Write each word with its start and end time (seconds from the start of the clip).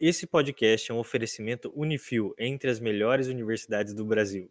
Esse 0.00 0.28
podcast 0.28 0.92
é 0.92 0.94
um 0.94 0.98
oferecimento 0.98 1.72
Unifil 1.74 2.32
entre 2.38 2.70
as 2.70 2.78
melhores 2.78 3.26
universidades 3.26 3.92
do 3.92 4.04
Brasil. 4.04 4.48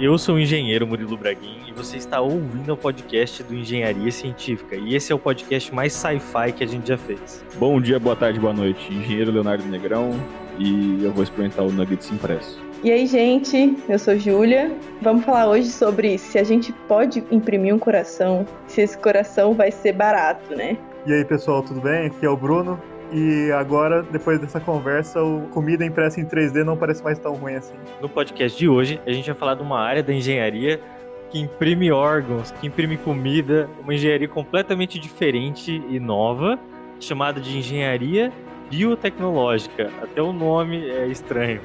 Eu 0.00 0.18
sou 0.18 0.34
o 0.34 0.40
engenheiro 0.40 0.84
Murilo 0.84 1.16
Braguin 1.16 1.60
e 1.68 1.72
você 1.72 1.96
está 1.96 2.20
ouvindo 2.20 2.72
o 2.72 2.76
podcast 2.76 3.40
do 3.44 3.54
Engenharia 3.54 4.10
Científica. 4.10 4.74
E 4.74 4.96
esse 4.96 5.12
é 5.12 5.14
o 5.14 5.18
podcast 5.18 5.72
mais 5.72 5.92
sci-fi 5.92 6.52
que 6.52 6.64
a 6.64 6.66
gente 6.66 6.88
já 6.88 6.98
fez. 6.98 7.44
Bom 7.54 7.80
dia, 7.80 8.00
boa 8.00 8.16
tarde, 8.16 8.40
boa 8.40 8.52
noite. 8.52 8.92
Engenheiro 8.92 9.30
Leonardo 9.30 9.64
Negrão 9.64 10.10
e 10.58 11.04
eu 11.04 11.12
vou 11.12 11.22
experimentar 11.22 11.64
o 11.64 11.70
Nuggets 11.70 12.10
impresso. 12.10 12.60
E 12.82 12.90
aí, 12.90 13.06
gente, 13.06 13.78
eu 13.88 13.98
sou 14.00 14.18
Júlia. 14.18 14.76
Vamos 15.00 15.24
falar 15.24 15.48
hoje 15.48 15.70
sobre 15.70 16.18
se 16.18 16.36
a 16.36 16.42
gente 16.42 16.72
pode 16.88 17.22
imprimir 17.30 17.72
um 17.72 17.78
coração, 17.78 18.44
se 18.66 18.80
esse 18.80 18.98
coração 18.98 19.54
vai 19.54 19.70
ser 19.70 19.92
barato, 19.92 20.56
né? 20.56 20.76
E 21.06 21.12
aí, 21.12 21.22
pessoal, 21.22 21.62
tudo 21.62 21.82
bem? 21.82 22.06
Aqui 22.06 22.24
é 22.24 22.30
o 22.30 22.36
Bruno. 22.36 22.80
E 23.12 23.52
agora, 23.52 24.02
depois 24.02 24.40
dessa 24.40 24.58
conversa, 24.58 25.22
o 25.22 25.42
comida 25.52 25.84
impressa 25.84 26.18
em 26.18 26.24
3D 26.24 26.64
não 26.64 26.78
parece 26.78 27.04
mais 27.04 27.18
tão 27.18 27.34
ruim 27.34 27.56
assim. 27.56 27.74
No 28.00 28.08
podcast 28.08 28.58
de 28.58 28.66
hoje, 28.66 28.98
a 29.06 29.12
gente 29.12 29.26
vai 29.26 29.34
falar 29.34 29.54
de 29.54 29.62
uma 29.62 29.78
área 29.78 30.02
da 30.02 30.14
engenharia 30.14 30.80
que 31.28 31.38
imprime 31.38 31.92
órgãos, 31.92 32.52
que 32.52 32.66
imprime 32.66 32.96
comida, 32.96 33.68
uma 33.82 33.92
engenharia 33.92 34.26
completamente 34.26 34.98
diferente 34.98 35.82
e 35.90 36.00
nova, 36.00 36.58
chamada 36.98 37.38
de 37.38 37.58
engenharia 37.58 38.32
biotecnológica. 38.70 39.90
Até 40.02 40.22
o 40.22 40.32
nome 40.32 40.88
é 40.88 41.06
estranho. 41.06 41.60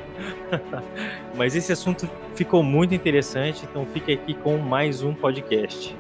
Mas 1.38 1.56
esse 1.56 1.72
assunto 1.72 2.10
ficou 2.36 2.62
muito 2.62 2.94
interessante, 2.94 3.64
então 3.64 3.86
fique 3.86 4.12
aqui 4.12 4.34
com 4.34 4.58
mais 4.58 5.02
um 5.02 5.14
podcast. 5.14 5.96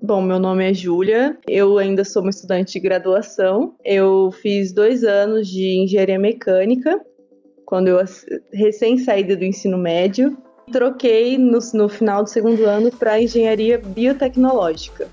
Bom, 0.00 0.22
meu 0.22 0.38
nome 0.38 0.70
é 0.70 0.72
Júlia, 0.72 1.36
eu 1.48 1.76
ainda 1.76 2.04
sou 2.04 2.22
uma 2.22 2.30
estudante 2.30 2.74
de 2.74 2.80
graduação. 2.80 3.74
Eu 3.84 4.30
fiz 4.30 4.72
dois 4.72 5.02
anos 5.02 5.48
de 5.48 5.82
engenharia 5.82 6.18
mecânica, 6.18 7.00
quando 7.66 7.88
eu 7.88 7.98
recém 8.52 8.96
saída 8.96 9.36
do 9.36 9.44
ensino 9.44 9.76
médio. 9.76 10.38
Troquei 10.70 11.36
no, 11.36 11.58
no 11.74 11.88
final 11.88 12.22
do 12.22 12.28
segundo 12.28 12.64
ano 12.64 12.92
para 12.92 13.20
engenharia 13.20 13.76
biotecnológica, 13.76 15.08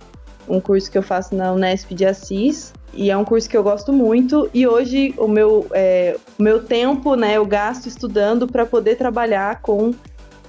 um 0.48 0.60
curso 0.60 0.92
que 0.92 0.98
eu 0.98 1.04
faço 1.04 1.34
na 1.34 1.52
Unesp 1.52 1.92
de 1.92 2.06
Assis. 2.06 2.72
E 2.94 3.10
é 3.10 3.18
um 3.18 3.26
curso 3.26 3.50
que 3.50 3.58
eu 3.58 3.64
gosto 3.64 3.92
muito. 3.92 4.50
E 4.54 4.68
hoje 4.68 5.16
o 5.18 5.28
meu, 5.28 5.66
é, 5.74 6.16
o 6.40 6.44
meu 6.44 6.64
tempo, 6.64 7.16
né, 7.16 7.38
eu 7.38 7.46
gasto 7.46 7.88
estudando 7.88 8.48
para 8.48 8.66
poder 8.66 8.96
trabalhar 8.98 9.62
com 9.62 9.94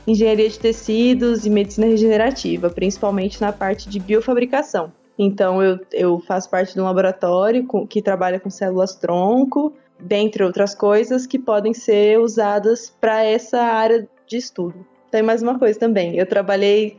engenharia 0.07 0.49
de 0.49 0.59
tecidos 0.59 1.45
e 1.45 1.51
medicina 1.51 1.87
regenerativa, 1.87 2.71
principalmente 2.71 3.41
na 3.41 3.53
parte 3.53 3.89
de 3.89 3.99
biofabricação. 3.99 4.93
Então, 5.19 5.63
eu, 5.63 5.79
eu 5.93 6.21
faço 6.21 6.49
parte 6.51 6.75
de 6.75 6.81
um 6.81 6.85
laboratório 6.85 7.67
com, 7.67 7.87
que 7.87 8.03
trabalha 8.03 8.39
com 8.39 8.51
células-tronco, 8.51 9.73
dentre 9.99 10.45
outras 10.45 10.75
coisas 10.75 11.27
que 11.27 11.39
podem 11.39 11.73
ser 11.73 12.21
usadas 12.21 12.95
para 13.01 13.25
essa 13.25 13.61
área 13.61 14.07
de 14.27 14.37
estudo. 14.37 14.87
Tem 15.11 15.23
mais 15.23 15.43
uma 15.43 15.59
coisa 15.59 15.79
também. 15.79 16.17
Eu 16.19 16.27
trabalhei 16.27 16.99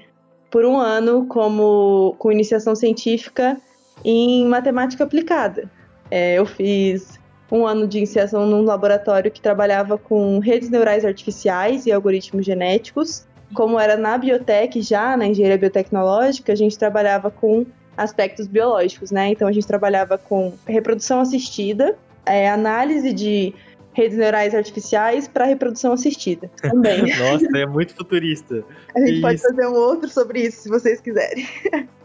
por 0.49 0.65
um 0.65 0.77
ano 0.77 1.27
como 1.27 2.15
com 2.17 2.31
iniciação 2.31 2.75
científica 2.75 3.57
em 4.03 4.45
matemática 4.45 5.03
aplicada. 5.03 5.69
É, 6.09 6.39
eu 6.39 6.45
fiz 6.45 7.16
um 7.51 7.65
ano 7.65 7.87
de 7.87 7.97
iniciação 7.97 8.45
num 8.45 8.63
laboratório 8.63 9.31
que 9.31 9.41
trabalhava 9.41 9.97
com 9.97 10.39
redes 10.39 10.69
neurais 10.69 11.05
artificiais 11.05 11.85
e 11.85 11.91
algoritmos 11.91 12.45
genéticos. 12.45 13.25
Como 13.53 13.79
era 13.79 13.95
na 13.95 14.17
biotech 14.17 14.81
já, 14.81 15.15
na 15.15 15.27
engenharia 15.27 15.57
biotecnológica, 15.57 16.51
a 16.51 16.55
gente 16.55 16.77
trabalhava 16.77 17.31
com 17.31 17.65
aspectos 17.95 18.47
biológicos, 18.47 19.09
né? 19.09 19.29
Então 19.29 19.47
a 19.47 19.51
gente 19.51 19.65
trabalhava 19.65 20.17
com 20.17 20.53
reprodução 20.67 21.21
assistida, 21.21 21.97
é, 22.25 22.49
análise 22.49 23.13
de 23.13 23.53
redes 23.93 24.17
neurais 24.17 24.53
artificiais 24.53 25.27
para 25.27 25.45
reprodução 25.45 25.93
assistida 25.93 26.51
também. 26.61 27.01
Nossa, 27.17 27.47
é 27.57 27.65
muito 27.65 27.95
futurista. 27.95 28.63
A 28.93 28.99
gente 28.99 29.13
isso. 29.13 29.21
pode 29.21 29.41
fazer 29.41 29.67
um 29.67 29.73
outro 29.73 30.09
sobre 30.09 30.41
isso, 30.41 30.61
se 30.61 30.69
vocês 30.69 31.01
quiserem. 31.01 31.47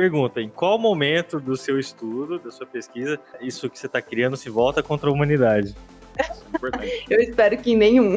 Pergunta: 0.00 0.40
em 0.40 0.48
qual 0.48 0.78
momento 0.78 1.38
do 1.38 1.54
seu 1.58 1.78
estudo, 1.78 2.38
da 2.38 2.50
sua 2.50 2.66
pesquisa, 2.66 3.20
isso 3.38 3.68
que 3.68 3.78
você 3.78 3.84
está 3.84 4.00
criando 4.00 4.34
se 4.34 4.48
volta 4.48 4.82
contra 4.82 5.10
a 5.10 5.12
humanidade? 5.12 5.76
É 6.16 6.24
Eu 7.10 7.20
espero 7.20 7.58
que 7.58 7.76
nenhum. 7.76 8.16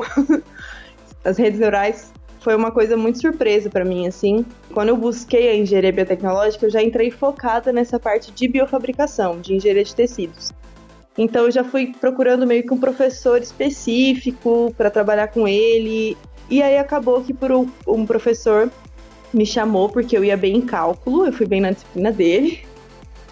As 1.26 1.38
redes 1.38 1.60
neurais 1.60 2.14
foi 2.40 2.56
uma 2.56 2.72
coisa 2.72 2.96
muito 2.96 3.20
surpresa 3.20 3.70
para 3.70 3.84
mim, 3.84 4.08
assim. 4.08 4.46
Quando 4.74 4.90
eu 4.90 4.98
busquei 4.98 5.50
a 5.50 5.56
engenharia 5.58 5.92
biotecnológica, 5.92 6.66
eu 6.66 6.70
já 6.70 6.82
entrei 6.82 7.12
focada 7.12 7.74
nessa 7.74 8.00
parte 8.00 8.32
de 8.32 8.48
biofabricação, 8.48 9.42
de 9.42 9.54
engenharia 9.54 9.84
de 9.84 9.94
tecidos. 9.94 10.54
Então 11.18 11.44
eu 11.44 11.52
já 11.52 11.66
fui 11.66 11.94
procurando 12.00 12.48
meio 12.48 12.66
que 12.66 12.74
um 12.74 12.80
professor 12.80 13.42
específico 13.42 14.74
para 14.78 14.90
trabalhar 14.90 15.28
com 15.28 15.46
ele. 15.46 16.18
E 16.50 16.64
aí 16.64 16.78
acabou 16.78 17.22
que 17.22 17.34
por 17.34 17.52
um, 17.52 18.06
professor 18.06 18.72
me 19.34 19.46
chamou 19.46 19.90
porque 19.90 20.18
eu 20.18 20.24
ia 20.24 20.38
bem 20.38 20.58
em 20.58 20.62
cálculo, 20.62 21.26
eu 21.26 21.34
fui 21.34 21.46
bem 21.46 21.62
na 21.62 21.72
disciplina 21.72 22.12
dele, 22.12 22.60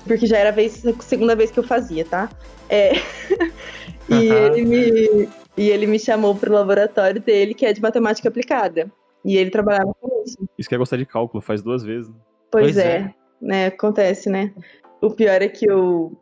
porque 0.06 0.26
já 0.26 0.38
era 0.38 0.50
a, 0.50 0.52
vez, 0.52 0.86
a 0.86 0.94
segunda 1.02 1.36
vez 1.36 1.52
que 1.52 1.60
eu 1.60 1.64
fazia, 1.64 2.04
tá? 2.06 2.30
É. 2.70 2.94
e, 4.10 4.30
ele 4.30 4.66
me, 4.66 5.30
e 5.58 5.70
ele 5.70 5.86
me 5.86 6.00
chamou 6.00 6.36
pro 6.36 6.54
laboratório 6.54 7.22
dele, 7.22 7.54
que 7.54 7.66
é 7.66 7.74
de 7.74 7.82
matemática 7.82 8.30
aplicada. 8.30 8.92
E 9.24 9.38
ele 9.38 9.52
trabalhava 9.52 9.94
com 10.00 10.24
isso. 10.26 10.38
Isso 10.58 10.68
que 10.68 10.74
é 10.74 10.78
gostar 10.78 10.98
de 10.98 11.06
cálculo, 11.06 11.42
faz 11.42 11.62
duas 11.62 11.84
vezes. 11.84 12.10
Né? 12.10 12.16
Pois, 12.52 12.64
pois 12.66 12.78
é, 12.78 12.98
é, 12.98 13.14
né? 13.40 13.66
Acontece, 13.68 14.30
né? 14.30 14.52
O 15.00 15.12
pior 15.12 15.42
é 15.42 15.48
que 15.48 15.70
eu 15.70 16.18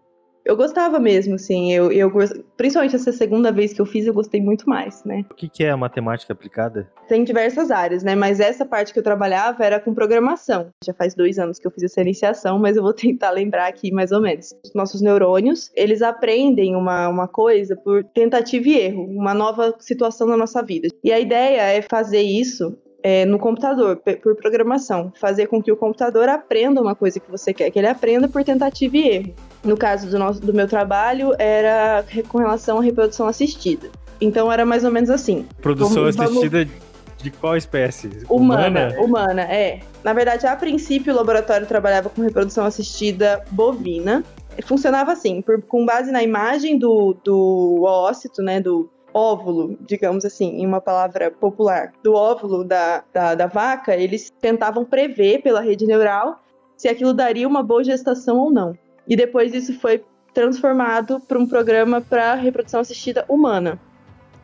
eu 0.49 0.57
gostava 0.57 0.99
mesmo, 0.99 1.35
assim. 1.35 1.71
Eu, 1.71 1.91
eu, 1.91 2.11
principalmente 2.57 2.95
essa 2.95 3.11
segunda 3.11 3.51
vez 3.51 3.71
que 3.71 3.79
eu 3.79 3.85
fiz, 3.85 4.07
eu 4.07 4.13
gostei 4.13 4.41
muito 4.41 4.67
mais, 4.67 5.03
né? 5.03 5.23
O 5.29 5.35
que, 5.35 5.47
que 5.47 5.63
é 5.63 5.69
a 5.69 5.77
matemática 5.77 6.33
aplicada? 6.33 6.89
Tem 7.07 7.23
diversas 7.23 7.69
áreas, 7.69 8.01
né? 8.01 8.15
Mas 8.15 8.39
essa 8.39 8.65
parte 8.65 8.91
que 8.91 8.97
eu 8.97 9.03
trabalhava 9.03 9.63
era 9.63 9.79
com 9.79 9.93
programação. 9.93 10.69
Já 10.83 10.91
faz 10.91 11.13
dois 11.13 11.37
anos 11.37 11.59
que 11.59 11.67
eu 11.67 11.71
fiz 11.71 11.83
essa 11.83 12.01
iniciação, 12.01 12.57
mas 12.57 12.75
eu 12.75 12.81
vou 12.81 12.93
tentar 12.97 13.29
lembrar 13.29 13.67
aqui 13.67 13.91
mais 13.91 14.11
ou 14.11 14.21
menos. 14.21 14.51
Os 14.65 14.73
nossos 14.73 15.01
neurônios, 15.01 15.71
eles 15.75 16.01
aprendem 16.01 16.75
uma, 16.75 17.07
uma 17.07 17.27
coisa 17.27 17.75
por 17.75 18.03
tentativa 18.05 18.67
e 18.69 18.77
erro, 18.79 19.05
uma 19.05 19.35
nova 19.35 19.75
situação 19.79 20.27
na 20.27 20.35
nossa 20.35 20.63
vida. 20.63 20.87
E 21.03 21.11
a 21.11 21.19
ideia 21.19 21.61
é 21.61 21.83
fazer 21.83 22.21
isso 22.21 22.75
é, 23.03 23.25
no 23.25 23.37
computador, 23.37 23.97
por 23.97 24.35
programação. 24.35 25.11
Fazer 25.15 25.47
com 25.47 25.61
que 25.61 25.71
o 25.71 25.77
computador 25.77 26.27
aprenda 26.27 26.81
uma 26.81 26.95
coisa 26.95 27.19
que 27.19 27.29
você 27.29 27.53
quer 27.53 27.69
que 27.69 27.79
ele 27.79 27.87
aprenda 27.87 28.27
por 28.27 28.43
tentativa 28.43 28.97
e 28.97 29.07
erro. 29.09 29.35
No 29.63 29.75
caso 29.75 30.09
do, 30.09 30.17
nosso, 30.17 30.39
do 30.39 30.53
meu 30.53 30.67
trabalho, 30.67 31.33
era 31.37 32.05
com 32.27 32.37
relação 32.37 32.79
à 32.79 32.81
reprodução 32.81 33.27
assistida. 33.27 33.89
Então 34.21 34.51
era 34.51 34.65
mais 34.65 34.83
ou 34.83 34.91
menos 34.91 35.09
assim. 35.09 35.45
Produção 35.61 36.03
vamos, 36.03 36.19
assistida 36.19 36.65
vamos... 36.65 36.81
de 37.17 37.31
qual 37.31 37.55
espécie? 37.55 38.09
Humana, 38.29 38.67
humana, 38.67 39.01
humana, 39.01 39.41
é. 39.43 39.79
Na 40.03 40.13
verdade, 40.13 40.47
a 40.47 40.55
princípio, 40.55 41.13
o 41.13 41.15
laboratório 41.15 41.67
trabalhava 41.67 42.09
com 42.09 42.21
reprodução 42.21 42.65
assistida 42.65 43.43
bovina. 43.51 44.23
Funcionava 44.63 45.11
assim, 45.13 45.41
por, 45.41 45.61
com 45.61 45.85
base 45.85 46.11
na 46.11 46.21
imagem 46.21 46.77
do, 46.77 47.15
do 47.23 47.83
ócito, 47.83 48.41
né, 48.41 48.59
do, 48.59 48.89
óvulo, 49.13 49.77
digamos 49.81 50.25
assim, 50.25 50.57
em 50.57 50.65
uma 50.65 50.81
palavra 50.81 51.31
popular, 51.31 51.91
do 52.03 52.13
óvulo 52.13 52.63
da, 52.63 53.03
da, 53.13 53.35
da 53.35 53.47
vaca, 53.47 53.95
eles 53.95 54.31
tentavam 54.39 54.85
prever 54.85 55.41
pela 55.41 55.61
rede 55.61 55.85
neural 55.85 56.41
se 56.77 56.87
aquilo 56.87 57.13
daria 57.13 57.47
uma 57.47 57.61
boa 57.61 57.83
gestação 57.83 58.37
ou 58.37 58.51
não. 58.51 58.73
E 59.09 59.15
depois 59.15 59.55
isso 59.55 59.77
foi 59.79 60.03
transformado 60.33 61.19
para 61.19 61.39
um 61.39 61.47
programa 61.47 61.99
para 61.99 62.35
reprodução 62.35 62.79
assistida 62.79 63.25
humana. 63.27 63.79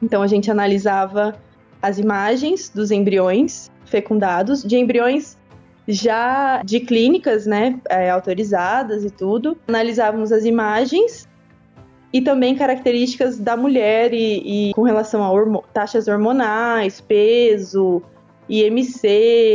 Então 0.02 0.24
a 0.24 0.28
gente 0.28 0.50
analisava 0.50 1.36
as 1.82 2.00
imagens 2.00 2.70
dos 2.70 2.90
embriões 2.90 3.70
fecundados, 3.86 4.64
de 4.64 4.76
embriões 4.76 5.38
já 5.88 6.64
de 6.64 6.80
clínicas, 6.80 7.46
né, 7.46 7.80
é, 7.88 8.10
autorizadas 8.10 9.04
e 9.04 9.12
tudo. 9.12 9.56
Analisávamos 9.68 10.32
as 10.32 10.44
imagens 10.44 11.30
e 12.12 12.22
também 12.22 12.56
características 12.56 13.38
da 13.38 13.56
mulher 13.56 14.14
e, 14.14 14.70
e 14.70 14.74
com 14.74 14.82
relação 14.82 15.24
a 15.24 15.30
hormo 15.32 15.64
taxas 15.72 16.08
hormonais, 16.08 17.00
peso, 17.00 18.02
IMC, 18.50 19.08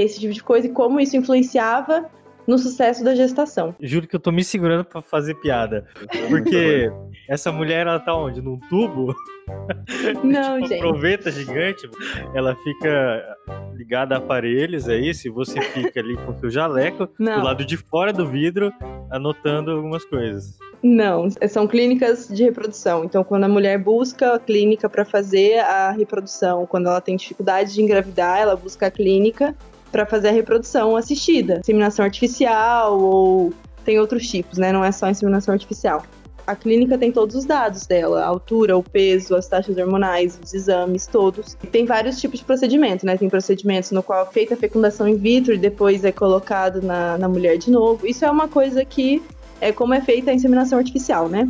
esse 0.04 0.20
tipo 0.20 0.32
de 0.32 0.42
coisa, 0.42 0.68
e 0.68 0.70
como 0.70 1.00
isso 1.00 1.16
influenciava 1.16 2.08
no 2.46 2.58
sucesso 2.58 3.04
da 3.04 3.14
gestação. 3.14 3.74
Juro 3.80 4.06
que 4.06 4.16
eu 4.16 4.20
tô 4.20 4.30
me 4.30 4.44
segurando 4.44 4.84
para 4.84 5.02
fazer 5.02 5.34
piada. 5.34 5.86
Porque 6.28 6.90
essa 7.28 7.52
mulher, 7.52 7.86
ela 7.86 8.00
tá 8.00 8.14
onde? 8.14 8.40
Num 8.40 8.58
tubo? 8.68 9.14
Não, 10.22 10.56
tipo, 10.56 10.68
gente. 10.68 10.80
Proveta 10.80 11.30
gigante, 11.30 11.88
ela 12.34 12.54
fica 12.56 13.36
ligada 13.74 14.14
a 14.14 14.18
aparelhos 14.18 14.88
aí, 14.88 15.12
se 15.14 15.28
você 15.28 15.60
fica 15.60 16.00
ali 16.00 16.16
com 16.16 16.32
o 16.32 16.38
seu 16.38 16.50
jaleco, 16.50 17.08
Não. 17.18 17.38
do 17.38 17.44
lado 17.44 17.64
de 17.64 17.76
fora 17.76 18.12
do 18.12 18.26
vidro, 18.26 18.72
anotando 19.10 19.70
algumas 19.70 20.04
coisas. 20.04 20.58
Não, 20.82 21.28
são 21.48 21.66
clínicas 21.66 22.28
de 22.28 22.44
reprodução. 22.44 23.04
Então, 23.04 23.22
quando 23.22 23.44
a 23.44 23.48
mulher 23.48 23.78
busca 23.78 24.34
a 24.34 24.38
clínica 24.38 24.88
para 24.88 25.04
fazer 25.04 25.58
a 25.58 25.90
reprodução, 25.90 26.66
quando 26.66 26.86
ela 26.86 27.00
tem 27.00 27.16
dificuldade 27.16 27.74
de 27.74 27.82
engravidar, 27.82 28.38
ela 28.38 28.56
busca 28.56 28.86
a 28.86 28.90
clínica 28.90 29.54
para 29.90 30.06
fazer 30.06 30.28
a 30.28 30.32
reprodução 30.32 30.96
assistida, 30.96 31.60
inseminação 31.60 32.04
artificial 32.04 32.98
ou 33.00 33.52
tem 33.84 33.98
outros 33.98 34.28
tipos, 34.28 34.58
né? 34.58 34.72
Não 34.72 34.84
é 34.84 34.92
só 34.92 35.08
inseminação 35.08 35.52
artificial. 35.52 36.02
A 36.46 36.56
clínica 36.56 36.98
tem 36.98 37.12
todos 37.12 37.36
os 37.36 37.44
dados 37.44 37.86
dela, 37.86 38.24
a 38.24 38.26
altura, 38.26 38.76
o 38.76 38.82
peso, 38.82 39.36
as 39.36 39.46
taxas 39.46 39.76
hormonais, 39.76 40.38
os 40.42 40.52
exames, 40.52 41.06
todos. 41.06 41.56
Tem 41.70 41.84
vários 41.84 42.20
tipos 42.20 42.40
de 42.40 42.44
procedimento, 42.44 43.06
né? 43.06 43.16
Tem 43.16 43.28
procedimentos 43.28 43.90
no 43.92 44.02
qual 44.02 44.24
é 44.24 44.26
feita 44.26 44.54
a 44.54 44.56
fecundação 44.56 45.08
in 45.08 45.16
vitro 45.16 45.54
e 45.54 45.58
depois 45.58 46.04
é 46.04 46.10
colocado 46.10 46.82
na, 46.82 47.16
na 47.16 47.28
mulher 47.28 47.56
de 47.56 47.70
novo. 47.70 48.06
Isso 48.06 48.24
é 48.24 48.30
uma 48.30 48.48
coisa 48.48 48.84
que 48.84 49.22
é 49.60 49.70
como 49.70 49.94
é 49.94 50.00
feita 50.00 50.30
a 50.30 50.34
inseminação 50.34 50.78
artificial, 50.78 51.28
né? 51.28 51.48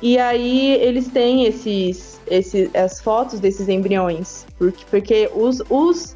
E 0.00 0.16
aí 0.18 0.74
eles 0.74 1.08
têm 1.08 1.46
esses, 1.46 2.20
esses, 2.28 2.72
as 2.74 3.00
fotos 3.00 3.40
desses 3.40 3.68
embriões, 3.68 4.46
porque, 4.56 4.84
porque 4.88 5.30
os, 5.34 5.60
os 5.68 6.14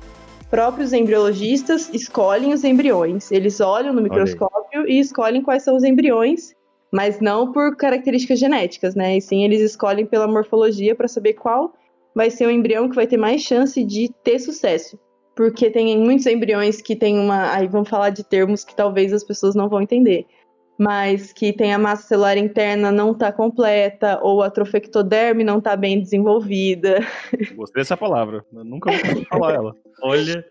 próprios 0.53 0.93
embriologistas 0.93 1.89
escolhem 1.95 2.53
os 2.53 2.63
embriões. 2.63 3.33
Eles 3.33 3.59
olham 3.59 3.95
no 3.95 4.03
microscópio 4.03 4.87
e 4.87 5.01
escolhem 5.01 5.41
quais 5.41 5.63
são 5.63 5.75
os 5.75 5.83
embriões, 5.83 6.55
mas 6.93 7.21
não 7.21 7.51
por 7.51 7.75
características 7.75 8.39
genéticas, 8.39 8.95
né? 8.95 9.17
E 9.17 9.21
sim, 9.23 9.45
eles 9.45 9.63
escolhem 9.63 10.05
pela 10.05 10.29
morfologia 10.29 10.95
para 10.95 11.09
saber 11.09 11.33
qual 11.33 11.73
vai 12.15 12.31
ser 12.31 12.47
o 12.47 12.51
embrião 12.51 12.87
que 12.87 12.95
vai 12.95 13.07
ter 13.07 13.17
mais 13.17 13.41
chance 13.41 13.83
de 13.83 14.13
ter 14.23 14.39
sucesso. 14.39 15.01
Porque 15.35 15.71
tem 15.71 15.99
muitos 15.99 16.27
embriões 16.27 16.83
que 16.83 16.95
tem 16.95 17.19
uma. 17.19 17.51
Aí 17.55 17.67
vamos 17.67 17.89
falar 17.89 18.11
de 18.11 18.23
termos 18.23 18.63
que 18.63 18.77
talvez 18.77 19.11
as 19.15 19.25
pessoas 19.25 19.55
não 19.55 19.71
vão 19.71 19.81
entender 19.81 20.27
mas 20.83 21.33
que 21.33 21.53
tem 21.53 21.73
a 21.73 21.79
massa 21.79 22.09
celular 22.09 22.37
interna 22.37 22.91
não 22.91 23.13
está 23.13 23.31
completa, 23.31 24.19
ou 24.21 24.43
a 24.43 24.51
trofectoderme 24.51 25.45
não 25.45 25.59
está 25.59 25.77
bem 25.77 26.01
desenvolvida. 26.01 26.99
Gostei 27.55 27.83
dessa 27.83 27.97
palavra, 27.97 28.45
eu 28.53 28.65
nunca 28.65 28.91
vou 28.91 29.25
falar 29.27 29.55
ela. 29.55 29.77
Olha. 30.03 30.45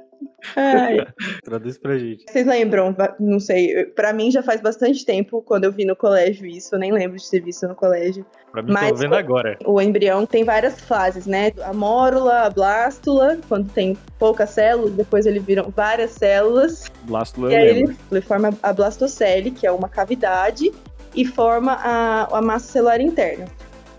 Ai. 0.56 0.98
Traduz 1.44 1.78
pra 1.78 1.98
gente. 1.98 2.26
Vocês 2.28 2.46
lembram? 2.46 2.96
Não 3.20 3.40
sei. 3.40 3.86
Pra 3.88 4.14
mim 4.14 4.32
já 4.32 4.42
faz 4.42 4.62
bastante 4.62 5.06
tempo 5.06 5.42
quando 5.42 5.66
eu 5.66 5.72
vi 5.72 5.86
no 5.86 5.96
colégio 5.96 6.46
isso. 6.46 6.76
Eu 6.76 6.80
nem 6.80 6.92
lembro 6.92 7.18
de 7.18 7.30
ter 7.30 7.42
visto 7.42 7.68
no 7.68 7.76
colégio. 7.76 8.26
Pra 8.52 8.62
mim, 8.62 8.74
Mas, 8.74 8.90
tô 8.90 8.96
vendo 8.96 9.16
agora. 9.16 9.58
O 9.66 9.82
embrião 9.82 10.26
tem 10.26 10.44
várias 10.44 10.82
fases, 10.82 11.26
né? 11.26 11.52
A 11.64 11.74
mórula, 11.74 12.42
a 12.42 12.50
blástula, 12.50 13.38
quando 13.48 13.72
tem 13.72 13.98
poucas 14.20 14.50
células, 14.50 14.94
depois 14.94 15.26
ele 15.26 15.40
viram 15.40 15.72
várias 15.76 16.12
células. 16.12 16.92
Blástula 17.04 17.52
e 17.52 17.56
aí 17.56 17.68
ele, 17.68 17.98
ele, 18.12 18.22
forma 18.22 18.50
a 18.62 18.74
blastocele, 18.74 19.52
que 19.52 19.66
é 19.66 19.72
uma 19.72 19.88
cavidade, 19.88 20.72
e 21.16 21.26
forma 21.26 21.74
a, 21.74 22.38
a 22.38 22.42
massa 22.42 22.72
celular 22.72 23.00
interna. 23.00 23.46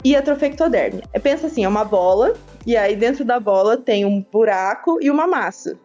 E 0.05 0.17
a 0.17 0.23
trofectoderme. 0.23 1.03
Pensa 1.23 1.47
assim, 1.47 1.65
é 1.65 1.69
uma 1.69 1.85
bola, 1.85 2.35
e 2.67 2.77
aí 2.77 2.97
dentro 2.97 3.25
da 3.25 3.39
bola 3.39 3.77
tem 3.77 4.05
um 4.05 4.21
buraco 4.21 4.99
e 5.01 5.11
uma 5.11 5.27
massa. 5.27 5.79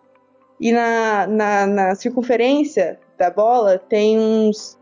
E 0.60 0.72
na, 0.72 1.28
na, 1.28 1.68
na 1.68 1.96
circunferência 1.96 3.00
da 3.18 3.30
bola 3.30 3.78
tem 3.78 4.18
uns. 4.20 4.78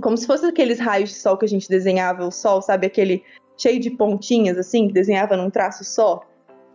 Como 0.00 0.16
se 0.16 0.26
fosse 0.26 0.44
aqueles 0.44 0.78
raios 0.78 1.10
de 1.10 1.16
sol 1.16 1.38
que 1.38 1.46
a 1.46 1.48
gente 1.48 1.68
desenhava 1.68 2.24
o 2.26 2.30
sol, 2.30 2.60
sabe? 2.60 2.86
Aquele 2.86 3.22
cheio 3.56 3.80
de 3.80 3.90
pontinhas, 3.90 4.58
assim, 4.58 4.88
que 4.88 4.92
desenhava 4.92 5.36
num 5.36 5.48
traço 5.48 5.84
só. 5.84 6.22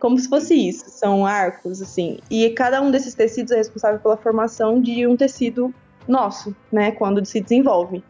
Como 0.00 0.18
se 0.18 0.28
fosse 0.28 0.54
isso, 0.54 0.90
são 0.90 1.24
arcos, 1.24 1.80
assim. 1.80 2.18
E 2.28 2.50
cada 2.50 2.82
um 2.82 2.90
desses 2.90 3.14
tecidos 3.14 3.52
é 3.52 3.56
responsável 3.56 4.00
pela 4.00 4.16
formação 4.16 4.80
de 4.80 5.06
um 5.06 5.16
tecido 5.16 5.72
nosso, 6.08 6.54
né? 6.72 6.90
Quando 6.90 7.24
se 7.24 7.40
desenvolve. 7.40 8.02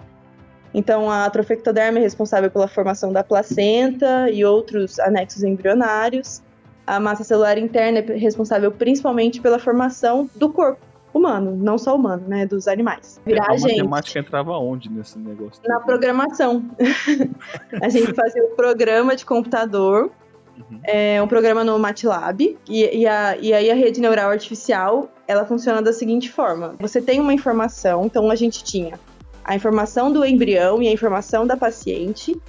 Então, 0.72 1.10
a 1.10 1.28
trofectoderma 1.28 1.98
é 1.98 2.02
responsável 2.02 2.50
pela 2.50 2.66
formação 2.66 3.12
da 3.12 3.22
placenta 3.22 4.30
e 4.30 4.42
outros 4.42 4.98
anexos 4.98 5.42
embrionários 5.42 6.42
a 6.86 6.98
massa 6.98 7.24
celular 7.24 7.58
interna 7.58 7.98
é 8.00 8.16
responsável 8.16 8.70
principalmente 8.72 9.40
pela 9.40 9.58
formação 9.58 10.28
do 10.34 10.50
corpo 10.50 10.80
humano, 11.14 11.54
não 11.54 11.76
só 11.76 11.94
humano, 11.94 12.26
né, 12.26 12.46
dos 12.46 12.66
animais. 12.66 13.20
Virar 13.24 13.50
a 13.50 13.56
gente. 13.56 13.78
matemática 13.78 14.18
entrava 14.18 14.52
onde 14.52 14.90
nesse 14.90 15.18
negócio? 15.18 15.62
Na 15.66 15.80
programação. 15.80 16.64
a 17.82 17.88
gente 17.88 18.14
fazia 18.14 18.42
um 18.42 18.56
programa 18.56 19.14
de 19.14 19.24
computador, 19.24 20.10
uhum. 20.56 20.80
é, 20.84 21.22
um 21.22 21.28
programa 21.28 21.62
no 21.62 21.78
MATLAB, 21.78 22.58
e, 22.66 23.00
e, 23.00 23.06
a, 23.06 23.36
e 23.36 23.52
aí 23.52 23.70
a 23.70 23.74
rede 23.74 24.00
neural 24.00 24.30
artificial, 24.30 25.10
ela 25.28 25.44
funciona 25.44 25.82
da 25.82 25.92
seguinte 25.92 26.30
forma. 26.30 26.74
Você 26.80 27.00
tem 27.02 27.20
uma 27.20 27.34
informação, 27.34 28.06
então 28.06 28.30
a 28.30 28.34
gente 28.34 28.64
tinha 28.64 28.98
a 29.44 29.54
informação 29.54 30.12
do 30.12 30.24
embrião 30.24 30.82
e 30.82 30.88
a 30.88 30.92
informação 30.92 31.46
da 31.46 31.56
paciente, 31.56 32.40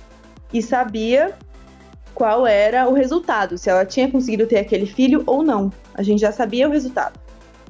e 0.53 0.61
sabia 0.61 1.35
qual 2.13 2.45
era 2.45 2.87
o 2.87 2.93
resultado, 2.93 3.57
se 3.57 3.69
ela 3.69 3.85
tinha 3.85 4.09
conseguido 4.09 4.45
ter 4.45 4.59
aquele 4.59 4.85
filho 4.85 5.23
ou 5.25 5.43
não. 5.43 5.71
A 5.93 6.03
gente 6.03 6.19
já 6.19 6.31
sabia 6.31 6.67
o 6.67 6.71
resultado. 6.71 7.19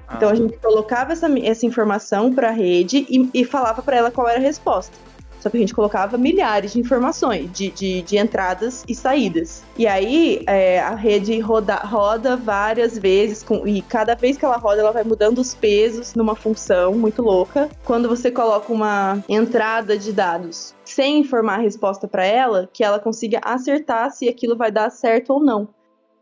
Ah. 0.08 0.16
Então 0.16 0.30
a 0.30 0.36
gente 0.36 0.58
colocava 0.58 1.14
essa, 1.14 1.28
essa 1.40 1.66
informação 1.66 2.34
para 2.34 2.50
a 2.50 2.52
rede 2.52 3.06
e, 3.10 3.30
e 3.34 3.46
falava 3.46 3.82
para 3.82 3.96
ela 3.96 4.12
qual 4.12 4.28
era 4.28 4.40
a 4.40 4.42
resposta. 4.42 4.96
Só 5.44 5.50
que 5.50 5.58
a 5.58 5.60
gente 5.60 5.76
colocava 5.76 6.18
milhares 6.18 6.72
de 6.72 6.80
informações, 6.80 7.52
de, 7.52 7.70
de, 7.70 8.02
de 8.02 8.18
entradas 8.18 8.82
e 8.88 8.96
saídas. 8.96 9.62
E 9.78 9.86
aí 9.86 10.42
é, 10.48 10.80
a 10.80 10.96
rede 10.96 11.38
roda, 11.42 11.76
roda 11.76 12.38
várias 12.38 12.98
vezes, 12.98 13.44
com, 13.44 13.68
e 13.68 13.82
cada 13.82 14.16
vez 14.16 14.38
que 14.38 14.46
ela 14.46 14.56
roda, 14.56 14.80
ela 14.80 14.94
vai 14.94 15.04
mudando 15.04 15.40
os 15.40 15.54
pesos 15.54 16.16
numa 16.16 16.34
função 16.34 16.94
muito 16.94 17.22
louca. 17.22 17.70
Quando 17.84 18.08
você 18.08 18.32
coloca 18.32 18.72
uma 18.72 19.22
entrada 19.28 19.98
de 19.98 20.14
dados 20.14 20.74
sem 20.86 21.20
informar 21.20 21.56
a 21.56 21.62
resposta 21.62 22.08
para 22.08 22.26
ela, 22.26 22.70
que 22.72 22.82
ela 22.82 22.98
consiga 22.98 23.42
acertar 23.44 24.12
se 24.12 24.30
aquilo 24.30 24.56
vai 24.56 24.72
dar 24.72 24.90
certo 24.92 25.34
ou 25.34 25.44
não 25.44 25.68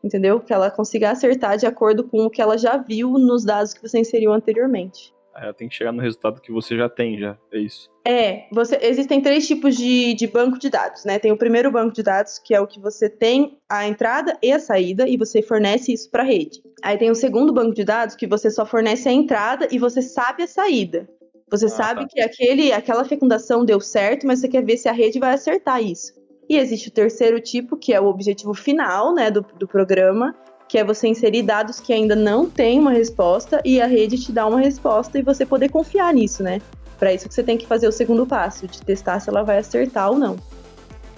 entendeu? 0.03 0.39
Que 0.39 0.51
ela 0.51 0.71
consiga 0.71 1.11
acertar 1.11 1.57
de 1.57 1.67
acordo 1.67 2.03
com 2.03 2.25
o 2.25 2.29
que 2.31 2.41
ela 2.41 2.57
já 2.57 2.75
viu 2.75 3.11
nos 3.19 3.45
dados 3.45 3.71
que 3.71 3.87
você 3.87 3.99
inseriu 3.99 4.33
anteriormente. 4.33 5.13
Ela 5.35 5.53
tem 5.53 5.69
que 5.69 5.75
chegar 5.75 5.91
no 5.91 6.01
resultado 6.01 6.41
que 6.41 6.51
você 6.51 6.75
já 6.75 6.89
tem, 6.89 7.17
já. 7.17 7.37
É 7.51 7.59
isso. 7.59 7.89
É, 8.05 8.47
você, 8.51 8.77
existem 8.81 9.21
três 9.21 9.47
tipos 9.47 9.75
de, 9.75 10.13
de 10.13 10.27
banco 10.27 10.59
de 10.59 10.69
dados, 10.69 11.05
né? 11.05 11.19
Tem 11.19 11.31
o 11.31 11.37
primeiro 11.37 11.71
banco 11.71 11.93
de 11.93 12.03
dados, 12.03 12.39
que 12.39 12.53
é 12.53 12.59
o 12.59 12.67
que 12.67 12.79
você 12.79 13.09
tem 13.09 13.57
a 13.69 13.87
entrada 13.87 14.37
e 14.41 14.51
a 14.51 14.59
saída, 14.59 15.07
e 15.07 15.17
você 15.17 15.41
fornece 15.41 15.93
isso 15.93 16.09
para 16.09 16.23
a 16.23 16.25
rede. 16.25 16.61
Aí 16.83 16.97
tem 16.97 17.11
o 17.11 17.15
segundo 17.15 17.53
banco 17.53 17.73
de 17.73 17.83
dados, 17.83 18.15
que 18.15 18.27
você 18.27 18.49
só 18.49 18.65
fornece 18.65 19.07
a 19.07 19.11
entrada 19.11 19.67
e 19.71 19.77
você 19.77 20.01
sabe 20.01 20.43
a 20.43 20.47
saída. 20.47 21.07
Você 21.49 21.65
ah, 21.65 21.69
sabe 21.69 22.01
tá. 22.01 22.07
que 22.07 22.21
aquele, 22.21 22.71
aquela 22.71 23.03
fecundação 23.03 23.65
deu 23.65 23.79
certo, 23.79 24.25
mas 24.25 24.39
você 24.39 24.47
quer 24.47 24.63
ver 24.63 24.77
se 24.77 24.89
a 24.89 24.93
rede 24.93 25.19
vai 25.19 25.33
acertar 25.33 25.81
isso. 25.83 26.13
E 26.49 26.57
existe 26.57 26.89
o 26.89 26.91
terceiro 26.91 27.39
tipo, 27.39 27.77
que 27.77 27.93
é 27.93 28.01
o 28.01 28.07
objetivo 28.07 28.53
final 28.53 29.13
né, 29.13 29.29
do, 29.29 29.41
do 29.41 29.67
programa, 29.67 30.35
que 30.71 30.77
é 30.77 30.85
você 30.85 31.05
inserir 31.05 31.41
dados 31.41 31.81
que 31.81 31.91
ainda 31.91 32.15
não 32.15 32.49
tem 32.49 32.79
uma 32.79 32.91
resposta 32.91 33.61
e 33.65 33.81
a 33.81 33.85
rede 33.85 34.17
te 34.17 34.31
dá 34.31 34.47
uma 34.47 34.61
resposta 34.61 35.19
e 35.19 35.21
você 35.21 35.45
poder 35.45 35.67
confiar 35.67 36.13
nisso, 36.13 36.41
né? 36.41 36.61
Para 36.97 37.13
isso 37.13 37.27
que 37.27 37.33
você 37.33 37.43
tem 37.43 37.57
que 37.57 37.67
fazer 37.67 37.89
o 37.89 37.91
segundo 37.91 38.25
passo, 38.25 38.65
de 38.69 38.81
testar 38.81 39.19
se 39.19 39.29
ela 39.29 39.43
vai 39.43 39.57
acertar 39.57 40.09
ou 40.09 40.17
não. 40.17 40.37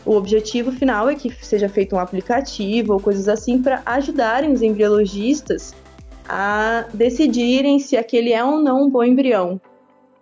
O 0.03 0.15
objetivo 0.15 0.71
final 0.71 1.07
é 1.07 1.13
que 1.13 1.29
seja 1.45 1.69
feito 1.69 1.95
um 1.95 1.99
aplicativo 1.99 2.93
ou 2.93 2.99
coisas 2.99 3.29
assim 3.29 3.61
para 3.61 3.83
ajudarem 3.85 4.51
os 4.51 4.63
embriologistas 4.63 5.75
a 6.27 6.87
decidirem 6.91 7.77
se 7.77 7.95
aquele 7.95 8.33
é 8.33 8.43
ou 8.43 8.59
não 8.59 8.85
um 8.85 8.89
bom 8.89 9.03
embrião. 9.03 9.61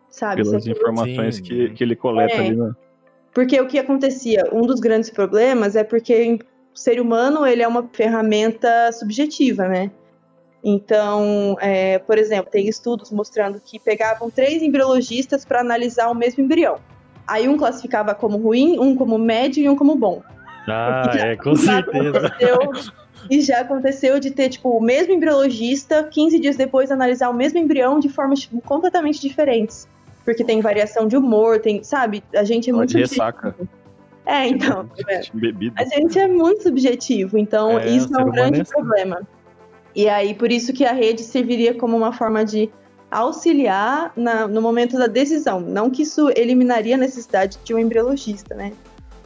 Sabe? 0.10 0.44
Pelas 0.44 0.67
informações 0.67 1.39
que, 1.39 1.70
que 1.70 1.82
ele 1.82 1.96
coleta 1.96 2.34
é, 2.34 2.48
ali, 2.48 2.58
né? 2.58 2.74
Porque 3.34 3.58
o 3.62 3.65
que 3.65 3.79
acontecia, 3.79 4.44
um 4.51 4.63
dos 4.63 4.82
grandes 4.82 5.10
problemas 5.10 5.77
é 5.77 5.86
porque 5.86 6.38
o 6.74 6.78
ser 6.78 7.00
humano 7.00 7.46
ele 7.46 7.62
é 7.62 7.68
uma 7.68 7.88
ferramenta 7.92 8.92
subjetiva, 8.92 9.68
né? 9.68 9.92
Então, 10.63 11.58
é, 11.60 11.98
por 12.00 12.18
exemplo, 12.18 12.51
tem 12.51 12.68
estudos 12.68 13.12
mostrando 13.12 13.60
que 13.60 13.80
pegavam 13.80 14.30
três 14.30 14.62
embriologistas 14.62 15.44
para 15.44 15.60
analisar 15.60 16.10
o 16.10 16.13
mesmo 16.13 16.44
embrião. 16.44 16.78
Aí 17.28 17.48
um 17.48 17.58
classificava 17.58 18.13
como 18.13 18.38
ruim, 18.38 18.78
um 18.80 18.96
como 18.96 19.18
médio 19.18 19.63
e 19.63 19.70
um 19.70 19.75
como 19.75 19.96
bom. 19.96 20.22
Ah, 20.68 21.10
é, 21.18 21.36
com 21.36 21.56
certeza. 21.56 22.32
E 23.30 23.42
já 23.42 23.62
aconteceu 23.62 24.20
de 24.20 24.32
ter, 24.32 24.50
tipo, 24.50 24.70
o 24.70 24.82
mesmo 24.82 25.13
embriologista, 25.13 26.04
15 26.04 26.40
dias 26.40 26.56
depois, 26.56 26.92
analisar 26.92 27.30
o 27.30 27.34
mesmo 27.34 27.60
embrião 27.60 28.00
de 28.00 28.10
formas 28.10 28.42
tipo, 28.42 28.60
completamente 28.62 29.22
diferentes. 29.22 29.88
Porque 30.25 30.44
tem 30.44 30.62
variação 30.62 31.08
de 31.08 31.18
humor, 31.18 31.60
tem, 31.60 31.84
sabe? 31.84 32.24
A 32.36 32.44
gente 32.44 32.70
é 32.70 32.74
muito. 32.74 32.98
Ressaca. 32.98 33.56
É, 34.31 34.47
então. 34.47 34.89
É. 35.09 35.21
A 35.75 35.83
gente 35.83 36.17
é 36.17 36.27
muito 36.27 36.63
subjetivo, 36.63 37.38
então 37.38 37.77
é, 37.77 37.89
isso 37.89 38.15
é 38.17 38.23
um 38.23 38.31
grande 38.31 38.59
é 38.59 38.61
assim. 38.61 38.71
problema. 38.71 39.21
E 39.93 40.07
aí, 40.07 40.33
por 40.33 40.50
isso 40.51 40.71
que 40.71 40.85
a 40.85 40.93
rede 40.93 41.21
serviria 41.21 41.73
como 41.73 41.97
uma 41.97 42.13
forma 42.13 42.45
de 42.45 42.71
auxiliar 43.09 44.13
na, 44.15 44.47
no 44.47 44.61
momento 44.61 44.97
da 44.97 45.07
decisão. 45.07 45.59
Não 45.59 45.89
que 45.89 46.03
isso 46.03 46.31
eliminaria 46.35 46.95
a 46.95 46.97
necessidade 46.97 47.59
de 47.61 47.73
um 47.73 47.79
embriologista, 47.79 48.55
né? 48.55 48.71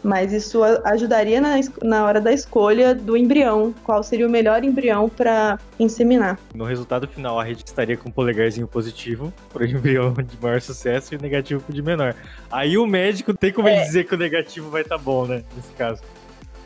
Mas 0.05 0.31
isso 0.31 0.63
ajudaria 0.83 1.41
na, 1.41 1.55
na 1.81 2.05
hora 2.05 2.21
da 2.21 2.31
escolha 2.31 2.93
do 2.93 3.17
embrião, 3.17 3.73
qual 3.83 4.03
seria 4.03 4.27
o 4.27 4.29
melhor 4.29 4.63
embrião 4.63 5.09
para 5.09 5.59
inseminar. 5.79 6.37
No 6.53 6.63
resultado 6.63 7.07
final, 7.07 7.39
a 7.39 7.43
rede 7.43 7.63
estaria 7.65 7.97
com 7.97 8.09
um 8.09 8.11
polegarzinho 8.11 8.67
positivo 8.67 9.33
para 9.51 9.63
o 9.63 9.65
embrião 9.67 10.13
de 10.13 10.37
maior 10.39 10.61
sucesso 10.61 11.15
e 11.15 11.17
negativo 11.17 11.59
para 11.61 11.71
o 11.71 11.75
de 11.75 11.81
menor. 11.81 12.15
Aí 12.51 12.77
o 12.77 12.85
médico 12.85 13.33
tem 13.33 13.51
como 13.51 13.67
é. 13.67 13.83
dizer 13.83 14.03
que 14.03 14.13
o 14.13 14.17
negativo 14.17 14.69
vai 14.69 14.83
estar 14.83 14.97
tá 14.97 15.03
bom, 15.03 15.25
né? 15.25 15.43
Nesse 15.55 15.73
caso. 15.73 16.03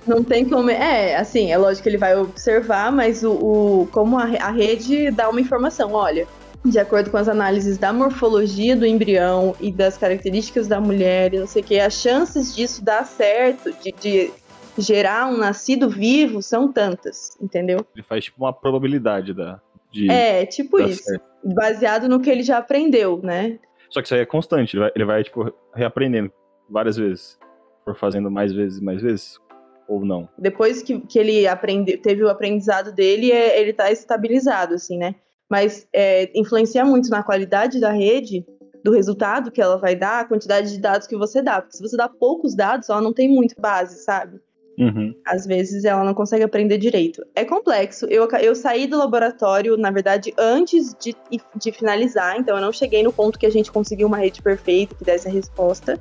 Não 0.05 0.21
tem 0.21 0.43
como. 0.43 0.69
É, 0.69 1.15
assim, 1.15 1.51
é 1.51 1.57
lógico 1.57 1.83
que 1.83 1.89
ele 1.89 1.97
vai 1.97 2.17
observar, 2.17 2.91
mas 2.91 3.23
o, 3.23 3.31
o 3.31 3.89
como 3.91 4.17
a, 4.17 4.23
a 4.23 4.51
rede 4.51 5.11
dá 5.11 5.29
uma 5.29 5.39
informação, 5.39 5.93
olha, 5.93 6.27
de 6.65 6.77
acordo 6.77 7.09
com 7.09 7.17
as 7.17 7.27
análises 7.27 7.77
da 7.77 7.93
morfologia 7.93 8.75
do 8.75 8.85
embrião 8.85 9.55
e 9.59 9.71
das 9.71 9.97
características 9.97 10.67
da 10.67 10.79
mulher, 10.79 11.31
não 11.33 11.47
sei 11.47 11.61
o 11.61 11.65
que, 11.65 11.79
as 11.79 11.93
chances 11.93 12.55
disso 12.55 12.83
dar 12.83 13.05
certo, 13.05 13.71
de, 13.81 13.91
de 13.99 14.31
gerar 14.77 15.27
um 15.27 15.37
nascido 15.37 15.89
vivo, 15.89 16.41
são 16.41 16.71
tantas, 16.71 17.37
entendeu? 17.41 17.85
Ele 17.95 18.03
faz 18.03 18.25
tipo 18.25 18.43
uma 18.43 18.53
probabilidade 18.53 19.33
da. 19.33 19.61
De... 19.91 20.09
É, 20.09 20.45
tipo 20.45 20.79
isso. 20.79 21.03
certo. 21.03 21.23
Baseado 21.43 22.09
no 22.09 22.19
que 22.19 22.29
ele 22.29 22.43
já 22.43 22.57
aprendeu, 22.57 23.19
né? 23.23 23.59
Só 23.89 24.01
que 24.01 24.07
isso 24.07 24.15
aí 24.15 24.21
é 24.21 24.25
constante, 24.25 24.75
ele 24.75 24.81
vai, 24.81 24.91
ele 24.95 25.05
vai, 25.05 25.23
tipo, 25.23 25.53
reaprendendo 25.73 26.31
várias 26.69 26.97
vezes. 26.97 27.39
For 27.83 27.95
fazendo 27.95 28.29
mais 28.29 28.53
vezes 28.53 28.79
e 28.79 28.83
mais 28.83 29.01
vezes. 29.01 29.39
Ou 29.87 30.05
não. 30.05 30.29
Depois 30.37 30.83
que, 30.83 30.99
que 30.99 31.17
ele 31.17 31.47
aprende, 31.47 31.97
teve 31.97 32.23
o 32.23 32.29
aprendizado 32.29 32.93
dele, 32.93 33.31
é, 33.31 33.59
ele 33.59 33.73
tá 33.73 33.91
estabilizado, 33.91 34.75
assim, 34.75 34.97
né? 34.97 35.15
Mas 35.49 35.87
é, 35.91 36.29
influencia 36.35 36.85
muito 36.85 37.09
na 37.09 37.23
qualidade 37.23 37.79
da 37.79 37.91
rede, 37.91 38.45
do 38.83 38.91
resultado 38.91 39.51
que 39.51 39.61
ela 39.61 39.77
vai 39.77 39.95
dar, 39.95 40.21
a 40.21 40.25
quantidade 40.25 40.71
de 40.71 40.79
dados 40.79 41.07
que 41.07 41.17
você 41.17 41.41
dá. 41.41 41.61
Porque 41.61 41.77
se 41.77 41.83
você 41.83 41.97
dá 41.97 42.07
poucos 42.07 42.55
dados, 42.55 42.89
ela 42.89 43.01
não 43.01 43.13
tem 43.13 43.27
muito 43.27 43.55
base, 43.59 44.03
sabe? 44.03 44.39
Uhum. 44.79 45.13
Às 45.25 45.45
vezes 45.45 45.83
ela 45.83 46.05
não 46.05 46.13
consegue 46.13 46.43
aprender 46.43 46.77
direito. 46.77 47.21
É 47.35 47.43
complexo. 47.43 48.05
Eu, 48.05 48.27
eu 48.41 48.55
saí 48.55 48.87
do 48.87 48.97
laboratório, 48.97 49.75
na 49.75 49.91
verdade, 49.91 50.33
antes 50.37 50.95
de, 50.97 51.13
de 51.55 51.71
finalizar, 51.73 52.37
então 52.37 52.55
eu 52.55 52.61
não 52.61 52.71
cheguei 52.71 53.03
no 53.03 53.11
ponto 53.11 53.37
que 53.37 53.45
a 53.45 53.51
gente 53.51 53.71
conseguiu 53.71 54.07
uma 54.07 54.17
rede 54.17 54.41
perfeita 54.41 54.95
que 54.95 55.03
desse 55.03 55.27
a 55.27 55.31
resposta. 55.31 55.99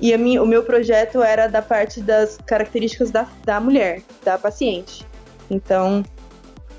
E 0.00 0.12
a 0.12 0.18
minha, 0.18 0.42
o 0.42 0.46
meu 0.46 0.64
projeto 0.64 1.22
era 1.22 1.46
da 1.46 1.62
parte 1.62 2.00
das 2.00 2.36
características 2.38 3.10
da, 3.10 3.28
da 3.44 3.60
mulher, 3.60 4.02
da 4.24 4.38
paciente. 4.38 5.06
Então, 5.48 6.02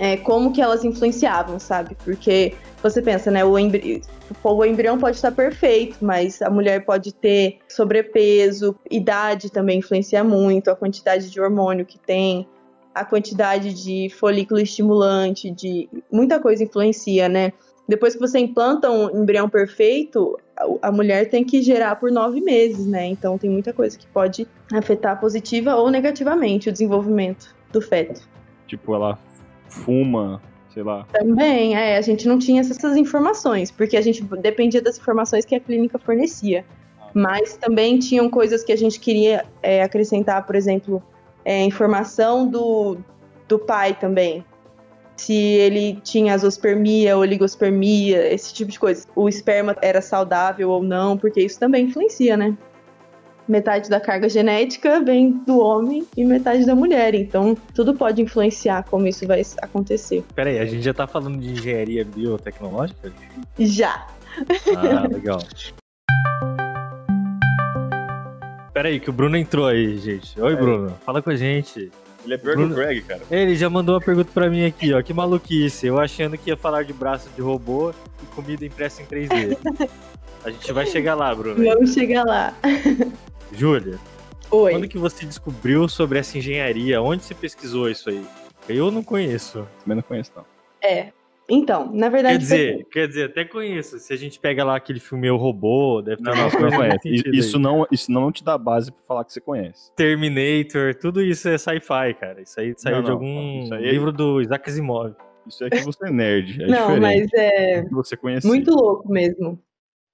é, 0.01 0.17
como 0.17 0.51
que 0.51 0.59
elas 0.59 0.83
influenciavam, 0.83 1.59
sabe? 1.59 1.95
Porque 2.03 2.55
você 2.81 3.03
pensa, 3.03 3.29
né? 3.29 3.45
O, 3.45 3.59
embri 3.59 4.01
o 4.43 4.65
embrião 4.65 4.97
pode 4.97 5.17
estar 5.17 5.31
perfeito, 5.31 5.97
mas 6.01 6.41
a 6.41 6.49
mulher 6.49 6.83
pode 6.83 7.13
ter 7.13 7.59
sobrepeso, 7.69 8.75
idade 8.89 9.51
também 9.51 9.77
influencia 9.77 10.23
muito, 10.23 10.71
a 10.71 10.75
quantidade 10.75 11.29
de 11.29 11.39
hormônio 11.39 11.85
que 11.85 11.99
tem, 11.99 12.47
a 12.95 13.05
quantidade 13.05 13.75
de 13.75 14.09
folículo 14.09 14.59
estimulante, 14.59 15.51
de 15.51 15.87
muita 16.11 16.39
coisa 16.39 16.63
influencia, 16.63 17.29
né? 17.29 17.53
Depois 17.87 18.15
que 18.15 18.19
você 18.19 18.39
implanta 18.39 18.89
um 18.89 19.21
embrião 19.21 19.47
perfeito, 19.47 20.35
a, 20.81 20.91
mulher 20.91 21.29
tem 21.29 21.43
que 21.43 21.61
gerar 21.61 21.97
por 21.97 22.11
nove 22.11 22.41
meses, 22.41 22.87
né? 22.87 23.05
Então 23.05 23.37
tem 23.37 23.51
muita 23.51 23.71
coisa 23.71 23.95
que 23.99 24.07
pode 24.07 24.47
afetar 24.73 25.19
positiva 25.19 25.75
ou 25.75 25.91
negativamente 25.91 26.69
o 26.69 26.71
desenvolvimento 26.71 27.55
do 27.71 27.79
feto. 27.79 28.27
Tipo, 28.65 28.95
ela 28.95 29.19
fuma, 29.71 30.41
sei 30.73 30.83
lá. 30.83 31.05
Também, 31.11 31.75
é, 31.75 31.97
a 31.97 32.01
gente 32.01 32.27
não 32.27 32.37
tinha 32.37 32.61
essas 32.61 32.95
informações, 32.97 33.71
porque 33.71 33.97
a 33.97 34.01
gente 34.01 34.23
dependia 34.23 34.81
das 34.81 34.97
informações 34.97 35.45
que 35.45 35.55
a 35.55 35.59
clínica 35.59 35.97
fornecia. 35.97 36.65
Mas 37.13 37.57
também 37.57 37.99
tinham 37.99 38.29
coisas 38.29 38.63
que 38.63 38.71
a 38.71 38.75
gente 38.75 38.99
queria 38.99 39.45
é, 39.61 39.81
acrescentar, 39.83 40.45
por 40.45 40.55
exemplo, 40.55 41.03
é, 41.43 41.63
informação 41.63 42.47
do, 42.47 42.97
do 43.47 43.59
pai 43.59 43.97
também. 43.99 44.45
Se 45.17 45.33
ele 45.33 45.99
tinha 46.01 46.33
azospermia, 46.33 47.17
oligospermia, 47.17 48.33
esse 48.33 48.53
tipo 48.53 48.71
de 48.71 48.79
coisa. 48.79 49.05
O 49.15 49.27
esperma 49.27 49.75
era 49.81 50.01
saudável 50.01 50.69
ou 50.69 50.81
não, 50.81 51.17
porque 51.17 51.41
isso 51.41 51.59
também 51.59 51.85
influencia, 51.85 52.37
né? 52.37 52.57
Metade 53.51 53.89
da 53.89 53.99
carga 53.99 54.29
genética 54.29 55.01
vem 55.03 55.31
do 55.45 55.59
homem 55.59 56.07
e 56.15 56.23
metade 56.23 56.65
da 56.65 56.73
mulher. 56.73 57.13
Então, 57.13 57.53
tudo 57.75 57.93
pode 57.93 58.21
influenciar 58.21 58.85
como 58.89 59.05
isso 59.09 59.27
vai 59.27 59.41
acontecer. 59.61 60.23
Pera 60.33 60.49
aí, 60.49 60.57
a 60.59 60.63
gente 60.65 60.81
já 60.83 60.93
tá 60.93 61.05
falando 61.05 61.37
de 61.37 61.49
engenharia 61.51 62.05
biotecnológica? 62.05 63.11
Já. 63.59 64.07
Ah, 64.77 65.05
legal. 65.05 65.39
Pera 68.73 68.87
aí, 68.87 69.01
que 69.01 69.09
o 69.09 69.13
Bruno 69.13 69.35
entrou 69.35 69.67
aí, 69.67 69.97
gente. 69.97 70.39
Oi, 70.39 70.55
Bruno. 70.55 70.97
Fala 71.05 71.21
com 71.21 71.29
a 71.29 71.35
gente. 71.35 71.91
Ele 72.23 72.33
é 72.35 72.37
pior 72.37 72.55
Bruno- 72.55 72.73
que 72.73 72.79
o 72.79 72.85
Greg, 72.85 73.01
cara. 73.01 73.21
Ele 73.29 73.53
já 73.57 73.69
mandou 73.69 73.95
uma 73.95 74.01
pergunta 74.01 74.29
pra 74.33 74.49
mim 74.49 74.63
aqui, 74.65 74.93
ó. 74.93 75.01
Que 75.01 75.13
maluquice. 75.13 75.87
Eu 75.87 75.99
achando 75.99 76.37
que 76.37 76.51
ia 76.51 76.55
falar 76.55 76.85
de 76.85 76.93
braço 76.93 77.29
de 77.35 77.41
robô 77.41 77.91
e 78.23 78.25
comida 78.27 78.65
impressa 78.65 79.01
em 79.01 79.05
3D. 79.05 79.57
A 80.45 80.49
gente 80.51 80.71
vai 80.71 80.85
chegar 80.87 81.15
lá, 81.15 81.35
Bruno. 81.35 81.61
Vamos 81.61 81.93
chegar 81.93 82.23
lá. 82.23 82.53
Júlia, 83.53 83.99
Oi. 84.49 84.71
quando 84.71 84.87
que 84.87 84.97
você 84.97 85.25
descobriu 85.25 85.87
sobre 85.87 86.19
essa 86.19 86.37
engenharia? 86.37 87.01
Onde 87.01 87.23
você 87.23 87.33
pesquisou 87.33 87.89
isso 87.89 88.09
aí? 88.09 88.23
Eu 88.69 88.91
não 88.91 89.03
conheço. 89.03 89.67
Também 89.83 89.95
não 89.97 90.03
conheço, 90.03 90.31
não. 90.35 90.45
É. 90.83 91.11
Então, 91.49 91.91
na 91.93 92.07
verdade. 92.07 92.35
Quer 92.37 92.41
dizer, 92.41 92.87
quer 92.91 93.07
dizer, 93.07 93.25
até 93.25 93.43
conheço. 93.43 93.99
Se 93.99 94.13
a 94.13 94.15
gente 94.15 94.39
pega 94.39 94.63
lá 94.63 94.77
aquele 94.77 94.99
filme 95.01 95.29
O 95.29 95.35
Robô, 95.35 96.01
deve 96.01 96.23
ter 96.23 96.29
Não, 96.33 96.49
conhece. 96.49 96.99
Isso 97.33 97.57
aí. 97.57 97.61
não, 97.61 97.85
isso 97.91 98.11
não 98.11 98.31
te 98.31 98.43
dá 98.43 98.57
base 98.57 98.91
pra 98.91 99.01
falar 99.03 99.25
que 99.25 99.33
você 99.33 99.41
conhece. 99.41 99.91
Terminator, 99.95 100.95
tudo 100.95 101.21
isso 101.21 101.49
é 101.49 101.57
sci-fi, 101.57 102.13
cara. 102.19 102.41
Isso 102.41 102.57
aí 102.59 102.73
saiu 102.77 102.97
Não, 102.97 103.03
de 103.03 103.11
algum 103.11 103.63
isso 103.63 103.73
aí 103.73 103.85
é- 103.85 103.91
livro 103.91 104.13
do 104.13 104.41
Isaac 104.41 104.69
Asimov. 104.69 105.13
Isso 105.45 105.63
é 105.65 105.69
que 105.69 105.79
você 105.79 106.07
é 106.07 106.11
nerd. 106.11 106.63
É 106.63 106.67
não, 106.67 106.93
diferente. 106.95 107.01
mas 107.01 107.29
é 107.33 107.83
você 107.91 108.15
conhece. 108.15 108.47
muito 108.47 108.71
louco 108.71 109.11
mesmo. 109.11 109.59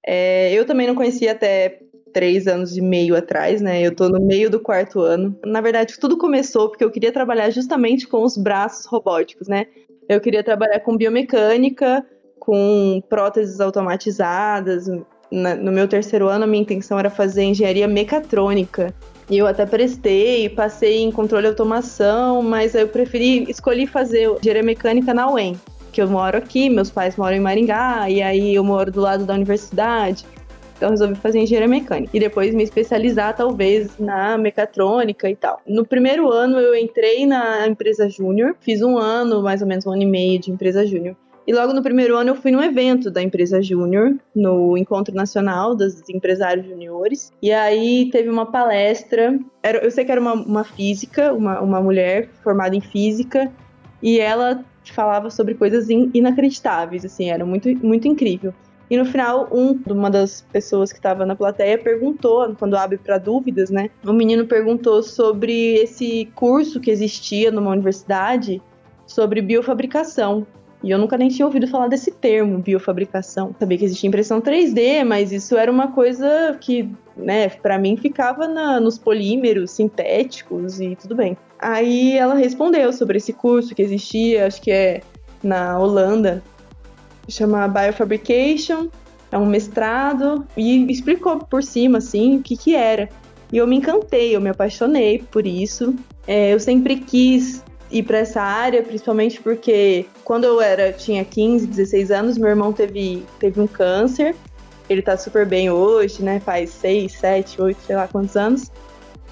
É, 0.04 0.52
eu 0.54 0.64
também 0.64 0.86
não 0.86 0.94
conhecia 0.94 1.32
até 1.32 1.82
três 2.12 2.46
anos 2.46 2.76
e 2.76 2.80
meio 2.80 3.16
atrás, 3.16 3.60
né? 3.60 3.80
Eu 3.80 3.94
tô 3.94 4.08
no 4.08 4.20
meio 4.20 4.50
do 4.50 4.60
quarto 4.60 5.00
ano. 5.00 5.38
Na 5.44 5.60
verdade, 5.60 5.98
tudo 5.98 6.16
começou 6.16 6.68
porque 6.68 6.84
eu 6.84 6.90
queria 6.90 7.12
trabalhar 7.12 7.50
justamente 7.50 8.06
com 8.06 8.22
os 8.22 8.36
braços 8.36 8.86
robóticos, 8.86 9.48
né? 9.48 9.66
Eu 10.08 10.20
queria 10.20 10.42
trabalhar 10.42 10.80
com 10.80 10.96
biomecânica, 10.96 12.04
com 12.38 13.02
próteses 13.08 13.60
automatizadas. 13.60 14.86
Na- 15.30 15.54
no 15.54 15.70
meu 15.70 15.86
terceiro 15.86 16.28
ano, 16.28 16.44
a 16.44 16.46
minha 16.46 16.62
intenção 16.62 16.98
era 16.98 17.10
fazer 17.10 17.42
engenharia 17.42 17.86
mecatrônica. 17.86 18.94
E 19.30 19.36
eu 19.36 19.46
até 19.46 19.66
prestei, 19.66 20.48
passei 20.48 21.02
em 21.02 21.12
controle 21.12 21.42
de 21.42 21.48
automação, 21.48 22.42
mas 22.42 22.74
eu 22.74 22.88
preferi, 22.88 23.44
escolhi 23.50 23.86
fazer 23.86 24.30
engenharia 24.40 24.62
mecânica 24.62 25.12
na 25.12 25.30
UEM, 25.30 25.54
que 25.92 26.00
eu 26.00 26.08
moro 26.08 26.38
aqui, 26.38 26.70
meus 26.70 26.90
pais 26.90 27.14
moram 27.16 27.36
em 27.36 27.40
Maringá, 27.40 28.08
e 28.08 28.22
aí 28.22 28.54
eu 28.54 28.64
moro 28.64 28.90
do 28.90 29.02
lado 29.02 29.26
da 29.26 29.34
universidade. 29.34 30.24
Então 30.78 30.90
resolvi 30.90 31.16
fazer 31.16 31.40
engenharia 31.40 31.68
mecânica. 31.68 32.16
E 32.16 32.20
depois 32.20 32.54
me 32.54 32.62
especializar, 32.62 33.36
talvez, 33.36 33.98
na 33.98 34.38
mecatrônica 34.38 35.28
e 35.28 35.34
tal. 35.34 35.60
No 35.66 35.84
primeiro 35.84 36.30
ano 36.30 36.58
eu 36.58 36.74
entrei 36.74 37.26
na 37.26 37.66
empresa 37.66 38.08
júnior, 38.08 38.56
fiz 38.60 38.80
um 38.80 38.96
ano, 38.96 39.42
mais 39.42 39.60
ou 39.60 39.66
menos 39.66 39.84
um 39.84 39.90
ano 39.90 40.02
e 40.02 40.06
meio 40.06 40.38
de 40.38 40.52
empresa 40.52 40.86
júnior. 40.86 41.16
E 41.46 41.52
logo 41.52 41.72
no 41.72 41.82
primeiro 41.82 42.14
ano 42.16 42.30
eu 42.30 42.36
fui 42.36 42.52
num 42.52 42.62
evento 42.62 43.10
da 43.10 43.22
empresa 43.22 43.60
júnior, 43.60 44.14
no 44.36 44.76
Encontro 44.76 45.14
Nacional 45.14 45.74
dos 45.74 46.08
Empresários 46.08 46.66
Juniores. 46.66 47.32
E 47.42 47.50
aí 47.50 48.08
teve 48.12 48.28
uma 48.28 48.46
palestra. 48.46 49.36
Era, 49.62 49.78
eu 49.78 49.90
sei 49.90 50.04
que 50.04 50.12
era 50.12 50.20
uma, 50.20 50.34
uma 50.34 50.62
física, 50.62 51.32
uma, 51.32 51.60
uma 51.60 51.80
mulher 51.80 52.28
formada 52.44 52.76
em 52.76 52.80
física, 52.80 53.50
e 54.00 54.20
ela 54.20 54.64
falava 54.92 55.28
sobre 55.28 55.54
coisas 55.54 55.90
in- 55.90 56.10
inacreditáveis, 56.14 57.04
assim, 57.04 57.30
era 57.30 57.44
muito, 57.44 57.68
muito 57.84 58.06
incrível. 58.06 58.54
E 58.90 58.96
no 58.96 59.04
final, 59.04 59.48
um, 59.52 59.78
uma 59.90 60.10
das 60.10 60.40
pessoas 60.40 60.90
que 60.92 60.98
estava 60.98 61.26
na 61.26 61.36
plateia 61.36 61.76
perguntou, 61.76 62.54
quando 62.58 62.74
abre 62.76 62.96
para 62.96 63.18
dúvidas, 63.18 63.68
né? 63.70 63.90
O 64.04 64.12
menino 64.12 64.46
perguntou 64.46 65.02
sobre 65.02 65.74
esse 65.74 66.26
curso 66.34 66.80
que 66.80 66.90
existia 66.90 67.50
numa 67.50 67.70
universidade 67.70 68.62
sobre 69.06 69.42
biofabricação. 69.42 70.46
E 70.82 70.90
eu 70.90 70.98
nunca 70.98 71.18
nem 71.18 71.28
tinha 71.28 71.44
ouvido 71.44 71.66
falar 71.66 71.88
desse 71.88 72.10
termo, 72.12 72.58
biofabricação. 72.58 73.54
Sabia 73.58 73.76
que 73.76 73.84
existia 73.84 74.06
impressão 74.08 74.40
3D, 74.40 75.04
mas 75.04 75.32
isso 75.32 75.56
era 75.56 75.70
uma 75.70 75.88
coisa 75.88 76.56
que, 76.60 76.88
né, 77.16 77.48
para 77.48 77.78
mim 77.78 77.96
ficava 77.96 78.46
na- 78.46 78.78
nos 78.78 78.96
polímeros 78.96 79.72
sintéticos 79.72 80.80
e 80.80 80.94
tudo 80.94 81.16
bem. 81.16 81.36
Aí 81.58 82.16
ela 82.16 82.34
respondeu 82.34 82.92
sobre 82.92 83.18
esse 83.18 83.32
curso 83.32 83.74
que 83.74 83.82
existia, 83.82 84.46
acho 84.46 84.62
que 84.62 84.70
é 84.70 85.00
na 85.42 85.78
Holanda, 85.78 86.42
chama 87.28 87.68
Biofabrication, 87.68 88.88
é 89.30 89.38
um 89.38 89.46
mestrado, 89.46 90.46
e 90.56 90.90
explicou 90.90 91.38
por 91.38 91.62
cima, 91.62 91.98
assim, 91.98 92.38
o 92.38 92.42
que 92.42 92.56
que 92.56 92.74
era. 92.74 93.08
E 93.52 93.56
eu 93.56 93.66
me 93.66 93.76
encantei, 93.76 94.34
eu 94.34 94.40
me 94.40 94.50
apaixonei 94.50 95.22
por 95.30 95.46
isso. 95.46 95.94
É, 96.26 96.52
eu 96.52 96.60
sempre 96.60 96.96
quis 96.96 97.62
ir 97.90 98.02
para 98.02 98.18
essa 98.18 98.42
área, 98.42 98.82
principalmente 98.82 99.40
porque 99.40 100.06
quando 100.24 100.44
eu 100.44 100.60
era 100.60 100.92
tinha 100.92 101.24
15, 101.24 101.66
16 101.66 102.10
anos, 102.10 102.38
meu 102.38 102.48
irmão 102.50 102.72
teve, 102.72 103.24
teve 103.38 103.60
um 103.60 103.66
câncer. 103.66 104.34
Ele 104.88 105.02
tá 105.02 105.16
super 105.16 105.46
bem 105.46 105.70
hoje, 105.70 106.22
né? 106.22 106.40
Faz 106.40 106.70
6, 106.70 107.12
7, 107.12 107.60
8, 107.60 107.78
sei 107.86 107.96
lá 107.96 108.08
quantos 108.08 108.36
anos. 108.36 108.70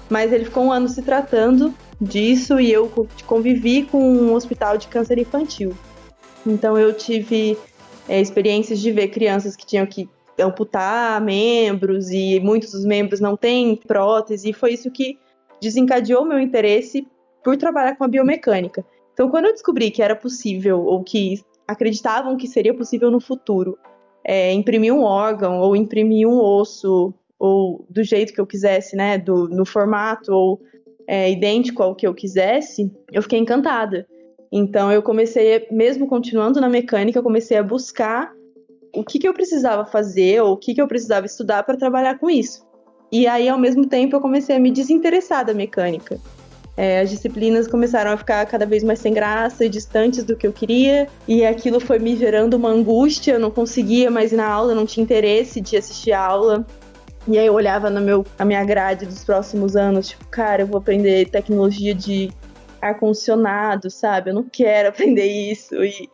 Mas 0.09 0.31
ele 0.31 0.45
ficou 0.45 0.65
um 0.65 0.71
ano 0.71 0.87
se 0.87 1.01
tratando 1.01 1.73
disso 1.99 2.59
e 2.59 2.71
eu 2.71 2.87
co- 2.87 3.07
convivi 3.25 3.83
com 3.83 3.99
um 3.99 4.33
hospital 4.33 4.77
de 4.77 4.87
câncer 4.87 5.17
infantil. 5.17 5.75
Então 6.45 6.77
eu 6.77 6.93
tive 6.93 7.57
é, 8.07 8.21
experiências 8.21 8.79
de 8.79 8.91
ver 8.91 9.09
crianças 9.09 9.55
que 9.55 9.65
tinham 9.65 9.85
que 9.85 10.09
amputar 10.39 11.19
membros 11.21 12.09
e 12.11 12.39
muitos 12.39 12.71
dos 12.71 12.85
membros 12.85 13.19
não 13.19 13.35
têm 13.35 13.75
prótese, 13.75 14.49
e 14.49 14.53
foi 14.53 14.73
isso 14.73 14.91
que 14.91 15.17
desencadeou 15.59 16.23
meu 16.25 16.39
interesse 16.39 17.07
por 17.43 17.57
trabalhar 17.57 17.95
com 17.95 18.03
a 18.03 18.07
biomecânica. 18.07 18.85
Então, 19.13 19.29
quando 19.29 19.45
eu 19.45 19.53
descobri 19.53 19.89
que 19.89 20.03
era 20.03 20.15
possível 20.15 20.79
ou 20.81 21.03
que 21.03 21.41
acreditavam 21.67 22.37
que 22.37 22.47
seria 22.47 22.73
possível 22.73 23.11
no 23.11 23.19
futuro. 23.19 23.77
É, 24.23 24.51
imprimir 24.53 24.93
um 24.93 25.03
órgão 25.03 25.59
ou 25.59 25.75
imprimir 25.75 26.27
um 26.27 26.39
osso 26.39 27.13
ou 27.37 27.85
do 27.89 28.03
jeito 28.03 28.33
que 28.33 28.41
eu 28.41 28.47
quisesse, 28.47 28.95
né, 28.95 29.17
do, 29.17 29.47
no 29.47 29.65
formato 29.65 30.33
ou 30.33 30.61
é, 31.07 31.31
idêntico 31.31 31.83
ao 31.83 31.95
que 31.95 32.07
eu 32.07 32.13
quisesse, 32.13 32.91
eu 33.11 33.21
fiquei 33.21 33.39
encantada. 33.39 34.07
Então 34.51 34.91
eu 34.91 35.01
comecei, 35.01 35.67
mesmo 35.71 36.07
continuando 36.07 36.61
na 36.61 36.69
mecânica, 36.69 37.19
eu 37.19 37.23
comecei 37.23 37.57
a 37.57 37.63
buscar 37.63 38.31
o 38.93 39.03
que, 39.03 39.19
que 39.19 39.27
eu 39.27 39.33
precisava 39.33 39.85
fazer 39.85 40.41
ou 40.41 40.53
o 40.53 40.57
que, 40.57 40.73
que 40.73 40.81
eu 40.81 40.87
precisava 40.87 41.25
estudar 41.25 41.63
para 41.63 41.77
trabalhar 41.77 42.17
com 42.17 42.29
isso. 42.29 42.65
E 43.11 43.27
aí, 43.27 43.47
ao 43.47 43.57
mesmo 43.57 43.85
tempo, 43.85 44.15
eu 44.15 44.21
comecei 44.21 44.55
a 44.55 44.59
me 44.59 44.71
desinteressar 44.71 45.45
da 45.45 45.53
mecânica. 45.53 46.19
É, 46.75 46.99
as 46.99 47.09
disciplinas 47.09 47.67
começaram 47.67 48.11
a 48.11 48.17
ficar 48.17 48.45
cada 48.45 48.65
vez 48.65 48.83
mais 48.83 48.99
sem 48.99 49.13
graça 49.13 49.65
e 49.65 49.69
distantes 49.69 50.23
do 50.23 50.35
que 50.35 50.45
eu 50.45 50.53
queria, 50.53 51.07
e 51.27 51.43
aquilo 51.43 51.79
foi 51.79 51.97
me 51.97 52.15
gerando 52.15 52.53
uma 52.53 52.69
angústia. 52.69 53.33
Eu 53.33 53.39
não 53.39 53.49
conseguia 53.49 54.11
mais 54.11 54.31
ir 54.31 54.35
na 54.35 54.47
aula, 54.47 54.75
não 54.75 54.85
tinha 54.85 55.03
interesse 55.03 55.59
de 55.61 55.77
assistir 55.77 56.11
a 56.11 56.23
aula. 56.23 56.65
E 57.27 57.37
aí 57.37 57.45
eu 57.45 57.53
olhava 57.53 57.89
no 57.89 57.99
meu, 57.99 58.25
a 58.37 58.45
minha 58.45 58.63
grade 58.63 59.05
dos 59.05 59.23
próximos 59.23 59.75
anos, 59.75 60.09
tipo, 60.09 60.25
cara, 60.27 60.61
eu 60.61 60.67
vou 60.67 60.77
aprender 60.77 61.29
tecnologia 61.29 61.93
de 61.93 62.29
ar-condicionado, 62.81 63.89
sabe? 63.89 64.29
Eu 64.29 64.35
não 64.35 64.43
quero 64.43 64.89
aprender 64.89 65.25
isso. 65.25 65.75
E, 65.83 66.09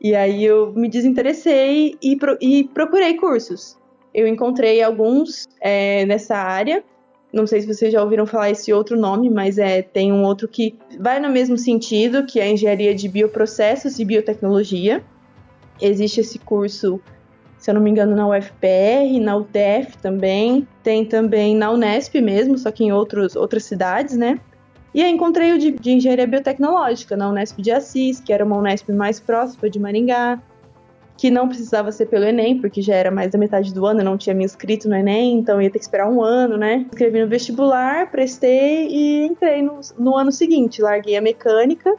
e 0.00 0.14
aí 0.14 0.44
eu 0.44 0.72
me 0.72 0.88
desinteressei 0.88 1.96
e, 2.02 2.16
pro, 2.16 2.36
e 2.40 2.64
procurei 2.64 3.14
cursos. 3.16 3.78
Eu 4.12 4.26
encontrei 4.26 4.82
alguns 4.82 5.46
é, 5.60 6.04
nessa 6.06 6.36
área. 6.36 6.84
Não 7.32 7.46
sei 7.46 7.60
se 7.60 7.66
vocês 7.66 7.92
já 7.92 8.02
ouviram 8.02 8.26
falar 8.26 8.50
esse 8.50 8.72
outro 8.72 8.96
nome, 8.96 9.28
mas 9.28 9.58
é, 9.58 9.82
tem 9.82 10.12
um 10.12 10.22
outro 10.22 10.46
que 10.46 10.78
vai 11.00 11.18
no 11.18 11.30
mesmo 11.30 11.58
sentido, 11.58 12.24
que 12.24 12.38
é 12.38 12.44
a 12.44 12.48
engenharia 12.48 12.94
de 12.94 13.08
bioprocessos 13.08 13.98
e 13.98 14.04
biotecnologia. 14.04 15.04
Existe 15.80 16.20
esse 16.20 16.38
curso 16.38 17.00
se 17.64 17.70
eu 17.70 17.74
não 17.74 17.80
me 17.80 17.90
engano, 17.90 18.14
na 18.14 18.28
UFPR, 18.28 19.18
na 19.22 19.38
UTF 19.38 19.96
também, 20.02 20.68
tem 20.82 21.02
também 21.02 21.56
na 21.56 21.70
Unesp 21.70 22.14
mesmo, 22.20 22.58
só 22.58 22.70
que 22.70 22.84
em 22.84 22.92
outros, 22.92 23.34
outras 23.36 23.64
cidades, 23.64 24.18
né? 24.18 24.38
E 24.94 25.02
aí 25.02 25.10
encontrei 25.10 25.52
o 25.52 25.58
de, 25.58 25.72
de 25.72 25.90
engenharia 25.90 26.26
biotecnológica 26.26 27.16
na 27.16 27.28
Unesp 27.28 27.60
de 27.60 27.72
Assis, 27.72 28.20
que 28.20 28.32
era 28.32 28.44
uma 28.44 28.56
Unesp 28.56 28.90
mais 28.90 29.18
próxima 29.18 29.68
de 29.68 29.80
Maringá, 29.80 30.40
que 31.16 31.30
não 31.30 31.48
precisava 31.48 31.92
ser 31.92 32.06
pelo 32.06 32.24
Enem, 32.24 32.60
porque 32.60 32.80
já 32.80 32.94
era 32.94 33.10
mais 33.10 33.30
da 33.30 33.38
metade 33.38 33.72
do 33.72 33.86
ano, 33.86 34.00
eu 34.00 34.04
não 34.04 34.16
tinha 34.16 34.34
me 34.34 34.44
inscrito 34.44 34.88
no 34.88 34.94
Enem, 34.94 35.38
então 35.38 35.60
ia 35.60 35.70
ter 35.70 35.78
que 35.78 35.84
esperar 35.84 36.08
um 36.08 36.22
ano, 36.22 36.56
né? 36.56 36.86
Escrevi 36.90 37.20
no 37.20 37.28
vestibular, 37.28 38.10
prestei 38.10 38.88
e 38.88 39.26
entrei 39.26 39.62
no, 39.62 39.80
no 39.98 40.16
ano 40.16 40.32
seguinte. 40.32 40.82
Larguei 40.82 41.16
a 41.16 41.20
mecânica 41.20 41.94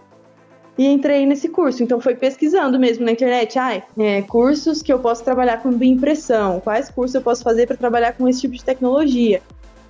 e 0.77 0.85
entrei 0.85 1.25
nesse 1.25 1.47
curso. 1.47 1.81
Então 1.81 1.99
foi 1.99 2.15
pesquisando 2.15 2.77
mesmo 2.77 3.05
na 3.05 3.11
internet, 3.11 3.57
ai, 3.57 3.83
é, 3.97 4.21
cursos 4.21 4.81
que 4.81 4.91
eu 4.91 4.99
posso 4.99 5.23
trabalhar 5.23 5.61
com 5.61 5.71
bioimpressão, 5.71 6.59
quais 6.59 6.89
cursos 6.89 7.15
eu 7.15 7.21
posso 7.21 7.43
fazer 7.43 7.67
para 7.67 7.77
trabalhar 7.77 8.13
com 8.13 8.27
esse 8.27 8.41
tipo 8.41 8.53
de 8.53 8.63
tecnologia. 8.63 9.41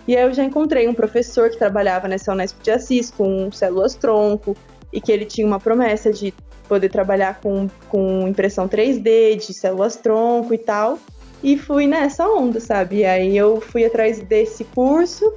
E 0.07 0.15
aí 0.15 0.23
eu 0.23 0.33
já 0.33 0.43
encontrei 0.43 0.87
um 0.87 0.93
professor 0.93 1.49
que 1.49 1.57
trabalhava 1.57 2.07
nessa 2.07 2.31
Unesp 2.31 2.61
de 2.61 2.71
Assis 2.71 3.09
com 3.09 3.51
células 3.51 3.95
tronco 3.95 4.55
e 4.93 5.01
que 5.01 5.11
ele 5.11 5.25
tinha 5.25 5.45
uma 5.45 5.59
promessa 5.59 6.11
de 6.11 6.33
poder 6.67 6.89
trabalhar 6.89 7.39
com, 7.41 7.67
com 7.89 8.27
impressão 8.27 8.67
3D, 8.67 9.35
de 9.35 9.53
células 9.53 9.95
tronco 9.95 10.53
e 10.53 10.57
tal. 10.57 10.99
E 11.43 11.57
fui 11.57 11.85
nessa 11.85 12.27
onda, 12.27 12.59
sabe? 12.59 12.97
E 12.97 13.05
aí 13.05 13.35
eu 13.37 13.59
fui 13.61 13.85
atrás 13.85 14.19
desse 14.19 14.63
curso. 14.63 15.33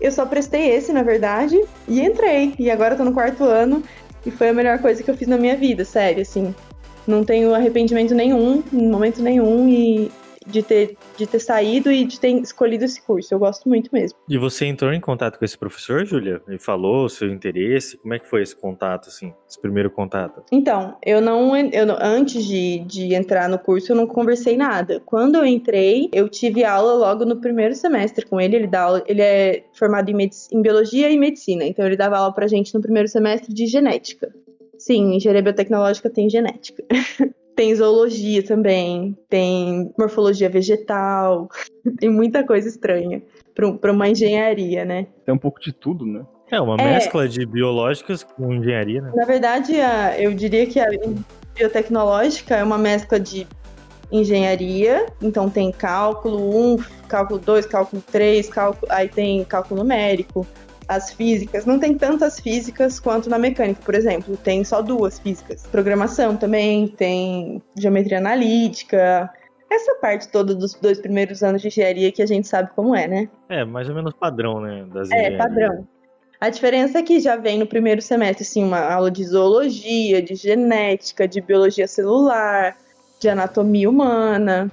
Eu 0.00 0.10
só 0.10 0.24
prestei 0.24 0.70
esse, 0.70 0.92
na 0.92 1.02
verdade, 1.02 1.60
e 1.86 2.00
entrei. 2.00 2.54
E 2.58 2.70
agora 2.70 2.94
eu 2.94 2.98
tô 2.98 3.04
no 3.04 3.12
quarto 3.12 3.44
ano 3.44 3.82
e 4.24 4.30
foi 4.30 4.48
a 4.48 4.52
melhor 4.52 4.78
coisa 4.78 5.02
que 5.02 5.10
eu 5.10 5.16
fiz 5.16 5.28
na 5.28 5.36
minha 5.36 5.56
vida, 5.56 5.84
sério, 5.84 6.22
assim. 6.22 6.54
Não 7.06 7.24
tenho 7.24 7.54
arrependimento 7.54 8.14
nenhum, 8.14 8.62
em 8.72 8.88
momento 8.88 9.22
nenhum, 9.22 9.68
e 9.68 10.10
de 10.46 10.62
ter, 10.62 10.96
de 11.16 11.26
ter 11.26 11.38
saído 11.38 11.90
e 11.90 12.04
de 12.04 12.18
ter 12.18 12.30
escolhido 12.30 12.84
esse 12.84 13.00
curso. 13.02 13.32
Eu 13.32 13.38
gosto 13.38 13.68
muito 13.68 13.90
mesmo. 13.92 14.18
E 14.28 14.38
você 14.38 14.66
entrou 14.66 14.92
em 14.92 15.00
contato 15.00 15.38
com 15.38 15.44
esse 15.44 15.56
professor, 15.56 16.04
Júlia? 16.04 16.40
Ele 16.48 16.58
falou 16.58 17.04
o 17.04 17.08
seu 17.08 17.30
interesse? 17.30 17.96
Como 17.98 18.14
é 18.14 18.18
que 18.18 18.28
foi 18.28 18.42
esse 18.42 18.56
contato, 18.56 19.08
assim, 19.08 19.34
esse 19.48 19.60
primeiro 19.60 19.90
contato? 19.90 20.42
Então, 20.50 20.96
eu 21.04 21.20
não, 21.20 21.54
eu 21.56 21.86
não 21.86 21.96
antes 22.00 22.44
de, 22.44 22.80
de 22.80 23.14
entrar 23.14 23.48
no 23.48 23.58
curso, 23.58 23.92
eu 23.92 23.96
não 23.96 24.06
conversei 24.06 24.56
nada. 24.56 25.00
Quando 25.04 25.36
eu 25.36 25.44
entrei, 25.44 26.08
eu 26.12 26.28
tive 26.28 26.64
aula 26.64 26.94
logo 26.94 27.24
no 27.24 27.36
primeiro 27.36 27.74
semestre 27.74 28.24
com 28.24 28.40
ele. 28.40 28.56
Ele 28.56 28.66
dá 28.66 28.82
aula, 28.82 29.04
ele 29.06 29.22
é 29.22 29.64
formado 29.72 30.08
em, 30.10 30.30
em 30.52 30.62
biologia 30.62 31.10
e 31.10 31.18
medicina, 31.18 31.64
então 31.64 31.86
ele 31.86 31.96
dava 31.96 32.18
aula 32.18 32.32
pra 32.32 32.46
gente 32.46 32.74
no 32.74 32.80
primeiro 32.80 33.08
semestre 33.08 33.52
de 33.52 33.66
genética. 33.66 34.32
Sim, 34.78 35.14
engenharia 35.14 35.42
biotecnológica 35.42 36.08
tem 36.08 36.28
genética. 36.30 36.82
Tem 37.60 37.74
zoologia 37.74 38.42
também, 38.42 39.14
tem 39.28 39.92
morfologia 39.98 40.48
vegetal, 40.48 41.46
tem 42.00 42.08
muita 42.08 42.42
coisa 42.42 42.66
estranha 42.66 43.22
para 43.54 43.92
uma 43.92 44.08
engenharia, 44.08 44.82
né? 44.82 45.08
Tem 45.26 45.34
um 45.34 45.38
pouco 45.38 45.60
de 45.60 45.70
tudo, 45.70 46.06
né? 46.06 46.24
É, 46.50 46.58
uma 46.58 46.76
é, 46.76 46.94
mescla 46.94 47.28
de 47.28 47.44
biológicas 47.44 48.24
com 48.24 48.54
engenharia, 48.54 49.02
né? 49.02 49.12
Na 49.14 49.26
verdade, 49.26 49.78
a, 49.78 50.18
eu 50.18 50.32
diria 50.32 50.66
que 50.66 50.80
a 50.80 50.86
biotecnológica 51.54 52.56
é 52.56 52.64
uma 52.64 52.78
mescla 52.78 53.20
de 53.20 53.46
engenharia, 54.10 55.04
então 55.20 55.50
tem 55.50 55.70
cálculo 55.70 56.76
1, 56.76 56.78
cálculo 57.08 57.38
2, 57.40 57.66
cálculo 57.66 58.02
3, 58.10 58.48
cálculo, 58.48 58.90
aí 58.90 59.06
tem 59.06 59.44
cálculo 59.44 59.82
numérico, 59.82 60.46
as 60.90 61.12
físicas, 61.12 61.64
não 61.64 61.78
tem 61.78 61.96
tantas 61.96 62.40
físicas 62.40 62.98
quanto 62.98 63.30
na 63.30 63.38
mecânica, 63.38 63.80
por 63.84 63.94
exemplo, 63.94 64.36
tem 64.36 64.64
só 64.64 64.82
duas 64.82 65.20
físicas. 65.20 65.64
Programação 65.68 66.36
também, 66.36 66.88
tem 66.88 67.62
geometria 67.78 68.18
analítica, 68.18 69.30
essa 69.70 69.94
parte 70.00 70.28
toda 70.28 70.52
dos 70.52 70.74
dois 70.74 70.98
primeiros 70.98 71.44
anos 71.44 71.62
de 71.62 71.68
engenharia 71.68 72.10
que 72.10 72.20
a 72.20 72.26
gente 72.26 72.48
sabe 72.48 72.70
como 72.74 72.92
é, 72.92 73.06
né? 73.06 73.28
É, 73.48 73.64
mais 73.64 73.88
ou 73.88 73.94
menos 73.94 74.12
padrão, 74.12 74.60
né? 74.60 74.84
Das 74.92 75.08
é, 75.12 75.36
padrão. 75.36 75.86
A 76.40 76.50
diferença 76.50 76.98
é 76.98 77.02
que 77.04 77.20
já 77.20 77.36
vem 77.36 77.60
no 77.60 77.66
primeiro 77.66 78.02
semestre, 78.02 78.42
assim, 78.42 78.64
uma 78.64 78.80
aula 78.80 79.12
de 79.12 79.22
zoologia, 79.22 80.20
de 80.20 80.34
genética, 80.34 81.28
de 81.28 81.40
biologia 81.40 81.86
celular, 81.86 82.76
de 83.20 83.28
anatomia 83.28 83.88
humana, 83.88 84.68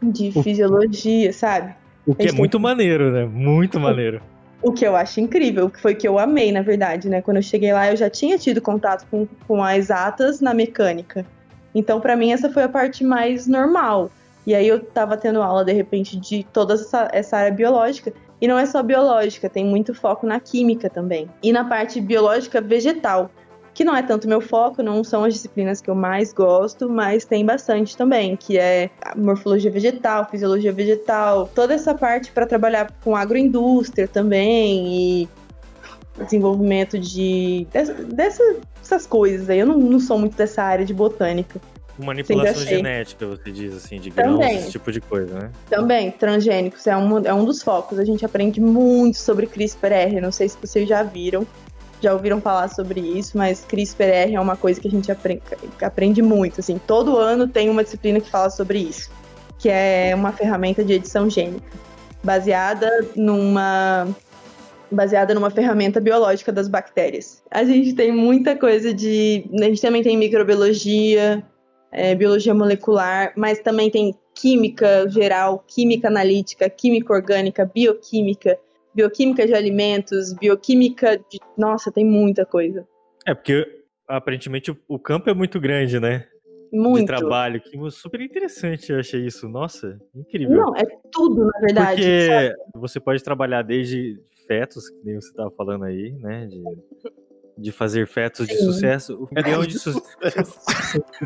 de 0.00 0.30
fisiologia, 0.40 1.32
sabe? 1.32 1.74
O 2.06 2.14
que 2.14 2.28
é 2.28 2.32
muito 2.32 2.60
maneiro, 2.60 3.10
né? 3.10 3.24
Muito 3.24 3.80
maneiro. 3.80 4.22
O 4.60 4.72
que 4.72 4.84
eu 4.84 4.96
acho 4.96 5.20
incrível, 5.20 5.70
que 5.70 5.80
foi 5.80 5.94
que 5.94 6.06
eu 6.06 6.18
amei, 6.18 6.50
na 6.50 6.62
verdade, 6.62 7.08
né? 7.08 7.22
Quando 7.22 7.36
eu 7.36 7.42
cheguei 7.42 7.72
lá, 7.72 7.90
eu 7.90 7.96
já 7.96 8.10
tinha 8.10 8.36
tido 8.36 8.60
contato 8.60 9.06
com, 9.10 9.26
com 9.46 9.62
as 9.62 9.90
atas 9.90 10.40
na 10.40 10.52
mecânica. 10.52 11.24
Então, 11.74 12.00
para 12.00 12.16
mim, 12.16 12.32
essa 12.32 12.50
foi 12.50 12.64
a 12.64 12.68
parte 12.68 13.04
mais 13.04 13.46
normal. 13.46 14.10
E 14.46 14.54
aí 14.54 14.66
eu 14.66 14.80
tava 14.80 15.16
tendo 15.16 15.42
aula, 15.42 15.64
de 15.64 15.72
repente, 15.72 16.18
de 16.18 16.42
toda 16.52 16.74
essa, 16.74 17.08
essa 17.12 17.36
área 17.36 17.52
biológica. 17.52 18.12
E 18.40 18.48
não 18.48 18.58
é 18.58 18.66
só 18.66 18.82
biológica, 18.82 19.48
tem 19.48 19.64
muito 19.64 19.94
foco 19.94 20.26
na 20.26 20.40
química 20.40 20.88
também. 20.88 21.28
E 21.42 21.52
na 21.52 21.64
parte 21.64 22.00
biológica 22.00 22.60
vegetal 22.60 23.30
que 23.78 23.84
não 23.84 23.94
é 23.94 24.02
tanto 24.02 24.26
meu 24.26 24.40
foco, 24.40 24.82
não 24.82 25.04
são 25.04 25.22
as 25.22 25.34
disciplinas 25.34 25.80
que 25.80 25.88
eu 25.88 25.94
mais 25.94 26.32
gosto, 26.32 26.90
mas 26.90 27.24
tem 27.24 27.46
bastante 27.46 27.96
também, 27.96 28.34
que 28.34 28.58
é 28.58 28.90
morfologia 29.14 29.70
vegetal, 29.70 30.28
fisiologia 30.28 30.72
vegetal, 30.72 31.48
toda 31.54 31.74
essa 31.74 31.94
parte 31.94 32.32
para 32.32 32.44
trabalhar 32.44 32.90
com 33.04 33.14
agroindústria 33.14 34.08
também 34.08 35.22
e 35.22 35.28
desenvolvimento 36.24 36.98
de 36.98 37.68
dessas 38.08 39.06
coisas 39.06 39.48
aí. 39.48 39.60
Eu 39.60 39.66
não, 39.66 39.78
não 39.78 40.00
sou 40.00 40.18
muito 40.18 40.36
dessa 40.36 40.60
área 40.60 40.84
de 40.84 40.92
botânica. 40.92 41.60
Manipulação 41.96 42.64
genética, 42.64 43.28
você 43.28 43.52
diz 43.52 43.76
assim, 43.76 44.00
de 44.00 44.10
grãos, 44.10 44.40
Também. 44.40 44.56
esse 44.56 44.72
tipo 44.72 44.90
de 44.90 45.00
coisa, 45.00 45.38
né? 45.38 45.50
Também, 45.70 46.10
transgênicos 46.10 46.84
é 46.88 46.96
um, 46.96 47.18
é 47.18 47.32
um 47.32 47.44
dos 47.44 47.62
focos. 47.62 48.00
A 48.00 48.04
gente 48.04 48.26
aprende 48.26 48.60
muito 48.60 49.18
sobre 49.18 49.46
CRISPR-R, 49.46 50.20
não 50.20 50.32
sei 50.32 50.48
se 50.48 50.58
vocês 50.60 50.88
já 50.88 51.04
viram 51.04 51.46
já 52.00 52.12
ouviram 52.12 52.40
falar 52.40 52.68
sobre 52.68 53.00
isso, 53.00 53.36
mas 53.36 53.64
CRISPR-R 53.64 54.34
é 54.34 54.40
uma 54.40 54.56
coisa 54.56 54.80
que 54.80 54.88
a 54.88 54.90
gente 54.90 55.10
aprende, 55.10 55.42
aprende 55.82 56.22
muito. 56.22 56.60
Assim, 56.60 56.78
todo 56.86 57.16
ano 57.16 57.48
tem 57.48 57.68
uma 57.68 57.82
disciplina 57.82 58.20
que 58.20 58.30
fala 58.30 58.50
sobre 58.50 58.78
isso, 58.78 59.10
que 59.58 59.68
é 59.68 60.12
uma 60.14 60.32
ferramenta 60.32 60.84
de 60.84 60.94
edição 60.94 61.28
gênica, 61.28 61.66
baseada 62.22 63.06
numa 63.16 64.06
baseada 64.90 65.34
numa 65.34 65.50
ferramenta 65.50 66.00
biológica 66.00 66.50
das 66.50 66.66
bactérias. 66.66 67.42
A 67.50 67.62
gente 67.62 67.92
tem 67.92 68.10
muita 68.10 68.56
coisa 68.56 68.94
de, 68.94 69.44
a 69.60 69.64
gente 69.64 69.82
também 69.82 70.02
tem 70.02 70.16
microbiologia, 70.16 71.44
é, 71.92 72.14
biologia 72.14 72.54
molecular, 72.54 73.32
mas 73.36 73.60
também 73.60 73.90
tem 73.90 74.14
química 74.34 75.06
geral, 75.10 75.62
química 75.66 76.08
analítica, 76.08 76.70
química 76.70 77.12
orgânica, 77.12 77.70
bioquímica 77.72 78.58
bioquímica 78.98 79.46
de 79.46 79.54
alimentos, 79.54 80.32
bioquímica 80.34 81.16
de. 81.16 81.38
Nossa, 81.56 81.92
tem 81.92 82.04
muita 82.04 82.44
coisa. 82.44 82.84
É, 83.24 83.32
porque 83.32 83.84
aparentemente 84.08 84.76
o 84.88 84.98
campo 84.98 85.30
é 85.30 85.34
muito 85.34 85.60
grande, 85.60 86.00
né? 86.00 86.26
Muito. 86.72 87.00
De 87.00 87.06
trabalho. 87.06 87.60
Que 87.60 87.78
super 87.90 88.20
interessante, 88.20 88.90
eu 88.90 88.98
achei 88.98 89.24
isso. 89.24 89.48
Nossa, 89.48 89.98
incrível. 90.14 90.56
Não, 90.56 90.76
é 90.76 90.82
tudo, 91.12 91.44
na 91.46 91.60
verdade. 91.60 92.02
Porque 92.02 92.26
sabe? 92.26 92.54
você 92.74 93.00
pode 93.00 93.22
trabalhar 93.22 93.62
desde 93.62 94.20
fetos, 94.46 94.88
que 94.90 95.04
nem 95.04 95.14
você 95.14 95.28
estava 95.28 95.50
falando 95.52 95.84
aí, 95.84 96.12
né? 96.12 96.46
De 96.46 96.62
de 97.60 97.72
fazer 97.72 98.06
fetos 98.06 98.46
de 98.46 98.56
Sim. 98.56 98.66
sucesso. 98.66 99.16
O 99.16 99.28
embrião 99.36 99.66
de 99.66 99.80
sucesso. 99.80 100.60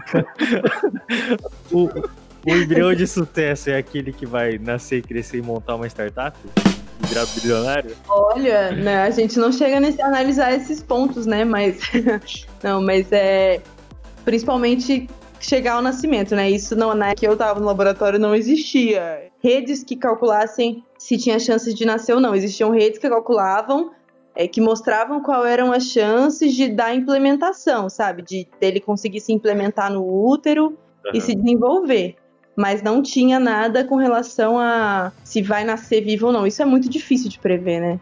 o, 1.70 1.84
o 1.84 2.56
embrião 2.56 2.94
de 2.94 3.06
sucesso 3.06 3.68
é 3.68 3.76
aquele 3.76 4.14
que 4.14 4.24
vai 4.24 4.56
nascer, 4.56 5.02
crescer 5.02 5.36
e 5.36 5.42
montar 5.42 5.76
uma 5.76 5.86
startup? 5.86 6.34
Virar 7.08 7.26
bilionário? 7.26 7.96
Olha, 8.08 8.72
né, 8.72 9.02
a 9.02 9.10
gente 9.10 9.38
não 9.38 9.52
chega 9.52 9.76
a 9.76 10.06
analisar 10.06 10.52
esses 10.52 10.82
pontos, 10.82 11.26
né? 11.26 11.44
Mas 11.44 11.80
não, 12.62 12.82
mas 12.82 13.10
é 13.12 13.60
principalmente 14.24 15.08
chegar 15.40 15.74
ao 15.74 15.82
nascimento, 15.82 16.34
né? 16.34 16.50
Isso 16.50 16.76
não, 16.76 16.94
na 16.94 17.14
que 17.14 17.26
eu 17.26 17.36
tava 17.36 17.60
no 17.60 17.66
laboratório 17.66 18.18
não 18.18 18.34
existia 18.34 19.30
redes 19.42 19.82
que 19.82 19.96
calculassem 19.96 20.84
se 20.98 21.18
tinha 21.18 21.38
chances 21.38 21.74
de 21.74 21.84
nascer 21.84 22.14
ou 22.14 22.20
não. 22.20 22.34
Existiam 22.34 22.70
redes 22.70 22.98
que 22.98 23.08
calculavam 23.08 23.90
é, 24.34 24.48
que 24.48 24.60
mostravam 24.60 25.22
qual 25.22 25.44
eram 25.44 25.72
as 25.72 25.84
chances 25.84 26.54
de 26.54 26.68
da 26.68 26.94
implementação, 26.94 27.88
sabe? 27.88 28.22
De 28.22 28.48
dele 28.60 28.80
conseguir 28.80 29.20
se 29.20 29.32
implementar 29.32 29.92
no 29.92 30.04
útero 30.26 30.78
e 31.12 31.20
se 31.20 31.34
desenvolver. 31.34 32.16
Mas 32.56 32.82
não 32.82 33.02
tinha 33.02 33.40
nada 33.40 33.84
com 33.84 33.96
relação 33.96 34.58
a 34.58 35.12
se 35.24 35.40
vai 35.40 35.64
nascer 35.64 36.02
vivo 36.02 36.26
ou 36.26 36.32
não. 36.32 36.46
Isso 36.46 36.60
é 36.60 36.64
muito 36.64 36.88
difícil 36.88 37.30
de 37.30 37.38
prever, 37.38 37.80
né? 37.80 38.00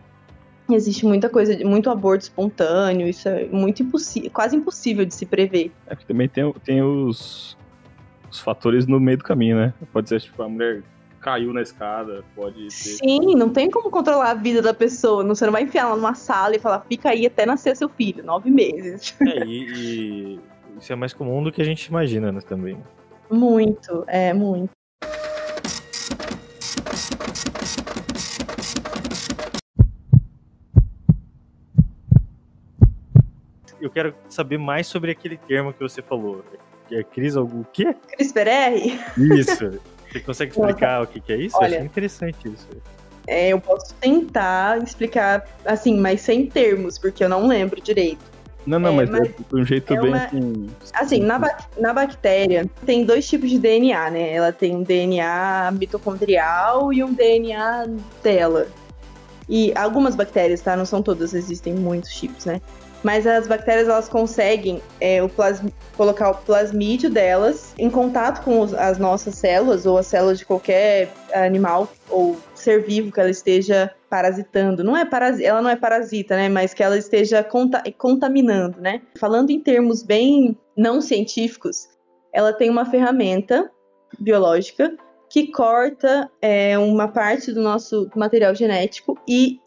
Existe 0.69 1.05
muita 1.05 1.29
coisa, 1.29 1.57
muito 1.65 1.91
aborto 1.91 2.25
espontâneo, 2.25 3.09
isso 3.09 3.29
é 3.29 3.47
muito 3.47 3.83
impossível, 3.83 4.31
quase 4.31 4.57
impossível 4.57 5.05
de 5.05 5.15
se 5.15 5.27
prever. 5.27 5.73
É 5.87 5.95
porque 5.95 6.07
também 6.07 6.29
tem, 6.29 6.53
tem 6.65 6.83
os, 6.83 7.57
os 8.31 8.39
fatores 8.39 8.87
no 8.87 9.01
meio 9.01 9.19
do 9.19 9.25
caminho, 9.25 9.57
né? 9.57 9.75
Pode 9.93 10.09
ser, 10.09 10.21
tipo, 10.21 10.41
a 10.43 10.49
mulher 10.49 10.83
caiu 11.21 11.53
na 11.53 11.61
escada, 11.61 12.25
pode 12.35 12.69
ter... 12.69 12.71
Sim, 12.71 13.35
não 13.35 13.51
tem 13.51 13.71
como 13.71 13.91
controlar 13.91 14.31
a 14.31 14.35
vida 14.35 14.63
da 14.63 14.73
pessoa. 14.73 15.23
Não, 15.23 15.35
você 15.35 15.45
não 15.45 15.53
vai 15.53 15.65
enfiar 15.65 15.83
ela 15.83 15.97
numa 15.97 16.15
sala 16.15 16.57
e 16.57 16.59
falar, 16.59 16.81
fica 16.89 17.11
aí 17.11 17.27
até 17.27 17.45
nascer 17.45 17.77
seu 17.77 17.89
filho, 17.89 18.25
nove 18.25 18.51
meses. 18.51 19.15
É, 19.21 19.45
e, 19.45 19.67
e 19.75 20.41
isso 20.79 20.93
é 20.93 20.97
mais 20.97 21.13
comum 21.13 21.43
do 21.43 21.53
que 21.53 21.61
a 21.61 21.65
gente 21.65 21.85
imagina, 21.87 22.33
né, 22.33 22.41
também. 22.41 22.79
Muito, 23.31 24.05
é, 24.09 24.33
muito. 24.35 24.71
Eu 33.81 33.89
quero 33.89 34.15
saber 34.29 34.59
mais 34.59 34.87
sobre 34.87 35.11
aquele 35.11 35.37
termo 35.39 35.73
que 35.73 35.81
você 35.81 36.03
falou. 36.03 36.45
Que 36.89 36.97
é 36.97 37.03
crise 37.03 37.39
algum... 37.39 37.61
O 37.61 37.65
quê? 37.65 37.95
CRISPR 38.17 38.49
R, 38.49 39.01
Isso. 39.39 39.81
Você 40.11 40.21
consegue 40.21 40.51
explicar 40.51 41.03
o 41.03 41.07
que, 41.07 41.21
que 41.21 41.33
é 41.33 41.37
isso? 41.37 41.57
Eu 41.57 41.61
Olha, 41.61 41.77
achei 41.77 41.87
interessante 41.87 42.49
isso. 42.49 42.69
é, 43.27 43.51
eu 43.51 43.61
posso 43.61 43.95
tentar 43.95 44.83
explicar, 44.83 45.49
assim, 45.65 45.99
mas 45.99 46.21
sem 46.21 46.47
termos, 46.49 46.99
porque 46.99 47.23
eu 47.23 47.29
não 47.29 47.47
lembro 47.47 47.81
direito. 47.81 48.30
Não, 48.67 48.79
não, 48.79 48.91
É, 48.91 48.97
mas, 49.07 49.11
mas 49.11 49.29
é 49.29 49.33
de 49.33 49.61
um 49.61 49.65
jeito 49.65 49.93
é 49.95 50.01
bem 50.01 50.11
uma- 50.11 50.25
assim... 50.25 50.67
Assim, 50.93 51.21
na, 51.21 51.39
bac- 51.39 51.65
na 51.79 51.93
bactéria 51.93 52.67
tem 52.85 53.05
dois 53.05 53.27
tipos 53.29 53.49
de 53.51 53.59
DNA, 53.59 54.11
né? 54.11 54.33
Ela 54.35 54.53
tem 54.53 54.77
um 54.77 54.83
DNA 54.83 55.71
mitocondrial 55.79 56.93
e 56.93 57.03
um 57.03 57.13
DNA 57.13 57.87
dela. 58.23 58.67
E 59.49 59.73
algumas 59.75 60.15
bactérias, 60.15 60.61
tá? 60.61 60.77
Não 60.77 60.85
são 60.85 61.03
todas, 61.03 61.35
existem 61.35 61.75
muitos 61.75 62.15
tipos, 62.15 62.45
né? 62.45 62.61
Mas 63.03 63.27
as 63.27 63.47
bactérias 63.49 63.89
elas 63.89 64.11
conseguem 64.11 64.83
é, 65.01 65.23
o 65.23 65.31
colocar 65.97 66.31
o 66.31 66.35
plasmídio 66.35 67.09
delas 67.09 67.73
em 67.79 67.89
contato 67.89 68.45
com 68.45 68.61
os- 68.61 68.75
as 68.75 68.99
nossas 68.99 69.37
células 69.37 69.87
ou 69.87 69.97
as 69.97 70.07
células 70.07 70.39
de 70.39 70.45
qualquer 70.45 71.11
animal 71.33 71.91
ou 72.11 72.39
ser 72.55 72.83
vivo 72.85 73.11
que 73.11 73.19
ela 73.19 73.31
esteja 73.31 73.91
parasitando. 74.11 74.83
Não 74.83 74.97
é 74.97 75.05
parasi 75.05 75.45
ela 75.45 75.63
não 75.63 75.71
é 75.71 75.77
parasita, 75.77 76.37
né? 76.37 76.49
Mas 76.49 76.75
que 76.75 76.83
ela 76.83 76.99
esteja 76.99 77.45
conta- 77.45 77.83
contaminando, 77.97 78.81
né? 78.81 79.01
Falando 79.17 79.51
em 79.51 79.61
termos 79.61 80.03
bem 80.03 80.59
não 80.77 81.01
científicos, 81.01 81.89
ela 82.33 82.53
tem 82.53 82.69
uma 82.69 82.85
ferramenta 82.85 83.71
biológica 84.19 84.93
que 85.31 85.53
corta 85.53 86.29
é, 86.43 86.77
uma 86.77 87.07
parte 87.07 87.53
do 87.53 87.63
nosso 87.63 88.11
material 88.17 88.53
genético 88.53 89.17
e 89.29 89.61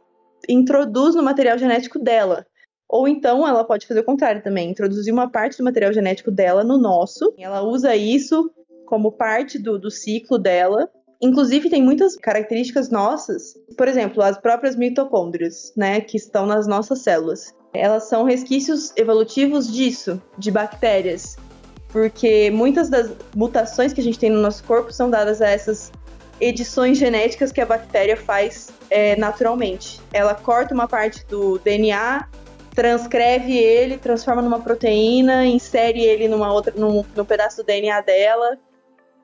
introduz 0.50 1.16
no 1.16 1.24
material 1.24 1.58
genético 1.58 1.98
dela. 1.98 2.46
Ou 2.90 3.08
então 3.08 3.48
ela 3.48 3.64
pode 3.64 3.88
fazer 3.88 4.02
o 4.02 4.06
contrário 4.06 4.44
também, 4.44 4.70
introduzir 4.70 5.14
uma 5.14 5.32
parte 5.32 5.58
do 5.58 5.64
material 5.64 5.94
genético 5.94 6.30
dela 6.30 6.66
no 6.66 6.78
nosso. 6.78 7.34
Ela 7.40 7.62
usa 7.64 7.96
isso 7.96 8.52
como 8.86 9.14
parte 9.14 9.58
do, 9.58 9.80
do 9.80 9.90
ciclo 9.90 10.38
dela. 10.38 10.90
Inclusive, 11.24 11.70
tem 11.70 11.82
muitas 11.82 12.18
características 12.18 12.90
nossas. 12.90 13.58
Por 13.78 13.88
exemplo, 13.88 14.22
as 14.22 14.38
próprias 14.38 14.76
mitocôndrias, 14.76 15.72
né, 15.74 16.02
que 16.02 16.18
estão 16.18 16.46
nas 16.46 16.68
nossas 16.68 17.00
células. 17.00 17.56
Elas 17.74 18.10
são 18.10 18.26
resquícios 18.26 18.92
evolutivos 18.98 19.72
disso, 19.72 20.22
de 20.38 20.52
bactérias. 20.52 21.38
Porque 21.88 22.52
muitas 22.52 22.90
das 22.90 23.10
mutações 23.34 23.94
que 23.94 24.02
a 24.02 24.04
gente 24.04 24.20
tem 24.20 24.30
no 24.30 24.42
nosso 24.42 24.66
corpo 24.66 24.92
são 24.92 25.10
dadas 25.10 25.42
a 25.42 25.48
essas 25.48 25.94
edições 26.42 26.98
genéticas 26.98 27.54
que 27.54 27.62
a 27.62 27.66
bactéria 27.66 28.18
faz 28.18 28.74
é, 28.90 29.16
naturalmente. 29.16 30.02
Ela 30.12 30.36
corta 30.36 30.74
uma 30.74 30.90
parte 30.90 31.26
do 31.28 31.58
DNA, 31.60 32.28
transcreve 32.76 33.56
ele, 33.58 33.98
transforma 33.98 34.42
numa 34.42 34.60
proteína, 34.60 35.46
insere 35.46 36.02
ele 36.02 36.28
numa 36.28 36.52
outra, 36.52 36.74
num, 36.76 37.06
num 37.16 37.24
pedaço 37.24 37.58
do 37.58 37.64
DNA 37.64 38.02
dela. 38.02 38.58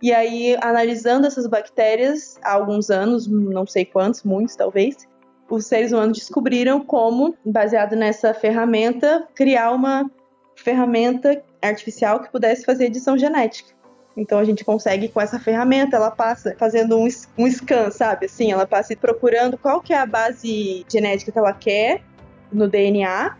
E 0.02 0.14
aí, 0.14 0.58
analisando 0.62 1.28
essas 1.28 1.46
bactérias 1.46 2.38
há 2.42 2.54
alguns 2.54 2.90
anos, 2.90 3.28
não 3.28 3.68
sei 3.68 3.84
quantos, 3.84 4.24
muitos 4.24 4.56
talvez, 4.56 5.08
os 5.50 5.66
seres 5.66 5.92
humanos 5.92 6.18
descobriram 6.18 6.80
como, 6.86 7.36
baseado 7.46 7.96
nessa 7.96 8.34
ferramenta, 8.34 9.28
criar 9.36 9.72
uma 9.72 10.10
ferramenta 10.56 11.44
artificial 11.62 12.22
que 12.22 12.32
pudesse 12.32 12.64
fazer 12.64 12.86
edição 12.86 13.18
genética. 13.18 13.74
Então 14.16 14.38
a 14.40 14.44
gente 14.44 14.66
consegue 14.66 15.08
com 15.08 15.22
essa 15.22 15.40
ferramenta, 15.40 15.96
ela 15.96 16.12
passa 16.12 16.56
fazendo 16.58 16.98
um, 16.98 17.08
um 17.38 17.50
scan, 17.50 17.90
sabe? 17.90 18.26
Assim, 18.26 18.52
ela 18.52 18.68
passa 18.68 18.96
procurando 18.96 19.58
qual 19.58 19.82
que 19.82 19.94
é 19.94 19.98
a 19.98 20.06
base 20.06 20.86
genética 20.92 21.32
que 21.32 21.38
ela 21.38 21.54
quer 21.54 22.02
no 22.52 22.68
DNA. 22.68 23.38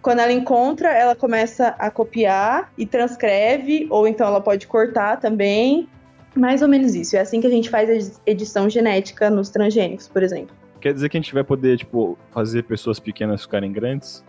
Quando 0.00 0.20
ela 0.20 0.32
encontra, 0.32 0.92
ela 0.92 1.14
começa 1.14 1.74
a 1.78 1.90
copiar 1.90 2.72
e 2.76 2.86
transcreve, 2.86 3.86
ou 3.90 4.06
então 4.06 4.26
ela 4.26 4.40
pode 4.40 4.66
cortar 4.66 5.18
também. 5.18 5.88
Mais 6.34 6.62
ou 6.62 6.68
menos 6.68 6.94
isso. 6.94 7.16
É 7.16 7.20
assim 7.20 7.40
que 7.40 7.46
a 7.46 7.50
gente 7.50 7.70
faz 7.70 7.88
a 7.88 7.94
edi- 7.94 8.12
edição 8.26 8.68
genética 8.68 9.30
nos 9.30 9.50
transgênicos, 9.50 10.08
por 10.08 10.22
exemplo. 10.22 10.54
Quer 10.80 10.92
dizer 10.92 11.08
que 11.08 11.16
a 11.16 11.20
gente 11.20 11.32
vai 11.32 11.44
poder, 11.44 11.78
tipo, 11.78 12.18
fazer 12.30 12.64
pessoas 12.64 12.98
pequenas 12.98 13.42
ficarem 13.42 13.72
grandes? 13.72 14.24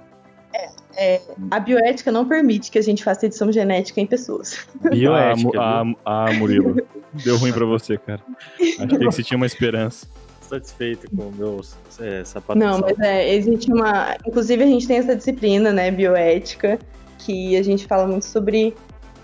É, 0.97 1.19
a 1.51 1.59
bioética 1.59 2.09
não 2.11 2.25
permite 2.25 2.71
que 2.71 2.79
a 2.79 2.81
gente 2.81 3.03
faça 3.03 3.25
edição 3.25 3.51
genética 3.51 3.99
em 3.99 4.05
pessoas. 4.05 4.65
Bioética, 4.81 5.59
Ah, 5.59 5.83
ah, 6.05 6.25
ah, 6.29 6.33
Murilo. 6.33 6.77
Deu 7.11 7.37
ruim 7.37 7.51
pra 7.51 7.65
você, 7.65 7.97
cara. 7.97 8.21
Achei 8.59 8.87
que 8.87 9.03
você 9.05 9.21
tinha 9.21 9.35
uma 9.35 9.45
esperança. 9.45 10.07
Satisfeito 10.39 11.09
com 11.13 11.23
o 11.23 11.31
meu 11.33 11.59
é, 11.99 12.23
sapato 12.23 12.57
Não, 12.57 12.79
mas 12.79 12.97
é, 12.99 13.33
existe 13.35 13.69
uma. 13.71 14.15
Inclusive, 14.25 14.63
a 14.63 14.67
gente 14.67 14.87
tem 14.87 14.97
essa 14.99 15.15
disciplina, 15.15 15.73
né, 15.73 15.91
bioética, 15.91 16.79
que 17.17 17.57
a 17.57 17.63
gente 17.63 17.85
fala 17.87 18.07
muito 18.07 18.25
sobre 18.25 18.73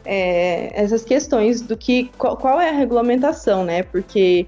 é, 0.05 0.71
essas 0.73 1.03
questões 1.03 1.61
do 1.61 1.75
que. 1.77 2.09
Qual, 2.17 2.35
qual 2.37 2.59
é 2.59 2.69
a 2.69 2.73
regulamentação, 2.73 3.63
né? 3.63 3.83
Porque 3.83 4.45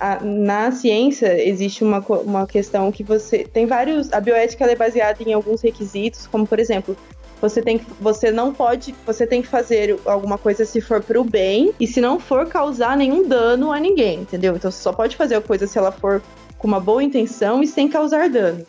a- 0.00 0.20
na 0.22 0.70
ciência 0.72 1.42
existe 1.46 1.82
uma, 1.84 1.98
uma 2.00 2.46
questão 2.46 2.90
que 2.92 3.02
você. 3.04 3.44
Tem 3.44 3.66
vários. 3.66 4.12
A 4.12 4.20
bioética 4.20 4.64
é 4.64 4.76
baseada 4.76 5.22
em 5.22 5.32
alguns 5.32 5.60
requisitos, 5.62 6.26
como 6.26 6.46
por 6.46 6.58
exemplo. 6.58 6.96
Você 7.40 7.60
tem 7.60 7.76
que, 7.78 7.84
você 8.00 8.30
não 8.30 8.54
pode, 8.54 8.94
você 9.04 9.26
tem 9.26 9.42
que 9.42 9.48
fazer 9.48 9.98
alguma 10.06 10.38
coisa 10.38 10.64
se 10.64 10.80
for 10.80 11.02
pro 11.02 11.22
bem 11.22 11.74
e 11.78 11.86
se 11.86 12.00
não 12.00 12.18
for 12.18 12.46
causar 12.48 12.96
nenhum 12.96 13.28
dano 13.28 13.70
a 13.70 13.78
ninguém, 13.78 14.20
entendeu? 14.20 14.56
Então 14.56 14.70
você 14.70 14.80
só 14.80 14.92
pode 14.94 15.14
fazer 15.14 15.34
a 15.34 15.40
coisa 15.42 15.66
se 15.66 15.76
ela 15.76 15.92
for 15.92 16.22
com 16.56 16.66
uma 16.66 16.80
boa 16.80 17.02
intenção 17.04 17.62
e 17.62 17.66
sem 17.66 17.86
causar 17.86 18.30
dano. 18.30 18.64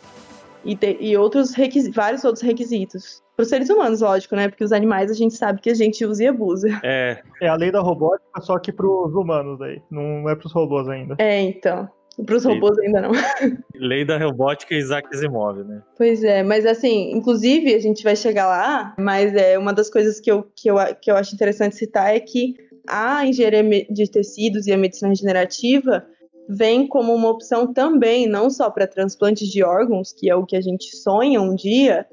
E, 0.62 0.76
te- 0.76 0.98
e 1.00 1.16
outros 1.16 1.54
vários 1.94 2.22
outros 2.24 2.42
requisitos. 2.42 3.22
Para 3.36 3.42
os 3.42 3.48
seres 3.50 3.68
humanos, 3.68 4.00
lógico, 4.00 4.34
né? 4.34 4.48
Porque 4.48 4.64
os 4.64 4.72
animais 4.72 5.10
a 5.10 5.14
gente 5.14 5.34
sabe 5.34 5.60
que 5.60 5.68
a 5.68 5.74
gente 5.74 6.06
usa 6.06 6.24
e 6.24 6.26
abusa. 6.26 6.80
É, 6.82 7.22
É 7.42 7.48
a 7.48 7.54
lei 7.54 7.70
da 7.70 7.80
robótica, 7.80 8.40
só 8.40 8.58
que 8.58 8.72
pros 8.72 9.14
humanos 9.14 9.60
aí. 9.60 9.82
Não 9.90 10.26
é 10.28 10.34
pros 10.34 10.52
robôs 10.52 10.88
ainda. 10.88 11.16
É, 11.18 11.40
então. 11.42 11.86
Para 12.24 12.36
os 12.36 12.44
robôs 12.46 12.78
ainda 12.78 13.02
não. 13.02 13.10
lei 13.74 14.02
da 14.02 14.16
robótica 14.16 14.74
Isaac 14.74 15.14
Asimov, 15.14 15.62
né? 15.64 15.82
Pois 15.98 16.24
é, 16.24 16.42
mas 16.42 16.64
assim, 16.64 17.12
inclusive 17.12 17.74
a 17.74 17.78
gente 17.78 18.02
vai 18.02 18.16
chegar 18.16 18.46
lá, 18.46 18.94
mas 18.98 19.34
é 19.34 19.58
uma 19.58 19.74
das 19.74 19.90
coisas 19.90 20.18
que 20.18 20.30
eu, 20.30 20.46
que 20.56 20.70
eu, 20.70 20.76
que 21.00 21.10
eu 21.10 21.16
acho 21.16 21.34
interessante 21.34 21.76
citar 21.76 22.14
é 22.14 22.18
que 22.18 22.54
a 22.88 23.26
engenharia 23.26 23.62
de 23.90 24.10
tecidos 24.10 24.66
e 24.66 24.72
a 24.72 24.78
medicina 24.78 25.10
regenerativa 25.10 26.06
vem 26.48 26.86
como 26.86 27.14
uma 27.14 27.28
opção 27.28 27.72
também, 27.72 28.26
não 28.26 28.48
só 28.48 28.70
para 28.70 28.86
transplantes 28.86 29.48
de 29.48 29.62
órgãos, 29.62 30.12
que 30.12 30.30
é 30.30 30.34
o 30.34 30.46
que 30.46 30.56
a 30.56 30.60
gente 30.60 30.96
sonha 30.96 31.42
um 31.42 31.54
dia, 31.54 32.06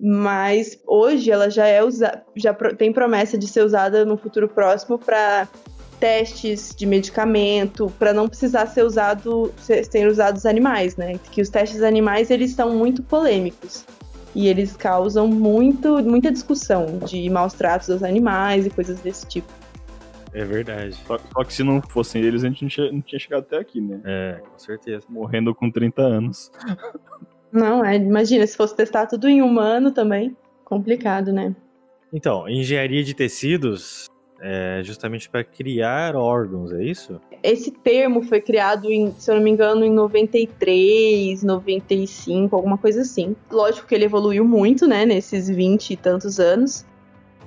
mas 0.00 0.78
hoje 0.86 1.30
ela 1.30 1.50
já 1.50 1.66
é 1.66 1.82
usa, 1.82 2.22
já 2.34 2.52
tem 2.52 2.92
promessa 2.92 3.38
de 3.38 3.46
ser 3.46 3.64
usada 3.64 4.04
no 4.04 4.16
futuro 4.16 4.48
próximo 4.48 4.98
para 4.98 5.48
testes 5.98 6.74
de 6.76 6.84
medicamento, 6.84 7.90
para 7.98 8.12
não 8.12 8.28
precisar 8.28 8.66
ser 8.66 8.84
usado 8.84 9.52
ser, 9.56 9.84
ser 9.84 10.06
usados 10.06 10.44
animais, 10.44 10.96
né? 10.96 11.18
Que 11.30 11.40
os 11.40 11.48
testes 11.48 11.82
animais 11.82 12.30
eles 12.30 12.52
são 12.52 12.74
muito 12.74 13.02
polêmicos. 13.02 13.84
E 14.34 14.48
eles 14.48 14.76
causam 14.76 15.26
muito, 15.26 16.04
muita 16.04 16.30
discussão 16.30 16.98
de 16.98 17.28
maus 17.30 17.54
tratos 17.54 17.88
aos 17.88 18.02
animais 18.02 18.66
e 18.66 18.70
coisas 18.70 19.00
desse 19.00 19.26
tipo. 19.26 19.50
É 20.34 20.44
verdade. 20.44 20.94
Só, 21.06 21.18
só 21.18 21.44
que 21.44 21.54
se 21.54 21.62
não 21.62 21.80
fossem 21.80 22.22
eles, 22.22 22.44
a 22.44 22.48
gente 22.48 22.60
não 22.60 22.68
tinha, 22.68 22.92
não 22.92 23.00
tinha 23.00 23.18
chegado 23.18 23.44
até 23.44 23.56
aqui, 23.56 23.80
né? 23.80 23.98
É, 24.04 24.42
com 24.46 24.58
certeza. 24.58 25.06
Morrendo 25.08 25.54
com 25.54 25.70
30 25.70 26.02
anos. 26.02 26.52
Não, 27.56 27.82
é, 27.82 27.96
imagina, 27.96 28.46
se 28.46 28.54
fosse 28.54 28.76
testar 28.76 29.06
tudo 29.06 29.26
em 29.26 29.40
humano 29.40 29.90
também, 29.90 30.36
complicado, 30.62 31.32
né? 31.32 31.56
Então, 32.12 32.46
engenharia 32.46 33.02
de 33.02 33.14
tecidos 33.14 34.06
é 34.38 34.82
justamente 34.84 35.30
para 35.30 35.42
criar 35.42 36.14
órgãos, 36.14 36.70
é 36.70 36.84
isso? 36.84 37.18
Esse 37.42 37.70
termo 37.70 38.22
foi 38.22 38.42
criado, 38.42 38.92
em, 38.92 39.10
se 39.12 39.30
eu 39.30 39.36
não 39.36 39.42
me 39.42 39.50
engano, 39.50 39.86
em 39.86 39.90
93, 39.90 41.42
95, 41.42 42.54
alguma 42.54 42.76
coisa 42.76 43.00
assim. 43.00 43.34
Lógico 43.50 43.88
que 43.88 43.94
ele 43.94 44.04
evoluiu 44.04 44.44
muito, 44.44 44.86
né, 44.86 45.06
nesses 45.06 45.48
20 45.48 45.92
e 45.92 45.96
tantos 45.96 46.38
anos 46.38 46.84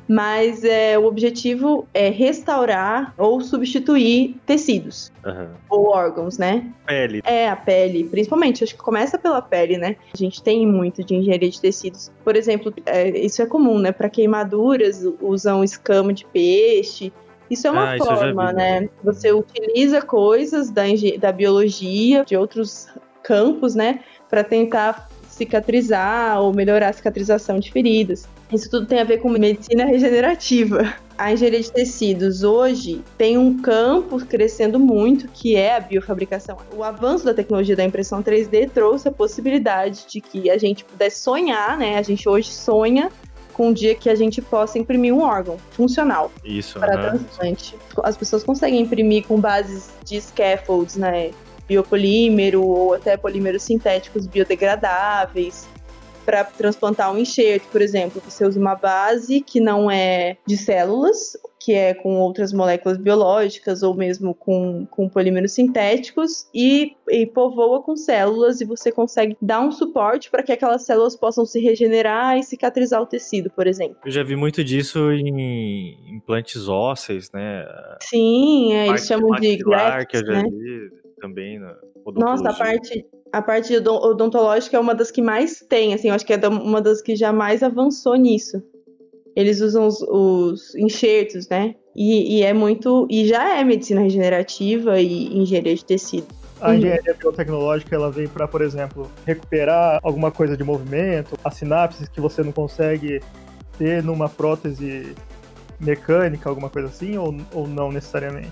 mas 0.09 0.63
é, 0.63 0.97
o 0.97 1.05
objetivo 1.05 1.87
é 1.93 2.09
restaurar 2.09 3.13
ou 3.15 3.39
substituir 3.41 4.35
tecidos 4.43 5.11
Aham. 5.23 5.51
ou 5.69 5.89
órgãos, 5.89 6.39
né? 6.39 6.65
Pele. 6.87 7.21
É, 7.23 7.47
a 7.47 7.55
pele, 7.55 8.05
principalmente, 8.05 8.63
acho 8.63 8.73
que 8.73 8.81
começa 8.81 9.19
pela 9.19 9.39
pele, 9.39 9.77
né? 9.77 9.95
A 10.11 10.17
gente 10.17 10.41
tem 10.41 10.65
muito 10.65 11.03
de 11.03 11.13
engenharia 11.13 11.51
de 11.51 11.61
tecidos. 11.61 12.11
Por 12.23 12.35
exemplo, 12.35 12.73
é, 12.87 13.19
isso 13.19 13.39
é 13.43 13.45
comum, 13.45 13.77
né? 13.77 13.91
Para 13.91 14.09
queimaduras, 14.09 15.05
usam 15.21 15.63
escama 15.63 16.11
de 16.11 16.25
peixe. 16.25 17.13
Isso 17.47 17.67
é 17.67 17.71
uma 17.71 17.93
Ah, 17.93 17.97
forma, 17.99 18.47
vi, 18.47 18.55
né? 18.55 18.89
Você 19.03 19.31
utiliza 19.31 20.01
coisas 20.01 20.71
da, 20.71 20.83
da 21.19 21.31
biologia, 21.31 22.25
de 22.25 22.35
outros 22.35 22.87
campos, 23.21 23.75
né? 23.75 23.99
Para 24.27 24.43
tentar 24.43 25.07
cicatrizar 25.27 26.41
ou 26.41 26.51
melhorar 26.51 26.89
a 26.89 26.93
cicatrização 26.93 27.59
de 27.59 27.71
feridas. 27.71 28.27
Isso 28.51 28.69
tudo 28.69 28.87
tem 28.87 28.99
a 28.99 29.03
ver 29.03 29.19
com 29.19 29.29
medicina 29.29 29.85
regenerativa. 29.85 30.95
A 31.15 31.31
engenharia 31.31 31.61
de 31.61 31.71
tecidos 31.71 32.43
hoje 32.43 33.03
tem 33.17 33.37
um 33.37 33.61
campo 33.61 34.17
crescendo 34.25 34.79
muito, 34.79 35.27
que 35.27 35.55
é 35.55 35.75
a 35.75 35.79
biofabricação. 35.79 36.57
O 36.75 36.83
avanço 36.83 37.25
da 37.25 37.33
tecnologia 37.33 37.75
da 37.75 37.83
impressão 37.83 38.23
3D 38.23 38.71
trouxe 38.73 39.07
a 39.07 39.11
possibilidade 39.11 40.05
de 40.07 40.19
que 40.19 40.49
a 40.49 40.57
gente 40.57 40.83
pudesse 40.83 41.19
sonhar, 41.19 41.77
né? 41.77 41.97
A 41.97 42.01
gente 42.01 42.27
hoje 42.27 42.51
sonha 42.51 43.11
com 43.53 43.67
um 43.67 43.73
dia 43.73 43.93
que 43.93 44.09
a 44.09 44.15
gente 44.15 44.41
possa 44.41 44.79
imprimir 44.79 45.13
um 45.13 45.21
órgão 45.21 45.57
funcional 45.71 46.31
Isso, 46.43 46.79
para 46.79 46.93
aham. 46.93 47.09
transplante. 47.17 47.75
As 48.01 48.15
pessoas 48.15 48.43
conseguem 48.43 48.81
imprimir 48.81 49.27
com 49.27 49.39
bases 49.39 49.89
de 50.05 50.19
scaffolds, 50.19 50.95
né? 50.95 51.31
Biopolímero 51.67 52.63
ou 52.63 52.93
até 52.95 53.15
polímeros 53.15 53.61
sintéticos 53.61 54.25
biodegradáveis 54.25 55.67
para 56.29 56.43
transplantar 56.43 57.11
um 57.11 57.17
enxerto, 57.17 57.67
por 57.71 57.81
exemplo. 57.81 58.21
Você 58.23 58.45
usa 58.45 58.59
uma 58.59 58.75
base 58.75 59.41
que 59.41 59.59
não 59.59 59.89
é 59.89 60.37
de 60.45 60.55
células, 60.57 61.35
que 61.59 61.73
é 61.73 61.95
com 61.95 62.19
outras 62.19 62.53
moléculas 62.53 62.99
biológicas 62.99 63.81
ou 63.81 63.95
mesmo 63.95 64.35
com, 64.35 64.85
com 64.91 65.09
polímeros 65.09 65.53
sintéticos 65.53 66.47
e, 66.53 66.95
e 67.09 67.25
povoa 67.25 67.81
com 67.81 67.95
células 67.95 68.61
e 68.61 68.65
você 68.65 68.91
consegue 68.91 69.35
dar 69.41 69.59
um 69.61 69.71
suporte 69.71 70.29
para 70.29 70.43
que 70.43 70.51
aquelas 70.51 70.85
células 70.85 71.15
possam 71.15 71.47
se 71.47 71.59
regenerar 71.59 72.37
e 72.37 72.43
cicatrizar 72.43 73.01
o 73.01 73.07
tecido, 73.07 73.49
por 73.49 73.65
exemplo. 73.65 73.97
Eu 74.05 74.11
já 74.11 74.21
vi 74.21 74.35
muito 74.35 74.63
disso 74.63 75.11
em 75.11 76.15
implantes 76.15 76.67
ósseos, 76.67 77.31
né? 77.33 77.65
Sim, 78.03 78.73
é, 78.73 78.87
eles 78.87 79.07
chamam 79.07 79.31
de 79.39 79.57
grafts, 79.57 80.21
né? 80.21 80.43
vi 80.43 81.08
também 81.19 81.59
na 81.59 81.75
Nossa, 82.15 82.49
a 82.49 82.51
odontologia. 82.51 82.55
parte, 82.57 83.05
a 83.31 83.41
parte 83.41 83.75
odon- 83.75 84.01
odontológica 84.01 84.77
é 84.77 84.79
uma 84.79 84.95
das 84.95 85.11
que 85.11 85.21
mais 85.21 85.59
tem, 85.69 85.93
assim, 85.93 86.09
eu 86.09 86.15
acho 86.15 86.25
que 86.25 86.33
é 86.33 86.47
uma 86.47 86.81
das 86.81 87.01
que 87.01 87.15
já 87.15 87.31
mais 87.31 87.61
avançou 87.63 88.15
nisso. 88.15 88.61
Eles 89.35 89.61
usam 89.61 89.87
os, 89.87 90.01
os 90.01 90.75
enxertos, 90.75 91.47
né? 91.47 91.75
E, 91.95 92.37
e 92.39 92.43
é 92.43 92.51
muito. 92.53 93.07
E 93.09 93.25
já 93.27 93.57
é 93.57 93.63
medicina 93.63 94.01
regenerativa 94.01 94.99
e 94.99 95.37
engenharia 95.37 95.75
de 95.75 95.85
tecido. 95.85 96.27
A 96.59 96.69
Uhum. 96.71 96.75
engenharia 96.75 97.13
biotecnológica 97.13 97.95
ela 97.95 98.11
vem 98.11 98.27
para, 98.27 98.47
por 98.47 98.61
exemplo, 98.61 99.09
recuperar 99.25 99.99
alguma 100.03 100.29
coisa 100.31 100.57
de 100.57 100.63
movimento, 100.63 101.37
as 101.43 101.55
sinapses 101.55 102.09
que 102.09 102.19
você 102.19 102.43
não 102.43 102.51
consegue 102.51 103.21
ter 103.77 104.03
numa 104.03 104.27
prótese 104.27 105.15
mecânica, 105.79 106.49
alguma 106.49 106.69
coisa 106.69 106.89
assim, 106.89 107.17
ou, 107.17 107.33
ou 107.53 107.65
não 107.65 107.91
necessariamente? 107.91 108.51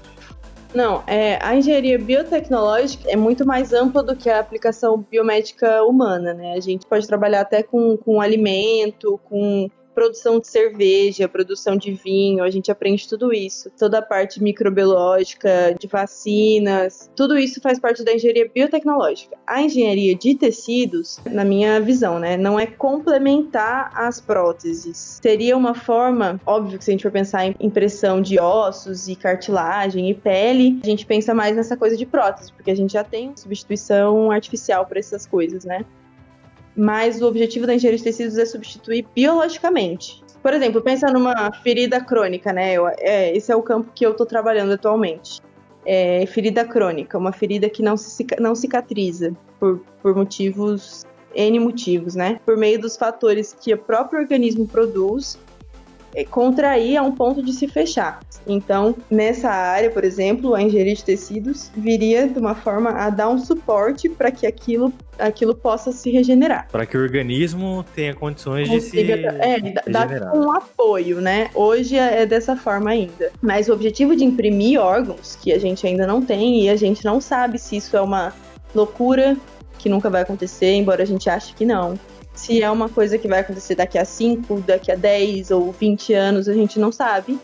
Não, 0.73 1.03
é, 1.07 1.39
a 1.41 1.55
engenharia 1.55 1.97
biotecnológica 1.97 3.09
é 3.09 3.15
muito 3.15 3.45
mais 3.45 3.73
ampla 3.73 4.03
do 4.03 4.15
que 4.15 4.29
a 4.29 4.39
aplicação 4.39 4.97
biomédica 5.09 5.83
humana, 5.83 6.33
né? 6.33 6.53
A 6.53 6.59
gente 6.59 6.85
pode 6.85 7.07
trabalhar 7.07 7.41
até 7.41 7.63
com, 7.63 7.97
com 7.97 8.21
alimento, 8.21 9.19
com 9.23 9.69
produção 9.97 10.39
de 10.39 10.47
cerveja, 10.47 11.27
produção 11.27 11.75
de 11.75 11.91
vinho, 11.91 12.43
a 12.43 12.51
gente 12.51 12.69
aprende 12.69 13.09
tudo 13.09 13.33
isso. 13.33 13.71
Toda 13.79 13.97
a 13.97 14.01
parte 14.03 14.43
microbiológica, 14.43 15.75
de 15.79 15.87
vacinas, 15.87 17.09
tudo 17.15 17.35
isso 17.35 17.59
faz 17.59 17.79
parte 17.79 18.03
da 18.03 18.13
engenharia 18.13 18.47
biotecnológica. 18.47 19.35
A 19.47 19.59
engenharia 19.59 20.13
de 20.13 20.35
tecidos, 20.35 21.19
na 21.25 21.43
minha 21.43 21.81
visão, 21.81 22.19
né, 22.19 22.37
não 22.37 22.59
é 22.59 22.67
complementar 22.67 23.91
as 23.95 24.21
próteses. 24.21 25.17
Seria 25.19 25.57
uma 25.57 25.73
forma, 25.73 26.39
óbvio 26.45 26.77
que 26.77 26.85
se 26.85 26.91
a 26.91 26.93
gente 26.93 27.01
for 27.01 27.11
pensar 27.11 27.47
em 27.47 27.55
impressão 27.59 28.21
de 28.21 28.39
ossos 28.39 29.07
e 29.07 29.15
cartilagem 29.15 30.11
e 30.11 30.13
pele, 30.13 30.79
a 30.83 30.85
gente 30.85 31.07
pensa 31.07 31.33
mais 31.33 31.55
nessa 31.55 31.75
coisa 31.75 31.97
de 31.97 32.05
prótese, 32.05 32.53
porque 32.53 32.69
a 32.69 32.75
gente 32.75 32.93
já 32.93 33.03
tem 33.03 33.35
substituição 33.35 34.29
artificial 34.29 34.85
para 34.85 34.99
essas 34.99 35.25
coisas, 35.25 35.65
né? 35.65 35.83
Mas 36.77 37.19
o 37.21 37.25
objetivo 37.25 37.65
da 37.65 37.73
engenharia 37.73 37.97
de 37.97 38.03
tecidos 38.03 38.37
é 38.37 38.45
substituir 38.45 39.05
biologicamente. 39.15 40.23
Por 40.43 40.53
exemplo, 40.53 40.79
pensa 40.81 41.07
numa 41.11 41.51
ferida 41.63 41.99
crônica, 41.99 42.53
né? 42.53 42.73
Eu- 42.73 42.87
é, 42.87 43.35
esse 43.35 43.51
é 43.51 43.55
o 43.55 43.63
campo 43.63 43.91
que 43.93 44.05
eu 44.05 44.11
estou 44.11 44.25
trabalhando 44.25 44.71
atualmente. 44.73 45.41
É 45.83 46.25
ferida 46.27 46.63
crônica, 46.63 47.17
uma 47.17 47.31
ferida 47.31 47.69
que 47.69 47.81
não, 47.81 47.97
se, 47.97 48.25
não 48.39 48.53
cicatriza 48.53 49.35
por, 49.59 49.81
por 50.01 50.15
motivos, 50.15 51.05
N 51.33 51.59
motivos, 51.59 52.13
né? 52.13 52.39
Por 52.45 52.57
meio 52.57 52.79
dos 52.79 52.95
fatores 52.95 53.55
que 53.59 53.73
o 53.73 53.77
próprio 53.77 54.19
organismo 54.19 54.67
produz, 54.67 55.39
contrair 56.29 56.97
a 56.97 57.03
um 57.03 57.11
ponto 57.11 57.43
de 57.43 57.53
se 57.53 57.67
fechar. 57.67 58.19
Então, 58.47 58.95
nessa 59.11 59.49
área, 59.49 59.89
por 59.89 60.03
exemplo, 60.03 60.55
a 60.55 60.61
engenharia 60.61 60.95
de 60.95 61.03
tecidos 61.03 61.69
viria 61.75 62.27
de 62.27 62.39
uma 62.39 62.55
forma 62.55 62.91
a 62.91 63.09
dar 63.09 63.29
um 63.29 63.37
suporte 63.37 64.07
para 64.07 64.31
que 64.31 64.47
aquilo, 64.47 64.93
aquilo 65.19 65.53
possa 65.53 65.91
se 65.91 66.09
regenerar. 66.09 66.67
Para 66.71 66.85
que 66.85 66.97
o 66.97 67.01
organismo 67.01 67.85
tenha 67.93 68.13
condições 68.13 68.69
de 68.69 68.79
se 68.79 68.91
Consiga- 68.91 69.35
é, 69.39 69.57
regenerar. 69.57 70.35
um 70.35 70.51
apoio, 70.51 71.19
né? 71.19 71.49
Hoje 71.53 71.97
é 71.97 72.25
dessa 72.25 72.55
forma 72.55 72.89
ainda. 72.91 73.31
Mas 73.41 73.67
o 73.67 73.73
objetivo 73.73 74.15
de 74.15 74.23
imprimir 74.23 74.79
órgãos, 74.79 75.37
que 75.41 75.51
a 75.51 75.59
gente 75.59 75.85
ainda 75.85 76.07
não 76.07 76.21
tem, 76.21 76.63
e 76.63 76.69
a 76.69 76.75
gente 76.75 77.03
não 77.03 77.19
sabe 77.19 77.59
se 77.59 77.75
isso 77.77 77.97
é 77.97 78.01
uma 78.01 78.33
loucura 78.73 79.35
que 79.77 79.89
nunca 79.89 80.09
vai 80.09 80.21
acontecer, 80.21 80.73
embora 80.73 81.03
a 81.03 81.05
gente 81.05 81.29
ache 81.29 81.53
que 81.53 81.65
não. 81.65 81.99
Se 82.37 82.61
é 82.61 82.69
uma 82.69 82.87
coisa 82.87 83.17
que 83.17 83.27
vai 83.27 83.39
acontecer 83.39 83.73
daqui 83.73 83.97
a 83.97 84.05
5, 84.05 84.61
daqui 84.61 84.91
a 84.91 84.95
10 84.95 85.49
ou 85.49 85.71
20 85.71 86.13
anos, 86.13 86.47
a 86.47 86.53
gente 86.53 86.79
não 86.79 86.91
sabe. 86.91 87.37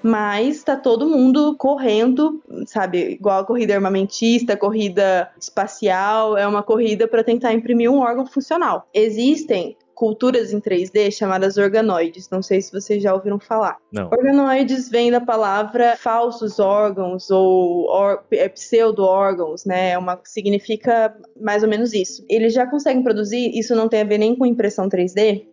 Mas 0.00 0.62
tá 0.62 0.76
todo 0.76 1.08
mundo 1.08 1.56
correndo, 1.56 2.40
sabe? 2.66 3.14
Igual 3.14 3.40
a 3.40 3.44
corrida 3.44 3.74
armamentista, 3.74 4.56
corrida 4.56 5.28
espacial, 5.38 6.38
é 6.38 6.46
uma 6.46 6.62
corrida 6.62 7.08
para 7.08 7.24
tentar 7.24 7.52
imprimir 7.52 7.90
um 7.90 7.98
órgão 7.98 8.24
funcional. 8.24 8.88
Existem 8.94 9.76
culturas 10.02 10.52
em 10.52 10.58
3D 10.58 11.12
chamadas 11.12 11.56
organoides, 11.56 12.28
não 12.28 12.42
sei 12.42 12.60
se 12.60 12.72
vocês 12.72 13.00
já 13.00 13.14
ouviram 13.14 13.38
falar. 13.38 13.78
Não. 13.92 14.06
Organoides 14.06 14.88
vem 14.88 15.12
da 15.12 15.20
palavra 15.20 15.94
falsos 15.96 16.58
órgãos 16.58 17.30
ou 17.30 17.86
or, 17.88 18.24
é, 18.32 18.48
pseudo-órgãos, 18.48 19.64
né? 19.64 19.90
É 19.90 19.98
Uma, 19.98 20.20
significa 20.24 21.16
mais 21.40 21.62
ou 21.62 21.68
menos 21.68 21.92
isso. 21.92 22.26
Eles 22.28 22.52
já 22.52 22.66
conseguem 22.66 23.04
produzir, 23.04 23.56
isso 23.56 23.76
não 23.76 23.88
tem 23.88 24.00
a 24.00 24.04
ver 24.04 24.18
nem 24.18 24.34
com 24.34 24.44
impressão 24.44 24.88
3D, 24.88 25.46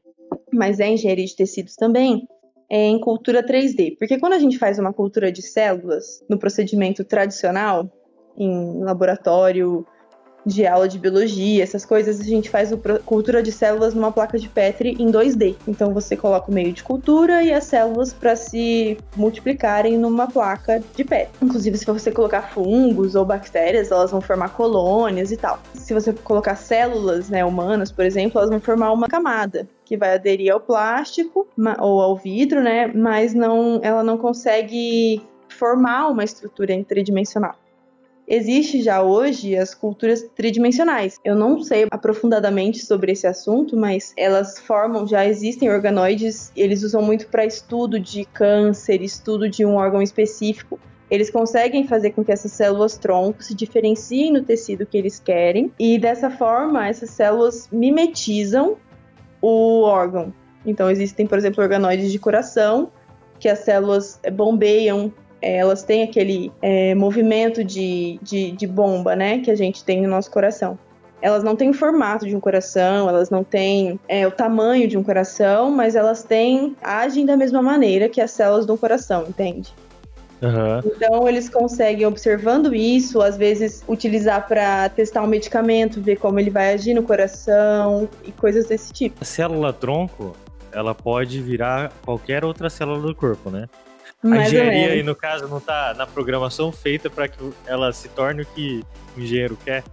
mas 0.52 0.80
é 0.80 0.90
engenharia 0.90 1.28
de 1.28 1.36
tecidos 1.36 1.76
também, 1.76 2.28
é 2.72 2.88
em 2.88 3.00
cultura 3.00 3.46
3D. 3.46 3.98
Porque 4.00 4.18
quando 4.18 4.34
a 4.34 4.40
gente 4.40 4.58
faz 4.58 4.80
uma 4.80 4.92
cultura 4.92 5.32
de 5.32 5.44
células 5.44 6.26
no 6.28 6.40
procedimento 6.40 7.04
tradicional, 7.04 7.88
em 8.36 8.84
laboratório, 8.84 9.86
de 10.46 10.66
aula 10.66 10.88
de 10.88 10.98
biologia, 10.98 11.64
essas 11.64 11.86
coisas, 11.86 12.20
a 12.20 12.24
gente 12.24 12.50
faz 12.50 12.72
cultura 13.06 13.44
de 13.44 13.52
células 13.52 13.94
numa 13.94 14.12
placa 14.12 14.38
de 14.38 14.48
Petri 14.48 14.96
em 15.00 15.12
2D. 15.12 15.56
Então 15.68 15.94
você 15.94 16.16
coloca 16.16 16.50
o 16.50 16.54
meio 16.54 16.72
de 16.74 16.84
cultura 16.84 17.44
e 17.44 17.54
as 17.54 17.66
células 17.66 18.14
para 18.14 18.36
se 18.36 18.98
multiplicarem 19.16 19.98
numa 19.98 20.28
placa 20.28 20.82
de 20.96 21.04
Petri. 21.04 21.30
Inclusive, 21.42 21.78
se 21.78 21.86
você 21.86 22.12
colocar 22.12 22.42
fungos 22.54 23.16
ou 23.16 23.26
bactérias, 23.26 23.92
elas 23.92 24.12
vão 24.12 24.22
formar 24.22 24.50
colônias 24.50 25.32
e 25.32 25.38
tal. 25.38 25.60
Se 25.74 25.94
você 25.94 26.14
colocar 26.14 26.56
células 26.56 27.30
né, 27.30 27.44
humanas, 27.44 27.92
por 27.92 28.06
exemplo, 28.06 28.40
elas 28.40 28.50
vão 28.50 28.60
formar 28.60 28.92
uma 28.92 29.08
camada 29.08 29.68
que 29.86 29.98
vai 29.98 30.14
aderir 30.14 30.54
ao 30.54 30.60
plástico 30.60 31.48
ou 31.80 32.02
ao 32.02 32.16
vidro, 32.16 32.62
né? 32.62 32.88
Mas 32.88 33.34
não, 33.34 33.80
ela 33.82 34.04
não 34.04 34.18
consegue 34.18 35.22
formar 35.50 36.10
uma 36.10 36.24
estrutura 36.24 36.82
tridimensional. 36.84 37.56
Existe 38.30 38.82
já 38.84 39.02
hoje 39.02 39.58
as 39.58 39.74
culturas 39.74 40.24
tridimensionais. 40.36 41.18
Eu 41.26 41.36
não 41.36 41.64
sei 41.64 41.88
aprofundadamente 41.90 42.86
sobre 42.86 43.12
esse 43.12 43.26
assunto, 43.26 43.76
mas 43.76 44.14
elas 44.16 44.60
formam, 44.60 45.08
já 45.08 45.26
existem 45.26 45.70
organoides, 45.70 46.52
eles 46.56 46.84
usam 46.84 47.02
muito 47.02 47.28
para 47.28 47.44
estudo 47.44 48.00
de 48.00 48.26
câncer, 48.26 49.02
estudo 49.02 49.50
de 49.50 49.66
um 49.66 49.76
órgão 49.76 50.02
específico. 50.02 50.80
Eles 51.10 51.32
conseguem 51.32 51.88
fazer 51.88 52.12
com 52.12 52.24
que 52.24 52.32
essas 52.32 52.52
células 52.52 52.96
tronco 52.96 53.44
se 53.44 53.56
diferenciem 53.56 54.32
no 54.32 54.44
tecido 54.44 54.86
que 54.86 54.96
eles 54.96 55.20
querem, 55.20 55.74
e 55.80 55.98
dessa 55.98 56.30
forma, 56.30 56.88
essas 56.88 57.10
células 57.10 57.68
mimetizam 57.72 58.78
o 59.42 59.82
órgão. 59.82 60.32
Então, 60.64 60.92
existem, 60.92 61.26
por 61.26 61.38
exemplo, 61.38 61.64
organoides 61.64 62.12
de 62.12 62.20
coração, 62.20 62.92
que 63.40 63.50
as 63.50 63.60
células 63.60 64.20
bombeiam 64.34 65.12
é, 65.42 65.58
elas 65.58 65.84
têm 65.84 66.04
aquele 66.04 66.52
é, 66.62 66.94
movimento 66.96 67.64
de, 67.64 68.20
de, 68.22 68.52
de, 68.52 68.68
bomba, 68.68 69.16
né, 69.16 69.40
que 69.40 69.52
a 69.52 69.56
gente 69.56 69.84
tem 69.84 70.02
no 70.02 70.10
nosso 70.10 70.30
coração. 70.32 70.78
Elas 71.22 71.44
não 71.44 71.56
têm 71.56 71.70
o 71.70 71.74
formato 71.74 72.26
de 72.26 72.36
um 72.36 72.40
coração, 72.40 73.10
elas 73.10 73.30
não 73.30 73.44
têm 73.44 74.00
é, 74.08 74.26
o 74.26 74.32
tamanho 74.32 74.88
de 74.88 74.98
um 74.98 75.04
coração, 75.04 75.70
mas 75.70 75.96
elas 75.96 76.24
têm 76.24 76.76
agem 76.82 77.26
da 77.26 77.36
mesma 77.36 77.62
maneira 77.62 78.08
que 78.08 78.22
as 78.22 78.32
células 78.32 78.66
do 78.66 78.78
coração, 78.78 79.26
entende? 79.28 79.74
Uhum. 80.42 80.80
Então 80.86 81.28
eles 81.28 81.50
conseguem, 81.50 82.06
observando 82.06 82.74
isso, 82.74 83.22
às 83.22 83.36
vezes 83.36 83.84
utilizar 83.88 84.48
para 84.48 84.88
testar 84.88 85.22
um 85.22 85.28
medicamento, 85.28 86.02
ver 86.02 86.16
como 86.16 86.40
ele 86.40 86.50
vai 86.50 86.74
agir 86.74 86.94
no 86.94 87.04
coração 87.04 88.08
e 88.24 88.32
coisas 88.32 88.68
desse 88.68 88.94
tipo. 88.94 89.18
A 89.20 89.26
célula 89.26 89.74
tronco, 89.74 90.34
ela 90.72 90.96
pode 90.96 91.42
virar 91.42 91.92
qualquer 92.06 92.46
outra 92.46 92.70
célula 92.70 93.02
do 93.02 93.14
corpo, 93.14 93.50
né? 93.50 93.68
Mais 94.22 94.48
a 94.48 94.48
engenharia 94.48 94.94
aí, 94.94 95.04
no 95.04 95.16
caso, 95.16 95.48
não 95.48 95.60
está 95.60 95.94
na 95.94 96.06
programação 96.06 96.72
feita 96.72 97.10
para 97.10 97.28
que 97.28 97.38
ela 97.66 97.92
se 97.94 98.10
torne 98.10 98.42
o 98.42 98.46
que 98.46 98.84
o 99.16 99.22
engenheiro 99.22 99.58
quer? 99.64 99.84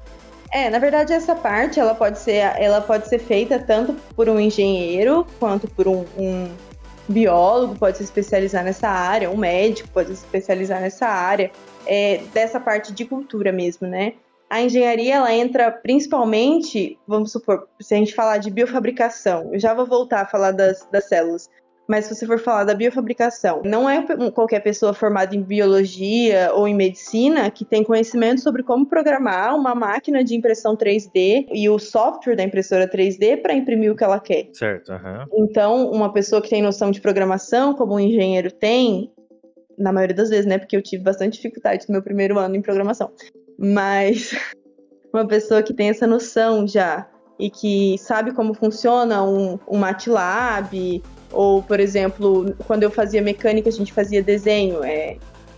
É, 0.53 0.71
na 0.71 0.79
verdade 0.79 1.13
essa 1.13 1.35
parte 1.35 1.81
ela 1.81 1.95
pode 1.95 2.19
ser, 2.19 2.37
ela 2.57 2.81
pode 2.81 3.09
ser 3.09 3.19
feita 3.19 3.59
tanto 3.59 3.95
por 4.15 4.29
um 4.29 4.39
engenheiro 4.39 5.27
quanto 5.41 5.69
por 5.69 5.89
um, 5.89 6.05
um 6.17 6.49
biólogo 7.09 7.77
pode 7.77 7.99
se 7.99 8.05
especializar 8.05 8.65
nessa 8.65 8.89
área, 8.89 9.31
um 9.31 9.37
médico 9.37 9.89
pode 9.91 10.09
se 10.09 10.25
especializar 10.25 10.81
nessa 10.81 11.07
área, 11.07 11.51
é, 11.87 12.21
dessa 12.33 12.59
parte 12.59 12.93
de 12.93 13.05
cultura 13.05 13.53
mesmo, 13.53 13.87
né? 13.87 14.15
A 14.49 14.61
engenharia 14.61 15.17
ela 15.17 15.35
entra 15.35 15.71
principalmente, 15.71 16.97
vamos 17.07 17.33
supor, 17.33 17.69
se 17.81 17.95
a 17.95 17.99
gente 17.99 18.15
falar 18.15 18.39
de 18.39 18.51
biofabricação, 18.51 19.51
eu 19.53 19.59
já 19.59 19.75
vou 19.75 19.87
voltar 19.87 20.23
a 20.23 20.27
falar 20.27 20.53
das, 20.53 20.87
das 20.91 21.09
células, 21.09 21.51
mas 21.89 22.07
se 22.07 22.15
você 22.15 22.27
for 22.27 22.39
falar 22.39 22.65
da 22.65 22.75
biofabricação, 22.75 23.63
não 23.65 23.89
é 23.89 24.05
qualquer 24.33 24.61
pessoa 24.61 24.93
formada 24.93 25.37
em 25.37 25.43
biologia 25.43 26.51
ou 26.53 26.67
em 26.67 26.75
medicina 26.75 27.51
que 27.51 27.65
tem 27.65 27.85
conhecimento 27.85 28.41
sobre 28.41 28.63
como 28.63 28.87
programar 28.87 29.55
uma 29.55 29.75
máquina 29.75 30.25
de 30.25 30.35
impressão 30.35 30.77
3D 30.77 31.47
e 31.53 31.69
o 31.69 31.79
software 31.79 32.35
da 32.35 32.43
impressora 32.43 32.89
3D 32.89 33.41
para 33.41 33.55
imprimir 33.55 33.93
o 33.93 33.97
que 33.97 34.03
ela 34.03 34.19
quer. 34.19 34.49
Certo. 34.53 34.93
Uhum. 34.93 35.45
Então, 35.45 35.91
uma 35.91 36.13
pessoa 36.13 36.43
que 36.43 36.51
tem 36.51 36.61
noção 36.61 36.91
de 36.91 37.01
programação, 37.01 37.75
como 37.75 37.95
um 37.95 38.01
engenheiro 38.01 38.51
tem, 38.51 39.13
na 39.79 39.93
maioria 39.93 40.17
das 40.17 40.31
vezes, 40.31 40.47
né? 40.47 40.59
Porque 40.59 40.77
eu 40.77 40.83
tive 40.83 41.05
bastante 41.05 41.35
dificuldade 41.35 41.85
no 41.89 41.93
meu 41.93 42.03
primeiro 42.03 42.39
ano 42.39 42.57
em 42.57 42.63
programação. 42.63 43.13
Mas 43.59 44.33
uma 45.13 45.27
pessoa 45.27 45.63
que 45.63 45.73
tem 45.73 45.89
essa 45.89 46.07
noção 46.07 46.67
já 46.67 47.07
e 47.39 47.51
que 47.51 47.97
sabe 47.99 48.33
como 48.33 48.55
funciona 48.55 49.23
um, 49.23 49.59
um 49.69 49.77
MATLAB 49.77 51.03
ou, 51.33 51.63
por 51.63 51.81
exemplo, 51.81 52.55
quando 52.67 52.83
eu 52.83 52.91
fazia 52.91 53.21
mecânica, 53.23 53.69
a 53.69 53.73
gente 53.73 53.93
fazia 53.93 54.23
desenho. 54.23 54.83
É... 54.85 55.17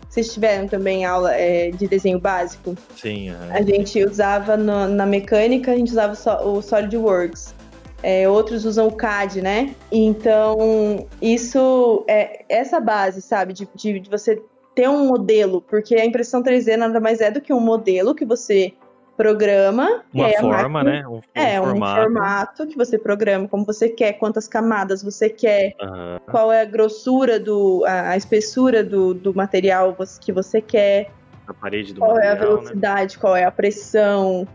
Vocês 0.09 0.33
tiveram 0.33 0.66
também 0.66 1.04
aula 1.04 1.35
é, 1.35 1.70
de 1.70 1.87
desenho 1.87 2.18
básico? 2.18 2.74
Sim. 2.96 3.31
Uhum. 3.31 3.37
A 3.50 3.62
gente 3.62 4.02
usava 4.04 4.57
no, 4.57 4.88
na 4.88 5.04
mecânica, 5.04 5.72
a 5.72 5.76
gente 5.76 5.90
usava 5.90 6.14
o 6.44 6.62
SolidWorks. 6.62 7.54
É, 8.02 8.28
outros 8.28 8.64
usam 8.64 8.87
o 8.87 8.92
CAD, 8.92 9.42
né? 9.42 9.74
Então, 9.90 11.07
isso 11.20 12.04
é 12.09 12.44
essa 12.48 12.81
base, 12.81 13.20
sabe? 13.20 13.52
De, 13.52 13.68
de, 13.74 14.00
de 14.00 14.09
você 14.09 14.40
ter 14.74 14.88
um 14.88 15.09
modelo, 15.09 15.61
porque 15.61 15.96
a 15.96 16.04
impressão 16.04 16.42
3D 16.42 16.76
nada 16.76 17.00
mais 17.00 17.20
é 17.20 17.31
do 17.31 17.40
que 17.40 17.52
um 17.52 17.61
modelo 17.61 18.14
que 18.14 18.24
você 18.24 18.72
programa. 19.18 20.02
Uma 20.14 20.28
é 20.28 20.40
forma, 20.40 20.68
máquina, 20.85 21.02
né? 21.02 21.09
Um, 21.09 21.16
um 21.16 21.20
é, 21.35 21.59
formato. 21.59 22.00
um 22.00 22.02
formato 22.04 22.66
que 22.68 22.76
você 22.76 22.96
programa, 22.96 23.48
como 23.48 23.64
você 23.64 23.88
quer, 23.88 24.12
quantas 24.12 24.46
camadas 24.46 25.02
você 25.02 25.28
quer, 25.28 25.74
Uhum. 25.83 26.18
qual 26.31 26.52
é 26.52 26.62
a 26.62 26.64
grossura, 26.64 27.38
do, 27.40 27.85
a, 27.85 28.11
a 28.11 28.16
espessura 28.16 28.85
do, 28.85 29.12
do 29.12 29.35
material 29.35 29.96
que 30.20 30.31
você 30.33 30.61
quer, 30.61 31.11
A 31.48 31.52
parede 31.52 31.92
do 31.92 32.00
qual 32.00 32.16
é 32.18 32.28
a 32.28 32.31
material, 32.31 32.50
né? 32.50 32.61
velocidade, 32.61 33.18
qual 33.18 33.35
é 33.37 33.44
a 33.44 33.50
pressão. 33.50 34.46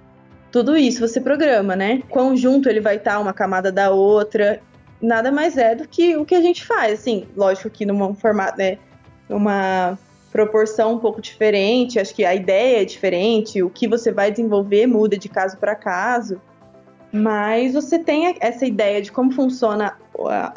Tudo 0.49 0.77
isso 0.77 1.05
você 1.05 1.19
programa, 1.19 1.75
né? 1.75 2.01
Quão 2.09 2.35
junto 2.37 2.69
ele 2.69 2.79
vai 2.79 2.95
estar 2.95 3.19
uma 3.19 3.33
camada 3.33 3.71
da 3.71 3.89
outra. 3.91 4.61
Nada 5.01 5.29
mais 5.31 5.57
é 5.57 5.75
do 5.75 5.85
que 5.87 6.15
o 6.15 6.23
que 6.23 6.35
a 6.35 6.41
gente 6.41 6.65
faz, 6.65 6.99
assim, 6.99 7.27
lógico 7.35 7.69
que 7.69 7.85
num 7.85 8.15
formato, 8.15 8.57
né? 8.57 8.77
Uma 9.29 9.97
proporção 10.33 10.95
um 10.95 10.97
pouco 10.97 11.21
diferente, 11.21 11.99
acho 11.99 12.13
que 12.15 12.25
a 12.25 12.33
ideia 12.33 12.81
é 12.81 12.85
diferente, 12.85 13.61
o 13.61 13.69
que 13.69 13.87
você 13.87 14.11
vai 14.11 14.31
desenvolver 14.31 14.87
muda 14.87 15.15
de 15.15 15.29
caso 15.29 15.57
para 15.57 15.75
caso, 15.75 16.41
mas 17.11 17.75
você 17.75 17.99
tem 17.99 18.35
essa 18.39 18.65
ideia 18.65 18.99
de 18.99 19.11
como 19.11 19.31
funciona 19.31 19.95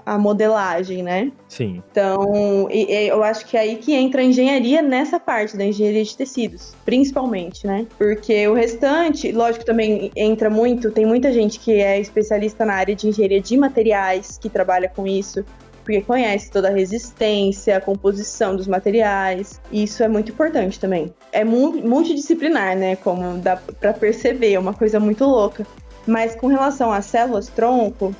a, 0.06 0.16
modelagem, 0.16 1.02
né? 1.02 1.30
Sim. 1.46 1.82
Então, 1.90 2.66
eu 2.70 3.22
acho 3.22 3.44
que 3.44 3.58
é 3.58 3.60
aí 3.60 3.76
que 3.76 3.92
entra 3.92 4.22
a 4.22 4.24
engenharia 4.24 4.80
nessa 4.80 5.20
parte 5.20 5.54
da 5.54 5.66
engenharia 5.66 6.02
de 6.02 6.16
tecidos, 6.16 6.74
principalmente, 6.86 7.66
né? 7.66 7.86
Porque 7.98 8.48
o 8.48 8.54
restante, 8.54 9.30
lógico, 9.32 9.66
também 9.66 10.10
entra 10.16 10.48
muito, 10.48 10.90
tem 10.90 11.04
muita 11.04 11.30
gente 11.30 11.60
que 11.60 11.72
é 11.72 12.00
especialista 12.00 12.64
na 12.64 12.72
área 12.72 12.96
de 12.96 13.06
engenharia 13.06 13.40
de 13.40 13.56
materiais, 13.58 14.38
que 14.38 14.48
trabalha 14.48 14.88
com 14.88 15.06
isso, 15.06 15.44
porque 15.86 16.00
conhece 16.00 16.50
toda 16.50 16.66
a 16.66 16.72
resistência, 16.72 17.76
a 17.76 17.80
composição 17.80 18.56
dos 18.56 18.66
materiais. 18.66 19.60
E 19.70 19.84
isso 19.84 20.02
é 20.02 20.08
muito 20.08 20.32
importante 20.32 20.80
também. 20.80 21.14
É 21.30 21.44
mu- 21.44 21.80
multidisciplinar, 21.80 22.76
né? 22.76 22.96
Como 22.96 23.38
dá 23.38 23.56
pra 23.56 23.92
perceber, 23.92 24.54
é 24.54 24.58
uma 24.58 24.74
coisa 24.74 24.98
muito 24.98 25.24
louca. 25.24 25.64
Mas 26.04 26.34
com 26.34 26.48
relação 26.48 26.92
às 26.92 27.06
células 27.06 27.46
tronco, 27.46 28.12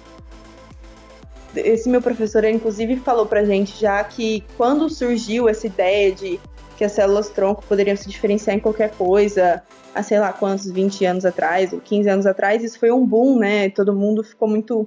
esse 1.56 1.88
meu 1.88 2.00
professor, 2.00 2.44
inclusive, 2.44 2.98
falou 2.98 3.26
pra 3.26 3.44
gente 3.44 3.80
já 3.80 4.02
que 4.04 4.44
quando 4.56 4.88
surgiu 4.88 5.48
essa 5.48 5.66
ideia 5.66 6.12
de 6.12 6.38
que 6.76 6.84
as 6.84 6.92
células 6.92 7.30
tronco 7.30 7.64
poderiam 7.66 7.96
se 7.96 8.08
diferenciar 8.08 8.54
em 8.54 8.60
qualquer 8.60 8.92
coisa, 8.92 9.60
há 9.92 10.02
sei 10.04 10.20
lá 10.20 10.32
quantos, 10.32 10.70
20 10.70 11.04
anos 11.04 11.24
atrás, 11.24 11.72
ou 11.72 11.80
15 11.80 12.08
anos 12.08 12.26
atrás, 12.26 12.62
isso 12.62 12.78
foi 12.78 12.92
um 12.92 13.04
boom, 13.04 13.40
né? 13.40 13.70
Todo 13.70 13.92
mundo 13.92 14.22
ficou 14.22 14.46
muito 14.46 14.86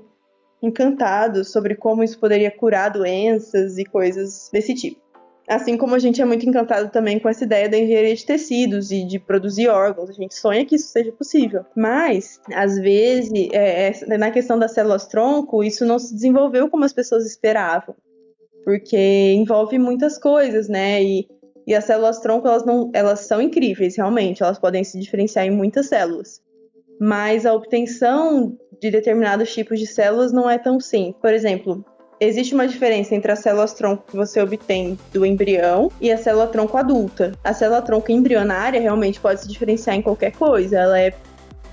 encantado 0.61 1.43
sobre 1.43 1.75
como 1.75 2.03
isso 2.03 2.19
poderia 2.19 2.51
curar 2.51 2.89
doenças 2.89 3.77
e 3.77 3.85
coisas 3.85 4.49
desse 4.51 4.73
tipo. 4.73 5.09
Assim 5.49 5.77
como 5.77 5.95
a 5.95 5.99
gente 5.99 6.21
é 6.21 6.25
muito 6.25 6.47
encantado 6.47 6.91
também 6.91 7.17
com 7.17 7.27
essa 7.27 7.43
ideia 7.43 7.67
da 7.67 7.75
engenharia 7.75 8.15
de 8.15 8.23
tecidos 8.23 8.91
e 8.91 9.03
de 9.03 9.17
produzir 9.17 9.67
órgãos, 9.67 10.07
a 10.07 10.13
gente 10.13 10.35
sonha 10.35 10.63
que 10.63 10.75
isso 10.75 10.89
seja 10.89 11.11
possível. 11.11 11.65
Mas, 11.75 12.39
às 12.53 12.77
vezes, 12.77 13.31
é, 13.51 13.87
é, 13.87 14.17
na 14.19 14.29
questão 14.29 14.59
das 14.59 14.73
células 14.73 15.07
tronco, 15.07 15.63
isso 15.63 15.83
não 15.85 15.97
se 15.97 16.13
desenvolveu 16.13 16.69
como 16.69 16.85
as 16.85 16.93
pessoas 16.93 17.25
esperavam, 17.25 17.95
porque 18.63 19.33
envolve 19.33 19.79
muitas 19.79 20.19
coisas, 20.19 20.69
né? 20.69 21.03
E, 21.03 21.27
e 21.65 21.73
as 21.73 21.85
células 21.85 22.19
tronco, 22.19 22.47
elas, 22.47 22.63
não, 22.63 22.91
elas 22.93 23.21
são 23.21 23.41
incríveis, 23.41 23.95
realmente, 23.95 24.43
elas 24.43 24.59
podem 24.59 24.83
se 24.83 24.99
diferenciar 24.99 25.47
em 25.47 25.51
muitas 25.51 25.87
células. 25.87 26.43
Mas 27.01 27.47
a 27.47 27.55
obtenção 27.55 28.55
de 28.79 28.89
determinados 28.89 29.53
tipos 29.53 29.79
de 29.79 29.87
células 29.87 30.31
não 30.31 30.49
é 30.49 30.57
tão 30.57 30.79
simples. 30.79 31.15
Por 31.21 31.33
exemplo, 31.33 31.83
existe 32.19 32.53
uma 32.53 32.67
diferença 32.67 33.15
entre 33.15 33.31
as 33.31 33.39
células 33.39 33.73
tronco 33.73 34.03
que 34.07 34.15
você 34.15 34.41
obtém 34.41 34.97
do 35.13 35.25
embrião 35.25 35.91
e 35.99 36.11
a 36.11 36.17
célula 36.17 36.47
tronco 36.47 36.77
adulta. 36.77 37.31
A 37.43 37.53
célula 37.53 37.81
tronco 37.81 38.11
embrionária 38.11 38.79
realmente 38.79 39.19
pode 39.19 39.41
se 39.41 39.47
diferenciar 39.47 39.95
em 39.95 40.01
qualquer 40.01 40.31
coisa. 40.31 40.77
Ela 40.77 40.99
é. 40.99 41.13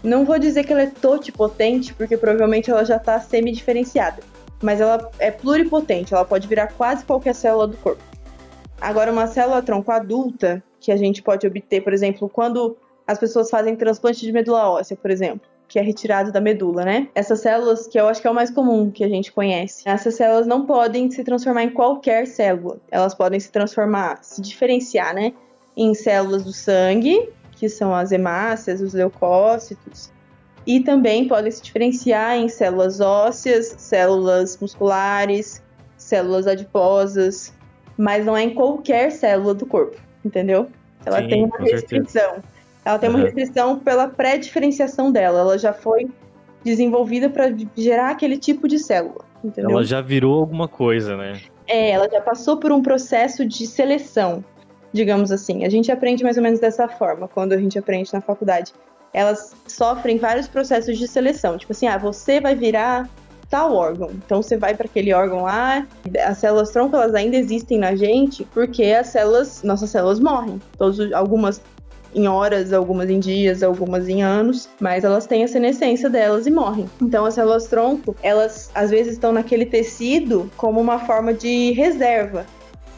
Não 0.02 0.24
vou 0.24 0.38
dizer 0.38 0.64
que 0.64 0.72
ela 0.72 0.82
é 0.82 0.86
totipotente, 0.86 1.92
porque 1.94 2.16
provavelmente 2.16 2.70
ela 2.70 2.84
já 2.84 2.96
está 2.96 3.18
semi-diferenciada. 3.18 4.22
Mas 4.62 4.80
ela 4.80 5.10
é 5.18 5.30
pluripotente, 5.30 6.14
ela 6.14 6.24
pode 6.24 6.46
virar 6.46 6.68
quase 6.68 7.04
qualquer 7.04 7.34
célula 7.34 7.66
do 7.66 7.76
corpo. 7.76 8.02
Agora, 8.80 9.10
uma 9.10 9.26
célula 9.26 9.62
tronco 9.62 9.90
adulta, 9.90 10.62
que 10.80 10.92
a 10.92 10.96
gente 10.96 11.22
pode 11.22 11.46
obter, 11.46 11.82
por 11.82 11.92
exemplo, 11.92 12.28
quando 12.28 12.76
as 13.06 13.18
pessoas 13.18 13.50
fazem 13.50 13.74
transplante 13.74 14.20
de 14.20 14.32
medula 14.32 14.68
óssea, 14.70 14.96
por 14.96 15.10
exemplo 15.10 15.55
que 15.68 15.78
é 15.78 15.82
retirado 15.82 16.30
da 16.30 16.40
medula, 16.40 16.84
né? 16.84 17.08
Essas 17.14 17.40
células, 17.40 17.86
que 17.86 17.98
eu 17.98 18.08
acho 18.08 18.20
que 18.20 18.28
é 18.28 18.30
o 18.30 18.34
mais 18.34 18.50
comum 18.50 18.90
que 18.90 19.02
a 19.04 19.08
gente 19.08 19.32
conhece, 19.32 19.82
essas 19.84 20.14
células 20.14 20.46
não 20.46 20.64
podem 20.66 21.10
se 21.10 21.24
transformar 21.24 21.64
em 21.64 21.70
qualquer 21.70 22.26
célula. 22.26 22.78
Elas 22.90 23.14
podem 23.14 23.40
se 23.40 23.50
transformar, 23.50 24.18
se 24.22 24.40
diferenciar, 24.40 25.14
né? 25.14 25.32
Em 25.76 25.94
células 25.94 26.44
do 26.44 26.52
sangue, 26.52 27.30
que 27.52 27.68
são 27.68 27.94
as 27.94 28.12
hemácias, 28.12 28.80
os 28.80 28.94
leucócitos, 28.94 30.12
e 30.66 30.80
também 30.80 31.28
podem 31.28 31.50
se 31.50 31.62
diferenciar 31.62 32.36
em 32.36 32.48
células 32.48 33.00
ósseas, 33.00 33.74
células 33.78 34.58
musculares, 34.60 35.62
células 35.96 36.46
adiposas, 36.46 37.52
mas 37.96 38.24
não 38.24 38.36
é 38.36 38.42
em 38.42 38.54
qualquer 38.54 39.10
célula 39.12 39.54
do 39.54 39.64
corpo, 39.64 39.96
entendeu? 40.24 40.68
Ela 41.04 41.22
Sim, 41.22 41.28
tem 41.28 41.44
uma 41.44 41.56
com 41.56 41.66
certeza. 41.66 42.42
Ela 42.86 43.00
tem 43.00 43.10
uma 43.10 43.18
Uhum. 43.18 43.24
restrição 43.24 43.80
pela 43.80 44.06
pré-diferenciação 44.06 45.10
dela. 45.10 45.40
Ela 45.40 45.58
já 45.58 45.72
foi 45.72 46.08
desenvolvida 46.62 47.28
para 47.28 47.52
gerar 47.76 48.10
aquele 48.10 48.36
tipo 48.38 48.68
de 48.68 48.78
célula. 48.78 49.24
Entendeu? 49.42 49.72
Ela 49.72 49.84
já 49.84 50.00
virou 50.00 50.38
alguma 50.38 50.68
coisa, 50.68 51.16
né? 51.16 51.40
É, 51.66 51.90
ela 51.90 52.08
já 52.08 52.20
passou 52.20 52.58
por 52.58 52.70
um 52.70 52.80
processo 52.80 53.44
de 53.44 53.66
seleção, 53.66 54.44
digamos 54.92 55.32
assim. 55.32 55.64
A 55.64 55.68
gente 55.68 55.90
aprende 55.90 56.22
mais 56.22 56.36
ou 56.36 56.42
menos 56.44 56.60
dessa 56.60 56.86
forma 56.86 57.26
quando 57.26 57.52
a 57.54 57.58
gente 57.58 57.76
aprende 57.76 58.12
na 58.12 58.20
faculdade. 58.20 58.72
Elas 59.12 59.56
sofrem 59.66 60.16
vários 60.16 60.46
processos 60.46 60.96
de 60.96 61.08
seleção. 61.08 61.58
Tipo 61.58 61.72
assim, 61.72 61.88
ah, 61.88 61.98
você 61.98 62.40
vai 62.40 62.54
virar 62.54 63.08
tal 63.50 63.74
órgão. 63.74 64.10
Então 64.24 64.42
você 64.42 64.56
vai 64.56 64.74
para 64.76 64.86
aquele 64.86 65.12
órgão 65.12 65.42
lá. 65.42 65.84
As 66.24 66.38
células 66.38 66.70
tronco 66.70 66.94
elas 66.94 67.14
ainda 67.14 67.36
existem 67.36 67.78
na 67.78 67.96
gente 67.96 68.44
porque 68.54 68.84
as 68.84 69.08
células, 69.08 69.62
nossas 69.64 69.90
células 69.90 70.20
morrem. 70.20 70.60
Todos, 70.78 71.12
algumas 71.12 71.60
em 72.16 72.26
horas, 72.26 72.72
algumas 72.72 73.10
em 73.10 73.20
dias, 73.20 73.62
algumas 73.62 74.08
em 74.08 74.22
anos, 74.22 74.68
mas 74.80 75.04
elas 75.04 75.26
têm 75.26 75.44
a 75.44 75.48
senescência 75.48 76.08
delas 76.08 76.46
e 76.46 76.50
morrem. 76.50 76.88
Então 77.00 77.26
as 77.26 77.34
células 77.34 77.66
tronco, 77.66 78.16
elas 78.22 78.70
às 78.74 78.90
vezes 78.90 79.12
estão 79.12 79.32
naquele 79.32 79.66
tecido 79.66 80.50
como 80.56 80.80
uma 80.80 80.98
forma 80.98 81.34
de 81.34 81.72
reserva. 81.72 82.46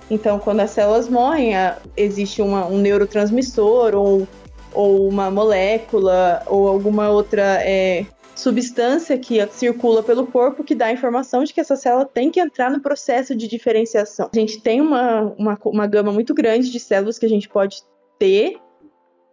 Então 0.08 0.38
quando 0.38 0.60
as 0.60 0.70
células 0.70 1.08
morrem, 1.08 1.52
existe 1.96 2.40
uma- 2.40 2.66
um 2.66 2.78
neurotransmissor 2.78 3.94
ou, 3.96 4.26
ou 4.72 5.08
uma 5.08 5.30
molécula 5.30 6.42
ou 6.46 6.68
alguma 6.68 7.10
outra 7.10 7.60
é, 7.60 8.06
substância 8.36 9.18
que 9.18 9.44
circula 9.48 10.00
pelo 10.00 10.28
corpo 10.28 10.62
que 10.62 10.76
dá 10.76 10.86
a 10.86 10.92
informação 10.92 11.42
de 11.42 11.52
que 11.52 11.60
essa 11.60 11.74
célula 11.74 12.04
tem 12.06 12.30
que 12.30 12.38
entrar 12.38 12.70
no 12.70 12.80
processo 12.80 13.34
de 13.34 13.48
diferenciação. 13.48 14.30
A 14.32 14.38
gente 14.38 14.60
tem 14.60 14.80
uma, 14.80 15.22
uma, 15.36 15.58
uma 15.64 15.86
gama 15.88 16.12
muito 16.12 16.32
grande 16.32 16.70
de 16.70 16.78
células 16.78 17.18
que 17.18 17.26
a 17.26 17.28
gente 17.28 17.48
pode 17.48 17.78
ter, 18.16 18.58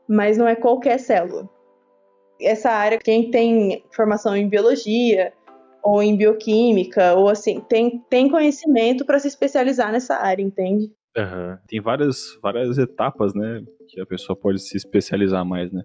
mas 0.08 0.38
não 0.38 0.48
é 0.48 0.56
qualquer 0.56 1.00
célula. 1.00 1.50
Essa 2.40 2.70
área, 2.70 2.98
quem 2.98 3.32
tem 3.32 3.84
formação 3.92 4.36
em 4.36 4.48
biologia 4.48 5.32
ou 5.84 6.02
em 6.02 6.18
bioquímica, 6.18 7.14
ou 7.14 7.30
assim, 7.30 7.62
tem, 7.62 8.00
tem 8.10 8.28
conhecimento 8.28 9.06
para 9.06 9.20
se 9.20 9.28
especializar 9.28 9.92
nessa 9.92 10.16
área, 10.16 10.42
entende? 10.42 10.92
Aham. 11.16 11.60
Tem 11.68 11.80
várias, 11.80 12.38
várias 12.42 12.78
etapas, 12.78 13.34
né? 13.36 13.64
Que 13.88 14.02
a 14.02 14.06
pessoa 14.06 14.36
pode 14.36 14.60
se 14.60 14.76
especializar 14.76 15.46
mais, 15.46 15.72
né? 15.72 15.84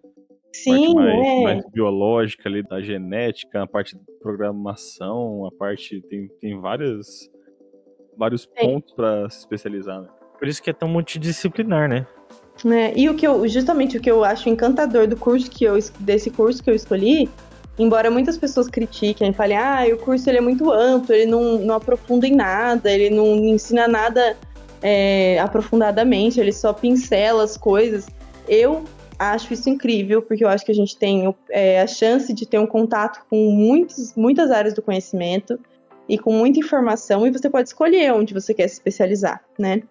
Sim, 0.53 0.71
parte 0.71 0.95
mais, 0.95 1.27
é. 1.27 1.43
mais 1.43 1.71
biológica 1.71 2.49
ali, 2.49 2.63
da 2.63 2.81
genética, 2.81 3.63
a 3.63 3.67
parte 3.67 3.97
de 3.97 4.03
programação, 4.21 5.47
a 5.47 5.53
parte. 5.53 6.01
Tem, 6.09 6.29
tem 6.41 6.59
várias, 6.59 7.31
vários 8.17 8.47
pontos 8.47 8.93
pra 8.95 9.29
se 9.29 9.39
especializar, 9.41 10.01
né? 10.01 10.09
Por 10.39 10.49
isso 10.49 10.63
que 10.63 10.71
é 10.71 10.73
tão 10.73 10.89
multidisciplinar, 10.89 11.89
né? 11.89 12.07
Né? 12.65 12.93
E 12.95 13.09
o 13.09 13.15
que 13.15 13.27
eu, 13.27 13.47
justamente 13.49 13.97
o 13.97 14.01
que 14.01 14.11
eu 14.11 14.25
acho 14.25 14.49
encantador 14.49 15.07
do 15.07 15.17
curso 15.17 15.51
que 15.51 15.65
eu 15.65 15.77
es- 15.77 15.93
desse 16.01 16.31
curso 16.31 16.63
que 16.63 16.71
eu 16.71 16.75
escolhi, 16.75 17.29
embora 17.79 18.11
muitas 18.11 18.37
pessoas 18.37 18.69
critiquem, 18.69 19.33
falem, 19.33 19.57
ah, 19.57 19.85
o 19.93 19.97
curso 19.97 20.29
ele 20.29 20.39
é 20.39 20.41
muito 20.41 20.71
amplo, 20.71 21.15
ele 21.15 21.27
não, 21.27 21.59
não 21.59 21.75
aprofunda 21.75 22.27
em 22.27 22.35
nada, 22.35 22.91
ele 22.91 23.11
não 23.11 23.37
ensina 23.37 23.89
nada 23.89 24.37
é, 24.83 25.39
aprofundadamente, 25.39 26.39
ele 26.41 26.53
só 26.53 26.73
pincela 26.73 27.43
as 27.43 27.57
coisas. 27.57 28.07
Eu 28.49 28.85
acho 29.19 29.53
isso 29.53 29.69
incrível, 29.69 30.23
porque 30.23 30.45
eu 30.45 30.49
acho 30.49 30.65
que 30.65 30.73
a 30.73 30.75
gente 30.75 30.97
tem 30.97 31.35
é, 31.51 31.81
a 31.81 31.87
chance 31.87 32.33
de 32.33 32.47
ter 32.47 32.59
um 32.59 32.67
contato 32.67 33.21
com 33.29 33.51
muitos, 33.51 34.15
muitas 34.15 34.51
áreas 34.51 34.75
do 34.75 34.83
conhecimento 34.83 35.59
e 36.09 36.19
com 36.19 36.33
muita 36.33 36.59
informação, 36.59 37.27
e 37.27 37.31
você 37.31 37.49
pode 37.49 37.69
escolher 37.69 38.13
onde 38.13 38.35
você 38.35 38.53
quer 38.53 38.67
se 38.67 38.75
especializar, 38.75 39.45
né? 39.59 39.83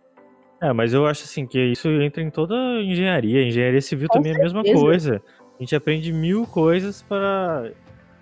É, 0.62 0.74
mas 0.74 0.93
eu 0.93 1.05
acho 1.05 1.24
assim 1.24 1.45
que 1.45 1.60
isso 1.60 1.88
entra 1.89 2.22
em 2.22 2.30
toda 2.30 2.53
engenharia. 2.82 3.43
Engenharia 3.47 3.82
civil 3.82 4.07
Com 4.10 4.18
também 4.18 4.34
é 4.34 4.36
a 4.36 4.39
mesma 4.39 4.62
certeza. 4.62 4.84
coisa. 4.84 5.22
A 5.57 5.64
gente 5.64 5.76
aprende 5.76 6.12
mil 6.14 6.45
coisas 6.45 7.01
para 7.01 7.72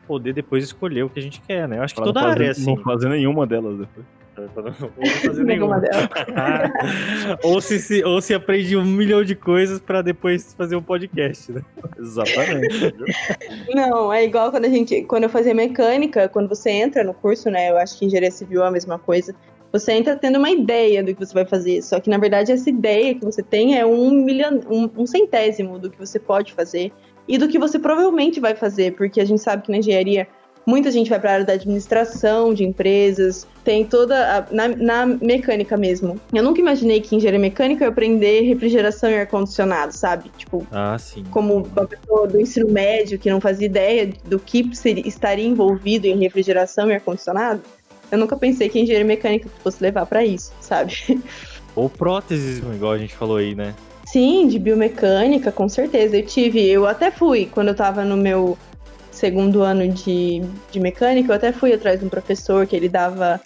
poder 0.08 0.34
depois 0.34 0.64
escolher 0.64 1.04
o 1.04 1.10
que 1.10 1.20
a 1.20 1.22
gente 1.24 1.42
quer, 1.42 1.68
né? 1.68 1.78
Eu 1.80 1.84
acho 1.84 1.94
que 1.94 2.00
Pra 2.02 2.06
toda 2.06 2.22
não 2.22 2.30
área 2.30 2.44
é 2.44 2.48
fazer, 2.48 2.62
assim. 2.62 2.76
não 2.76 2.84
fazer 2.84 3.10
nenhuma 3.10 3.46
delas 3.48 3.78
depois. 3.80 4.06
Pra 4.54 4.64
não 4.64 4.72
ou 4.82 4.92
não 5.04 5.12
fazer 5.26 5.44
Nenhuma 5.44 5.80
delas. 5.80 6.10
ou, 7.44 7.60
se, 7.60 7.80
se- 7.80 8.04
ou 8.04 8.22
se 8.22 8.34
aprende 8.36 8.78
um 8.78 8.84
milhão 8.86 9.24
de 9.24 9.34
coisas 9.36 9.80
para 9.80 10.02
depois 10.04 10.54
fazer 10.54 10.76
um 10.76 10.82
podcast, 10.82 11.52
né? 11.52 11.62
Exatamente. 12.00 12.94
Não, 13.74 14.14
é 14.14 14.24
igual 14.24 14.52
quando 14.52 14.66
a 14.66 14.70
gente, 14.70 15.02
quando 15.04 15.24
eu 15.24 15.30
fazia 15.30 15.54
mecânica, 15.56 16.30
quando 16.30 16.48
você 16.48 16.70
entra 16.70 17.04
no 17.04 17.14
curso, 17.16 17.50
né? 17.50 17.72
Eu 17.72 17.78
acho 17.78 17.98
que 17.98 18.06
engenharia 18.06 18.30
civil 18.32 18.64
é 18.64 18.68
a 18.68 18.72
mesma 18.72 19.00
coisa. 19.00 19.34
Você 19.72 19.91
entra 19.93 20.15
tendo 20.15 20.38
uma 20.38 20.49
ideia 20.49 21.03
do 21.03 21.13
que 21.13 21.26
você 21.26 21.34
vai 21.34 21.45
fazer, 21.45 21.82
só 21.82 21.99
que 21.99 22.09
na 22.09 22.18
verdade 22.18 22.51
essa 22.51 22.70
ideia 22.70 23.13
que 23.15 23.26
você 23.26 23.43
tem 23.43 23.78
é 23.78 23.86
um 23.86 24.11
milhão, 24.11 24.61
um, 24.70 24.89
um 25.01 25.05
centésimo 25.05 25.78
do 25.78 25.89
que 25.89 25.97
você 25.99 26.20
pode 26.20 26.53
fazer 26.53 26.91
e 27.28 27.38
do 27.38 27.47
que 27.47 27.59
você 27.59 27.78
provavelmente 27.78 28.39
vai 28.39 28.55
fazer, 28.55 28.95
porque 28.95 29.20
a 29.20 29.26
gente 29.26 29.41
sabe 29.41 29.63
que 29.63 29.72
na 29.72 29.78
engenharia 29.78 30.28
muita 30.68 30.91
gente 30.91 31.09
vai 31.09 31.18
para 31.18 31.30
a 31.30 31.34
área 31.34 31.45
da 31.45 31.53
administração 31.53 32.53
de 32.53 32.65
empresas, 32.65 33.47
tem 33.63 33.86
toda 33.86 34.38
a, 34.38 34.53
na, 34.53 34.68
na 34.68 35.05
mecânica 35.05 35.78
mesmo. 35.78 36.20
Eu 36.34 36.43
nunca 36.43 36.59
imaginei 36.59 36.99
que 36.99 37.15
engenharia 37.15 37.39
mecânica 37.39 37.86
eu 37.86 37.88
ia 37.88 37.91
aprender 37.91 38.41
refrigeração 38.41 39.09
e 39.09 39.15
ar 39.15 39.28
condicionado, 39.28 39.93
sabe? 39.93 40.30
Tipo, 40.38 40.68
Ah, 40.70 40.97
como 41.32 41.63
uma 41.63 41.88
pessoa 41.88 42.28
do 42.28 42.39
ensino 42.39 42.70
médio 42.70 43.18
que 43.18 43.30
não 43.30 43.39
fazia 43.39 43.65
ideia 43.65 44.09
do 44.26 44.38
que 44.38 44.76
seria, 44.76 45.07
estaria 45.07 45.47
envolvido 45.47 46.05
em 46.05 46.18
refrigeração 46.18 46.91
e 46.91 46.93
ar-condicionado, 46.93 47.61
eu 48.12 48.18
nunca 48.18 48.38
pensei 48.38 48.70
que 48.70 48.80
engenharia 48.80 49.05
mecânica 49.05 49.49
fosse 49.64 49.82
levar 49.82 50.05
pra 50.05 50.26
isso, 50.26 50.51
sabe? 50.62 50.93
Ou 51.76 51.89
próteses, 51.89 52.60
igual 52.60 52.93
a 52.93 52.97
gente 52.97 53.16
falou 53.16 53.38
aí, 53.38 53.53
né? 53.53 53.76
Sim, 54.05 54.47
de 54.47 54.58
biomecânica, 54.58 55.51
com 55.51 55.68
certeza. 55.68 56.18
Eu 56.18 56.26
tive, 56.26 56.66
eu 56.68 56.88
até 56.88 57.12
fui, 57.12 57.45
quando 57.45 57.68
eu 57.68 57.76
tava 57.76 58.05
no 58.05 58.16
meu 58.16 58.58
segundo 59.12 59.62
ano 59.62 59.88
de, 59.88 60.41
de 60.72 60.80
mecânica, 60.80 61.32
eu 61.32 61.36
até 61.36 61.51
fui 61.51 61.74
atrás 61.74 61.99
de 61.99 62.05
um 62.05 62.10
professor 62.10 62.66
que 62.66 62.76
ele 62.76 62.88
dava 62.88 63.41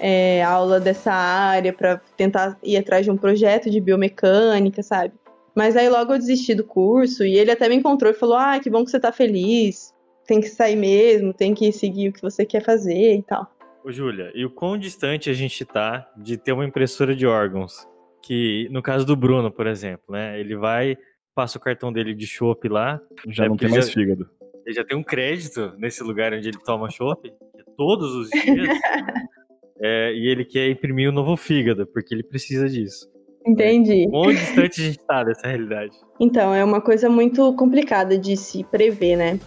é, 0.00 0.42
aula 0.42 0.80
dessa 0.80 1.12
área 1.12 1.72
pra 1.72 2.00
tentar 2.16 2.56
ir 2.62 2.76
atrás 2.76 3.04
de 3.04 3.10
um 3.10 3.16
projeto 3.16 3.70
de 3.70 3.80
biomecânica, 3.80 4.82
sabe? 4.82 5.14
Mas 5.54 5.76
aí 5.76 5.88
logo 5.88 6.12
eu 6.12 6.18
desisti 6.18 6.54
do 6.54 6.64
curso 6.64 7.24
e 7.24 7.36
ele 7.38 7.50
até 7.50 7.68
me 7.68 7.76
encontrou 7.76 8.10
e 8.10 8.14
falou: 8.14 8.36
Ah, 8.36 8.58
que 8.60 8.70
bom 8.70 8.84
que 8.84 8.90
você 8.90 9.00
tá 9.00 9.10
feliz, 9.10 9.92
tem 10.26 10.40
que 10.40 10.48
sair 10.48 10.76
mesmo, 10.76 11.32
tem 11.32 11.54
que 11.54 11.72
seguir 11.72 12.08
o 12.08 12.12
que 12.12 12.22
você 12.22 12.44
quer 12.44 12.62
fazer 12.62 13.16
e 13.16 13.22
tal. 13.22 13.50
Ô, 13.86 13.92
Júlia, 13.92 14.32
e 14.34 14.44
o 14.44 14.50
quão 14.50 14.76
distante 14.76 15.30
a 15.30 15.32
gente 15.32 15.64
tá 15.64 16.10
de 16.16 16.36
ter 16.36 16.50
uma 16.50 16.64
impressora 16.66 17.14
de 17.14 17.24
órgãos? 17.24 17.86
Que, 18.20 18.68
no 18.72 18.82
caso 18.82 19.06
do 19.06 19.14
Bruno, 19.14 19.48
por 19.48 19.68
exemplo, 19.68 20.06
né? 20.10 20.40
Ele 20.40 20.56
vai, 20.56 20.96
passa 21.36 21.56
o 21.56 21.60
cartão 21.60 21.92
dele 21.92 22.12
de 22.12 22.26
chopp 22.26 22.68
lá, 22.68 23.00
Já 23.28 23.44
É, 23.44 23.48
não 23.48 23.56
tem 23.56 23.68
mais 23.70 23.86
já- 23.86 23.92
fígado. 23.92 24.28
ele 24.66 24.74
já 24.74 24.84
tem 24.84 24.96
um 24.98 25.04
crédito 25.04 25.72
nesse 25.78 26.02
lugar 26.02 26.32
onde 26.32 26.48
ele 26.48 26.58
toma 26.64 26.90
chopp, 26.90 27.22
que 27.30 27.60
é 27.60 27.64
todos 27.76 28.12
os 28.14 28.30
dias. 28.30 28.68
É, 29.78 30.10
e 30.14 30.26
ele 30.26 30.42
quer 30.42 30.70
imprimir 30.70 31.10
um 31.10 31.12
novo 31.12 31.36
fígado, 31.36 31.86
porque 31.88 32.14
ele 32.14 32.22
precisa 32.22 32.66
disso. 32.66 33.06
Entendi. 33.46 34.08
Quão 34.08 34.32
distante 34.32 34.80
a 34.80 34.84
gente 34.86 34.98
tá 35.06 35.22
dessa 35.22 35.46
realidade? 35.46 35.94
Então, 36.18 36.54
é 36.54 36.64
uma 36.64 36.80
coisa 36.80 37.10
muito 37.10 37.54
complicada 37.56 38.16
de 38.16 38.38
se 38.38 38.64
prever, 38.64 39.16
né? 39.16 39.38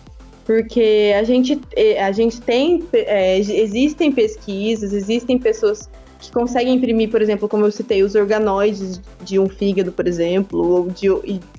Porque 0.49 1.13
a 1.15 1.21
gente, 1.21 1.61
a 2.03 2.11
gente 2.11 2.41
tem. 2.41 2.83
eh, 2.91 3.37
existem 3.37 4.11
pesquisas, 4.11 4.93
existem 4.93 5.37
pessoas 5.37 5.87
que 6.19 6.31
conseguem 6.31 6.73
imprimir, 6.73 7.11
por 7.11 7.21
exemplo, 7.21 7.47
como 7.47 7.65
eu 7.65 7.71
citei, 7.71 8.01
os 8.01 8.15
organoides 8.15 8.99
de 9.21 9.37
um 9.37 9.47
fígado, 9.47 9.91
por 9.91 10.07
exemplo, 10.07 10.59
ou 10.59 10.87
de, 10.89 11.07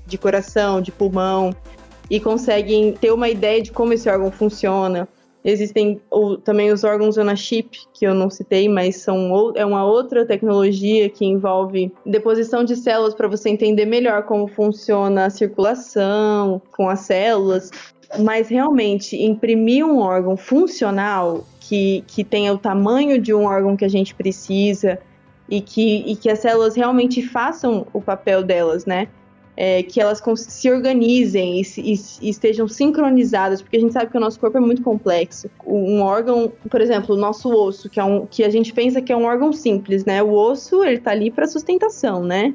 de 0.09 0.19
coração, 0.19 0.81
de 0.81 0.91
pulmão, 0.91 1.55
e 2.11 2.19
conseguem 2.19 2.93
ter 2.93 3.13
uma 3.13 3.29
ideia 3.29 3.63
de 3.63 3.71
como 3.71 3.93
esse 3.93 4.09
órgão 4.09 4.29
funciona. 4.33 5.07
Existem 5.45 6.01
também 6.43 6.73
os 6.73 6.83
órgãos 6.83 7.17
on 7.17 7.37
chip, 7.37 7.79
que 7.95 8.05
eu 8.05 8.13
não 8.13 8.29
citei, 8.29 8.69
mas 8.69 8.97
são, 8.97 9.53
é 9.55 9.65
uma 9.65 9.85
outra 9.85 10.27
tecnologia 10.27 11.09
que 11.09 11.25
envolve 11.25 11.93
deposição 12.05 12.65
de 12.65 12.75
células 12.75 13.15
para 13.15 13.29
você 13.29 13.51
entender 13.51 13.87
melhor 13.87 14.25
como 14.25 14.49
funciona 14.49 15.27
a 15.27 15.31
circulação 15.31 16.61
com 16.73 16.89
as 16.89 17.03
células. 17.03 17.71
Mas 18.19 18.49
realmente, 18.49 19.17
imprimir 19.17 19.87
um 19.87 19.99
órgão 20.01 20.37
funcional 20.37 21.47
que, 21.61 22.03
que 22.09 22.25
tenha 22.25 22.53
o 22.53 22.59
tamanho 22.59 23.21
de 23.21 23.33
um 23.33 23.45
órgão 23.45 23.77
que 23.77 23.85
a 23.85 23.89
gente 23.89 24.15
precisa 24.15 24.99
e 25.49 25.61
que, 25.61 26.05
e 26.07 26.17
que 26.17 26.29
as 26.29 26.41
células 26.41 26.75
realmente 26.75 27.23
façam 27.23 27.87
o 27.93 28.01
papel 28.01 28.43
delas, 28.43 28.85
né? 28.85 29.09
É, 29.57 29.83
que 29.83 30.01
elas 30.01 30.23
se 30.37 30.71
organizem 30.71 31.61
e 31.61 31.65
se- 31.65 31.83
e 31.83 32.29
estejam 32.31 32.67
sincronizadas, 32.67 33.61
porque 33.61 33.77
a 33.77 33.81
gente 33.81 33.93
sabe 33.93 34.11
que 34.11 34.17
o 34.17 34.21
nosso 34.21 34.41
corpo 34.41 34.57
é 34.57 34.61
muito 34.61 34.83
complexo. 34.83 35.51
Um 35.67 36.01
órgão, 36.01 36.51
por 36.71 36.81
exemplo, 36.81 37.15
o 37.15 37.19
nosso 37.19 37.51
osso, 37.53 37.91
que 37.91 38.01
é 38.01 38.05
um 38.05 38.27
que 38.27 38.43
a 38.43 38.49
gente 38.49 38.73
pensa 38.73 39.03
que 39.03 39.13
é 39.13 39.17
um 39.17 39.25
órgão 39.25 39.53
simples, 39.53 40.05
né? 40.05 40.23
O 40.23 40.33
osso, 40.33 40.83
ele 40.83 40.99
tá 40.99 41.11
ali 41.11 41.31
para 41.31 41.47
sustentação, 41.47 42.25
né? 42.25 42.55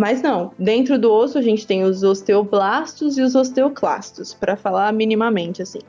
Mas 0.00 0.22
não, 0.22 0.50
dentro 0.58 0.98
do 0.98 1.12
osso 1.12 1.36
a 1.36 1.42
gente 1.42 1.66
tem 1.66 1.84
os 1.84 2.02
osteoblastos 2.02 3.18
e 3.18 3.20
os 3.20 3.34
osteoclastos, 3.34 4.32
para 4.32 4.56
falar 4.56 4.90
minimamente 4.94 5.60
assim. 5.60 5.80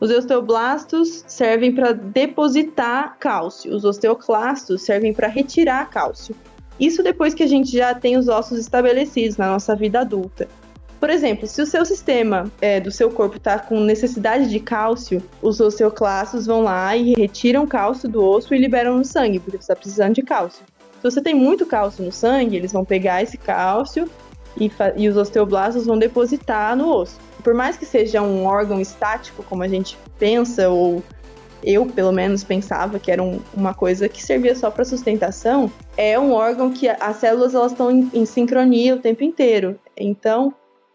Os 0.00 0.10
osteoblastos 0.10 1.22
servem 1.26 1.74
para 1.74 1.92
depositar 1.92 3.18
cálcio, 3.20 3.76
os 3.76 3.84
osteoclastos 3.84 4.80
servem 4.80 5.12
para 5.12 5.28
retirar 5.28 5.84
cálcio. 5.90 6.34
Isso 6.80 7.02
depois 7.02 7.34
que 7.34 7.42
a 7.42 7.46
gente 7.46 7.70
já 7.70 7.92
tem 7.94 8.16
os 8.16 8.26
ossos 8.26 8.58
estabelecidos 8.58 9.36
na 9.36 9.48
nossa 9.48 9.76
vida 9.76 10.00
adulta. 10.00 10.48
Por 10.98 11.10
exemplo, 11.10 11.46
se 11.46 11.60
o 11.60 11.66
seu 11.66 11.84
sistema 11.84 12.50
é, 12.62 12.80
do 12.80 12.90
seu 12.90 13.10
corpo 13.10 13.36
está 13.36 13.58
com 13.58 13.80
necessidade 13.80 14.48
de 14.48 14.60
cálcio, 14.60 15.22
os 15.42 15.60
osteoclastos 15.60 16.46
vão 16.46 16.62
lá 16.62 16.96
e 16.96 17.12
retiram 17.12 17.66
cálcio 17.66 18.08
do 18.08 18.24
osso 18.24 18.54
e 18.54 18.58
liberam 18.58 18.96
no 18.96 19.04
sangue, 19.04 19.38
porque 19.38 19.58
você 19.58 19.64
está 19.64 19.76
precisando 19.76 20.14
de 20.14 20.22
cálcio. 20.22 20.64
Se 20.98 21.04
você 21.04 21.22
tem 21.22 21.34
muito 21.34 21.64
cálcio 21.64 22.04
no 22.04 22.10
sangue, 22.10 22.56
eles 22.56 22.72
vão 22.72 22.84
pegar 22.84 23.22
esse 23.22 23.38
cálcio 23.38 24.10
e, 24.58 24.70
e 24.96 25.08
os 25.08 25.16
osteoblastos 25.16 25.86
vão 25.86 25.96
depositar 25.96 26.76
no 26.76 26.92
osso. 26.92 27.18
Por 27.42 27.54
mais 27.54 27.76
que 27.76 27.86
seja 27.86 28.20
um 28.20 28.44
órgão 28.44 28.80
estático, 28.80 29.44
como 29.44 29.62
a 29.62 29.68
gente 29.68 29.96
pensa, 30.18 30.68
ou 30.68 31.02
eu 31.62 31.86
pelo 31.86 32.10
menos 32.10 32.42
pensava 32.42 32.98
que 32.98 33.10
era 33.10 33.22
um, 33.22 33.40
uma 33.54 33.72
coisa 33.74 34.08
que 34.08 34.22
servia 34.22 34.56
só 34.56 34.70
para 34.70 34.84
sustentação, 34.84 35.70
é 35.96 36.18
um 36.18 36.32
órgão 36.32 36.72
que 36.72 36.88
as 36.88 37.16
células 37.16 37.54
elas 37.54 37.72
estão 37.72 37.90
em, 37.90 38.10
em 38.12 38.26
sincronia 38.26 38.96
o 38.96 39.00
tempo 39.00 39.22
inteiro. 39.22 39.78
Então, 39.96 40.52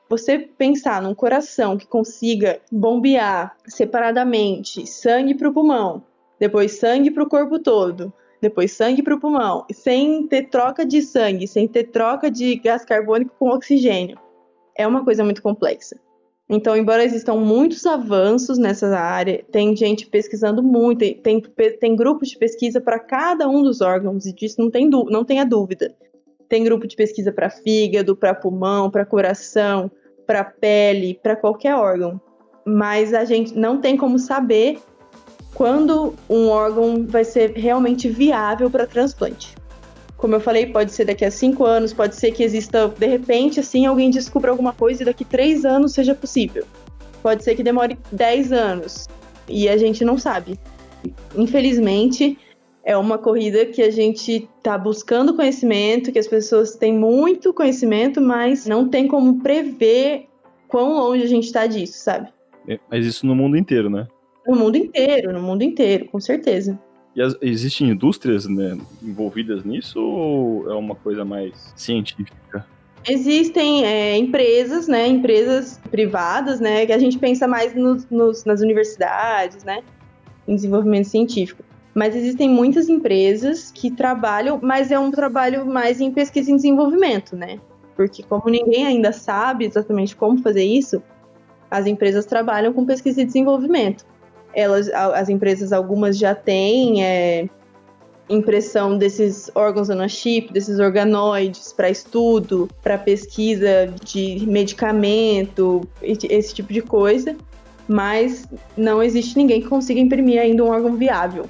você 0.09 0.37
pensar 0.37 1.01
num 1.01 1.15
coração 1.15 1.77
que 1.77 1.87
consiga 1.87 2.59
bombear 2.69 3.55
separadamente 3.65 4.85
sangue 4.85 5.33
para 5.33 5.49
o 5.49 5.53
pulmão, 5.53 6.03
depois 6.37 6.73
sangue 6.73 7.09
para 7.09 7.23
o 7.23 7.29
corpo 7.29 7.57
todo, 7.57 8.11
depois 8.43 8.73
sangue 8.73 9.01
para 9.01 9.15
o 9.15 9.19
pulmão, 9.19 9.65
sem 9.71 10.27
ter 10.27 10.49
troca 10.49 10.85
de 10.85 11.01
sangue, 11.01 11.47
sem 11.47 11.67
ter 11.67 11.85
troca 11.85 12.29
de 12.29 12.55
gás 12.57 12.85
carbônico 12.85 13.33
com 13.39 13.49
oxigênio, 13.49 14.19
é 14.77 14.85
uma 14.85 15.03
coisa 15.03 15.23
muito 15.23 15.41
complexa. 15.41 15.99
Então, 16.49 16.75
embora 16.75 17.03
existam 17.03 17.35
muitos 17.35 17.85
avanços 17.85 18.57
nessa 18.57 18.87
área, 18.99 19.43
tem 19.51 19.75
gente 19.75 20.05
pesquisando 20.07 20.61
muito, 20.61 20.99
tem, 21.21 21.41
tem 21.79 21.95
grupos 21.95 22.29
de 22.29 22.37
pesquisa 22.37 22.81
para 22.81 22.99
cada 22.99 23.47
um 23.47 23.63
dos 23.63 23.81
órgãos, 23.81 24.25
e 24.25 24.33
disso 24.33 24.57
não, 24.59 24.69
tem, 24.69 24.89
não 24.89 25.23
tenha 25.23 25.45
dúvida. 25.45 25.95
Tem 26.49 26.63
grupo 26.63 26.85
de 26.85 26.95
pesquisa 26.95 27.31
para 27.31 27.49
fígado, 27.49 28.15
para 28.15 28.35
pulmão, 28.35 28.91
para 28.91 29.05
coração, 29.05 29.89
para 30.27 30.43
pele, 30.43 31.19
para 31.23 31.35
qualquer 31.35 31.75
órgão. 31.75 32.21
Mas 32.65 33.13
a 33.13 33.25
gente 33.25 33.57
não 33.57 33.79
tem 33.79 33.95
como 33.97 34.19
saber 34.19 34.79
quando 35.53 36.15
um 36.29 36.47
órgão 36.47 37.05
vai 37.07 37.23
ser 37.23 37.51
realmente 37.51 38.09
viável 38.09 38.69
para 38.69 38.87
transplante. 38.87 39.55
Como 40.17 40.35
eu 40.35 40.39
falei, 40.39 40.67
pode 40.67 40.91
ser 40.91 41.05
daqui 41.05 41.25
a 41.25 41.31
cinco 41.31 41.65
anos, 41.65 41.93
pode 41.93 42.15
ser 42.15 42.31
que 42.31 42.43
exista, 42.43 42.87
de 42.87 43.07
repente, 43.07 43.59
assim, 43.59 43.85
alguém 43.85 44.09
descubra 44.09 44.51
alguma 44.51 44.71
coisa 44.71 45.03
e 45.03 45.05
daqui 45.05 45.25
três 45.25 45.65
anos 45.65 45.93
seja 45.93 46.15
possível. 46.15 46.65
Pode 47.21 47.43
ser 47.43 47.55
que 47.55 47.63
demore 47.63 47.97
dez 48.11 48.51
anos 48.51 49.07
e 49.47 49.67
a 49.67 49.77
gente 49.77 50.05
não 50.05 50.17
sabe. 50.17 50.57
Infelizmente, 51.35 52.37
é 52.83 52.97
uma 52.97 53.17
corrida 53.17 53.65
que 53.65 53.81
a 53.81 53.91
gente 53.91 54.49
está 54.57 54.77
buscando 54.77 55.35
conhecimento, 55.35 56.11
que 56.11 56.19
as 56.19 56.27
pessoas 56.27 56.75
têm 56.75 56.93
muito 56.93 57.53
conhecimento, 57.53 58.21
mas 58.21 58.65
não 58.65 58.87
tem 58.87 59.07
como 59.07 59.41
prever 59.41 60.27
quão 60.67 60.93
longe 60.93 61.23
a 61.23 61.27
gente 61.27 61.45
está 61.45 61.67
disso, 61.67 61.99
sabe? 61.99 62.29
É, 62.67 62.79
mas 62.89 63.05
isso 63.05 63.25
no 63.25 63.35
mundo 63.35 63.57
inteiro, 63.57 63.89
né? 63.89 64.07
No 64.47 64.55
mundo 64.55 64.75
inteiro, 64.77 65.31
no 65.31 65.41
mundo 65.41 65.61
inteiro, 65.61 66.05
com 66.05 66.19
certeza. 66.19 66.79
E 67.15 67.21
as, 67.21 67.35
existem 67.41 67.89
indústrias 67.89 68.47
né, 68.47 68.77
envolvidas 69.01 69.63
nisso 69.63 69.99
ou 70.01 70.71
é 70.71 70.75
uma 70.75 70.95
coisa 70.95 71.23
mais 71.23 71.73
científica? 71.75 72.65
Existem 73.07 73.85
é, 73.85 74.17
empresas, 74.17 74.87
né, 74.87 75.07
empresas 75.07 75.79
privadas, 75.91 76.59
né, 76.59 76.85
que 76.85 76.93
a 76.93 76.97
gente 76.97 77.19
pensa 77.19 77.47
mais 77.47 77.75
nos, 77.75 78.09
nos, 78.09 78.45
nas 78.45 78.61
universidades, 78.61 79.63
né, 79.63 79.83
em 80.47 80.55
desenvolvimento 80.55 81.07
científico. 81.07 81.63
Mas 81.93 82.15
existem 82.15 82.49
muitas 82.49 82.89
empresas 82.89 83.71
que 83.71 83.91
trabalham, 83.91 84.59
mas 84.61 84.91
é 84.91 84.97
um 84.97 85.11
trabalho 85.11 85.65
mais 85.65 86.01
em 86.01 86.11
pesquisa 86.11 86.49
e 86.49 86.55
desenvolvimento, 86.55 87.35
né? 87.35 87.59
Porque 87.95 88.23
como 88.23 88.49
ninguém 88.49 88.87
ainda 88.87 89.11
sabe 89.11 89.65
exatamente 89.65 90.15
como 90.15 90.41
fazer 90.41 90.63
isso, 90.63 91.03
as 91.69 91.85
empresas 91.85 92.25
trabalham 92.25 92.73
com 92.73 92.83
pesquisa 92.83 93.21
e 93.21 93.25
desenvolvimento 93.25 94.05
elas, 94.53 94.89
as 94.89 95.29
empresas, 95.29 95.73
algumas 95.73 96.17
já 96.17 96.35
têm 96.35 97.03
é, 97.03 97.49
impressão 98.29 98.97
desses 98.97 99.51
órgãos 99.53 99.89
chip, 100.11 100.51
desses 100.53 100.79
organoides 100.79 101.73
para 101.73 101.89
estudo, 101.89 102.69
para 102.81 102.97
pesquisa 102.97 103.93
de 104.03 104.45
medicamento, 104.47 105.81
esse 106.01 106.53
tipo 106.53 106.71
de 106.71 106.81
coisa, 106.81 107.35
mas 107.87 108.47
não 108.77 109.03
existe 109.03 109.37
ninguém 109.37 109.61
que 109.61 109.67
consiga 109.67 109.99
imprimir 109.99 110.39
ainda 110.39 110.63
um 110.63 110.69
órgão 110.69 110.95
viável. 110.95 111.45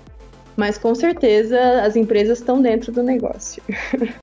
Mas 0.55 0.77
com 0.77 0.93
certeza 0.93 1.81
as 1.81 1.95
empresas 1.95 2.39
estão 2.39 2.61
dentro 2.61 2.91
do 2.91 3.01
negócio. 3.01 3.61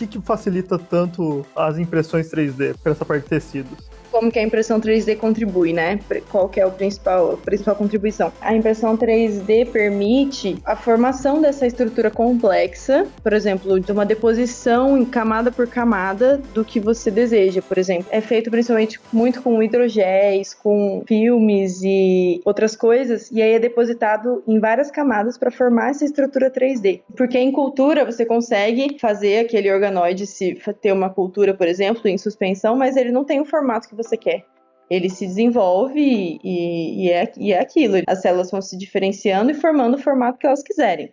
que, 0.00 0.18
que 0.18 0.26
facilita 0.26 0.78
tanto 0.78 1.44
as 1.54 1.78
impressões 1.78 2.30
3D 2.30 2.76
para 2.82 2.92
essa 2.92 3.04
parte 3.04 3.24
de 3.24 3.28
tecidos? 3.28 3.90
Como 4.10 4.30
que 4.30 4.38
a 4.38 4.42
impressão 4.42 4.80
3D 4.80 5.16
contribui, 5.16 5.72
né? 5.72 5.98
Qual 6.30 6.48
que 6.48 6.60
é 6.60 6.66
o 6.66 6.70
principal, 6.70 7.32
a 7.32 7.36
principal 7.36 7.76
contribuição? 7.76 8.32
A 8.40 8.54
impressão 8.54 8.96
3D 8.96 9.70
permite 9.70 10.58
a 10.64 10.76
formação 10.76 11.40
dessa 11.40 11.66
estrutura 11.66 12.10
complexa, 12.10 13.06
por 13.22 13.32
exemplo, 13.32 13.78
de 13.78 13.92
uma 13.92 14.04
deposição 14.04 14.98
em 14.98 15.04
camada 15.04 15.50
por 15.50 15.66
camada 15.66 16.40
do 16.52 16.64
que 16.64 16.80
você 16.80 17.10
deseja, 17.10 17.62
por 17.62 17.78
exemplo. 17.78 18.06
É 18.10 18.20
feito 18.20 18.50
principalmente 18.50 19.00
muito 19.12 19.42
com 19.42 19.62
hidrogéis, 19.62 20.54
com 20.54 21.02
filmes 21.06 21.80
e 21.82 22.40
outras 22.44 22.74
coisas, 22.76 23.30
e 23.30 23.40
aí 23.42 23.52
é 23.52 23.58
depositado 23.58 24.42
em 24.46 24.58
várias 24.58 24.90
camadas 24.90 25.38
para 25.38 25.50
formar 25.50 25.90
essa 25.90 26.04
estrutura 26.04 26.50
3D. 26.50 27.00
Porque 27.16 27.38
em 27.38 27.52
cultura 27.52 28.04
você 28.04 28.24
consegue 28.24 28.98
fazer 28.98 29.38
aquele 29.38 29.72
organoide 29.72 30.26
se 30.26 30.58
ter 30.80 30.92
uma 30.92 31.10
cultura, 31.10 31.54
por 31.54 31.68
exemplo, 31.68 32.08
em 32.08 32.18
suspensão, 32.18 32.76
mas 32.76 32.96
ele 32.96 33.12
não 33.12 33.24
tem 33.24 33.40
o 33.40 33.44
formato 33.44 33.88
que 33.88 33.94
você 34.02 34.16
quer. 34.16 34.44
Ele 34.90 35.08
se 35.08 35.26
desenvolve 35.26 36.00
e, 36.00 37.06
e, 37.06 37.10
é, 37.10 37.32
e 37.36 37.52
é 37.52 37.60
aquilo. 37.60 37.96
As 38.06 38.20
células 38.20 38.50
vão 38.50 38.60
se 38.60 38.76
diferenciando 38.76 39.50
e 39.50 39.54
formando 39.54 39.94
o 39.94 39.98
formato 39.98 40.38
que 40.38 40.46
elas 40.46 40.62
quiserem. 40.62 41.12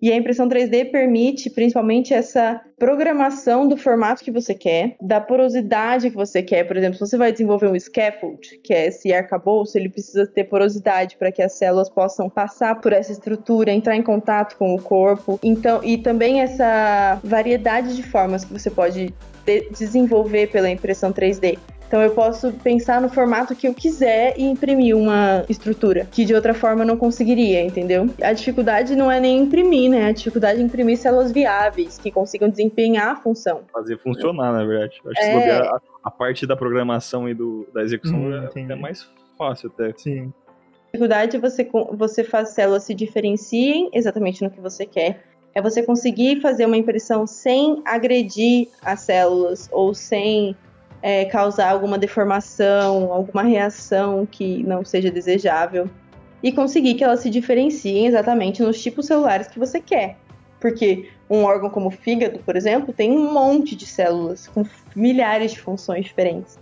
E 0.00 0.12
a 0.12 0.16
impressão 0.16 0.48
3D 0.48 0.90
permite 0.90 1.48
principalmente 1.50 2.12
essa 2.12 2.60
programação 2.78 3.66
do 3.66 3.76
formato 3.76 4.22
que 4.22 4.30
você 4.30 4.54
quer, 4.54 4.96
da 5.00 5.20
porosidade 5.20 6.10
que 6.10 6.16
você 6.16 6.42
quer. 6.42 6.64
Por 6.64 6.76
exemplo, 6.76 6.94
se 6.94 7.00
você 7.00 7.16
vai 7.16 7.32
desenvolver 7.32 7.68
um 7.68 7.78
scaffold, 7.78 8.60
que 8.62 8.74
é 8.74 8.86
esse 8.86 9.12
arcabouço, 9.12 9.76
ele 9.78 9.88
precisa 9.88 10.26
ter 10.26 10.44
porosidade 10.44 11.16
para 11.16 11.32
que 11.32 11.42
as 11.42 11.52
células 11.54 11.88
possam 11.88 12.28
passar 12.28 12.80
por 12.80 12.92
essa 12.92 13.12
estrutura, 13.12 13.72
entrar 13.72 13.96
em 13.96 14.02
contato 14.02 14.56
com 14.56 14.74
o 14.74 14.82
corpo. 14.82 15.40
Então, 15.42 15.82
e 15.82 15.96
também 15.98 16.40
essa 16.40 17.18
variedade 17.24 17.96
de 17.96 18.02
formas 18.02 18.44
que 18.44 18.52
você 18.52 18.70
pode 18.70 19.14
de 19.46 19.70
desenvolver 19.70 20.48
pela 20.48 20.68
impressão 20.68 21.12
3D. 21.12 21.58
Então 21.86 22.02
eu 22.02 22.10
posso 22.10 22.52
pensar 22.52 23.00
no 23.00 23.08
formato 23.08 23.54
que 23.54 23.66
eu 23.66 23.72
quiser 23.72 24.34
e 24.36 24.42
imprimir 24.42 24.96
uma 24.96 25.44
estrutura 25.48 26.04
que 26.10 26.24
de 26.24 26.34
outra 26.34 26.52
forma 26.52 26.82
eu 26.82 26.86
não 26.86 26.96
conseguiria, 26.96 27.62
entendeu? 27.62 28.08
A 28.20 28.32
dificuldade 28.32 28.96
não 28.96 29.10
é 29.10 29.20
nem 29.20 29.38
imprimir, 29.38 29.90
né? 29.90 30.06
A 30.06 30.12
dificuldade 30.12 30.60
é 30.60 30.64
imprimir 30.64 30.98
células 30.98 31.30
viáveis 31.30 31.98
que 31.98 32.10
consigam 32.10 32.48
desempenhar 32.48 33.08
a 33.08 33.16
função. 33.16 33.62
Fazer 33.72 33.98
funcionar, 33.98 34.52
na 34.52 34.64
verdade. 34.64 35.00
acho 35.06 35.20
é... 35.20 35.42
que 35.42 35.50
a, 35.50 35.80
a, 36.04 36.10
parte 36.10 36.46
da 36.46 36.56
programação 36.56 37.28
e 37.28 37.34
do, 37.34 37.66
da 37.72 37.82
execução 37.82 38.18
hum, 38.18 38.48
é, 38.54 38.72
é, 38.72 38.74
mais 38.74 39.08
fácil 39.38 39.70
até. 39.72 39.92
Sim. 39.96 40.32
A 40.88 40.96
dificuldade 40.96 41.36
é 41.36 41.40
você, 41.40 41.68
você 41.92 42.24
faz 42.24 42.50
células 42.50 42.82
se 42.82 42.94
diferenciem 42.94 43.90
exatamente 43.92 44.42
no 44.42 44.50
que 44.50 44.60
você 44.60 44.84
quer. 44.86 45.22
É 45.54 45.62
você 45.62 45.82
conseguir 45.82 46.40
fazer 46.40 46.66
uma 46.66 46.76
impressão 46.76 47.26
sem 47.26 47.80
agredir 47.84 48.68
as 48.82 49.00
células 49.00 49.68
ou 49.72 49.94
sem 49.94 50.54
é, 51.06 51.24
causar 51.26 51.70
alguma 51.70 51.96
deformação, 51.96 53.12
alguma 53.12 53.44
reação 53.44 54.26
que 54.26 54.64
não 54.64 54.84
seja 54.84 55.08
desejável 55.08 55.88
e 56.42 56.50
conseguir 56.50 56.94
que 56.94 57.04
elas 57.04 57.20
se 57.20 57.30
diferenciem 57.30 58.08
exatamente 58.08 58.60
nos 58.60 58.82
tipos 58.82 59.06
celulares 59.06 59.46
que 59.46 59.56
você 59.56 59.80
quer. 59.80 60.16
Porque 60.60 61.08
um 61.30 61.44
órgão 61.44 61.70
como 61.70 61.86
o 61.86 61.90
fígado, 61.92 62.40
por 62.40 62.56
exemplo, 62.56 62.92
tem 62.92 63.12
um 63.12 63.32
monte 63.32 63.76
de 63.76 63.86
células 63.86 64.48
com 64.48 64.64
milhares 64.96 65.52
de 65.52 65.60
funções 65.60 66.06
diferentes. 66.06 66.58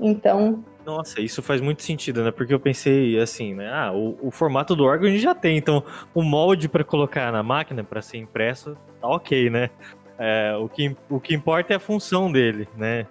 Então. 0.00 0.64
Nossa, 0.84 1.20
isso 1.20 1.40
faz 1.40 1.60
muito 1.60 1.84
sentido, 1.84 2.24
né? 2.24 2.32
Porque 2.32 2.52
eu 2.52 2.58
pensei 2.58 3.16
assim, 3.20 3.54
né? 3.54 3.70
Ah, 3.72 3.92
o, 3.92 4.18
o 4.20 4.30
formato 4.32 4.74
do 4.74 4.82
órgão 4.82 5.06
a 5.06 5.12
gente 5.12 5.22
já 5.22 5.34
tem, 5.34 5.56
então 5.56 5.84
o 6.12 6.22
molde 6.22 6.68
para 6.68 6.82
colocar 6.82 7.30
na 7.30 7.42
máquina 7.44 7.84
para 7.84 8.02
ser 8.02 8.16
impresso 8.16 8.76
tá 9.00 9.06
ok, 9.06 9.48
né? 9.48 9.70
É, 10.18 10.56
o, 10.58 10.68
que, 10.68 10.96
o 11.08 11.20
que 11.20 11.34
importa 11.36 11.72
é 11.72 11.76
a 11.76 11.80
função 11.80 12.32
dele, 12.32 12.66
né? 12.76 13.06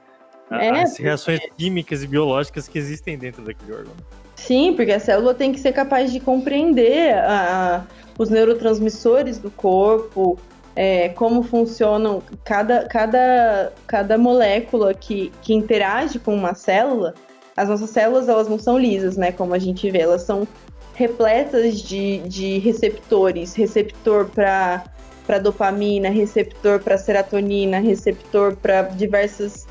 É, 0.52 0.70
as 0.70 0.98
reações 0.98 1.40
porque... 1.40 1.56
químicas 1.58 2.04
e 2.04 2.08
biológicas 2.08 2.68
que 2.68 2.78
existem 2.78 3.18
dentro 3.18 3.44
daquele 3.44 3.74
órgão. 3.74 3.94
Sim, 4.36 4.74
porque 4.76 4.92
a 4.92 5.00
célula 5.00 5.34
tem 5.34 5.52
que 5.52 5.60
ser 5.60 5.72
capaz 5.72 6.12
de 6.12 6.20
compreender 6.20 7.16
a, 7.16 7.78
a, 7.78 7.84
os 8.18 8.30
neurotransmissores 8.30 9.38
do 9.38 9.50
corpo, 9.50 10.38
é, 10.76 11.10
como 11.10 11.42
funcionam 11.42 12.22
cada, 12.44 12.86
cada, 12.86 13.74
cada 13.88 14.18
molécula 14.18 14.94
que, 14.94 15.32
que 15.42 15.54
interage 15.54 16.20
com 16.20 16.36
uma 16.36 16.54
célula. 16.54 17.14
As 17.56 17.70
nossas 17.70 17.90
células 17.90 18.28
elas 18.28 18.50
não 18.50 18.60
são 18.60 18.78
lisas, 18.78 19.16
né? 19.16 19.32
Como 19.32 19.54
a 19.54 19.60
gente 19.60 19.90
vê, 19.90 20.00
elas 20.00 20.24
são 20.24 20.46
repletas 20.94 21.82
de, 21.82 22.20
de 22.20 22.58
receptores, 22.60 23.54
receptor 23.54 24.26
para 24.30 24.84
para 25.26 25.40
dopamina, 25.40 26.10
receptor 26.10 26.80
para 26.80 27.00
serotonina, 27.00 27.80
receptor 27.80 28.56
para 28.56 28.84
diversas 28.84 29.66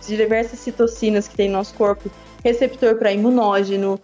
diversas 0.00 0.58
citocinas 0.58 1.28
que 1.28 1.36
tem 1.36 1.48
no 1.48 1.58
nosso 1.58 1.74
corpo, 1.74 2.10
receptor 2.44 2.96
para 2.96 3.12
imunógeno. 3.12 4.00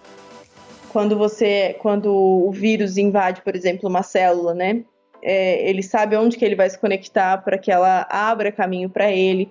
Quando 0.91 1.17
você, 1.17 1.77
quando 1.81 2.13
o 2.13 2.51
vírus 2.53 2.97
invade, 2.97 3.41
por 3.43 3.57
exemplo, 3.57 3.89
uma 3.89 4.03
célula, 4.03 4.55
né? 4.55 4.85
É, 5.23 5.69
ele 5.69 5.83
sabe 5.83 6.17
onde 6.17 6.37
que 6.37 6.45
ele 6.45 6.57
vai 6.57 6.69
se 6.69 6.79
conectar 6.79 7.39
para 7.39 7.57
que 7.57 7.71
ela 7.71 8.07
abra 8.11 8.53
caminho 8.53 8.91
para 8.91 9.11
ele. 9.11 9.51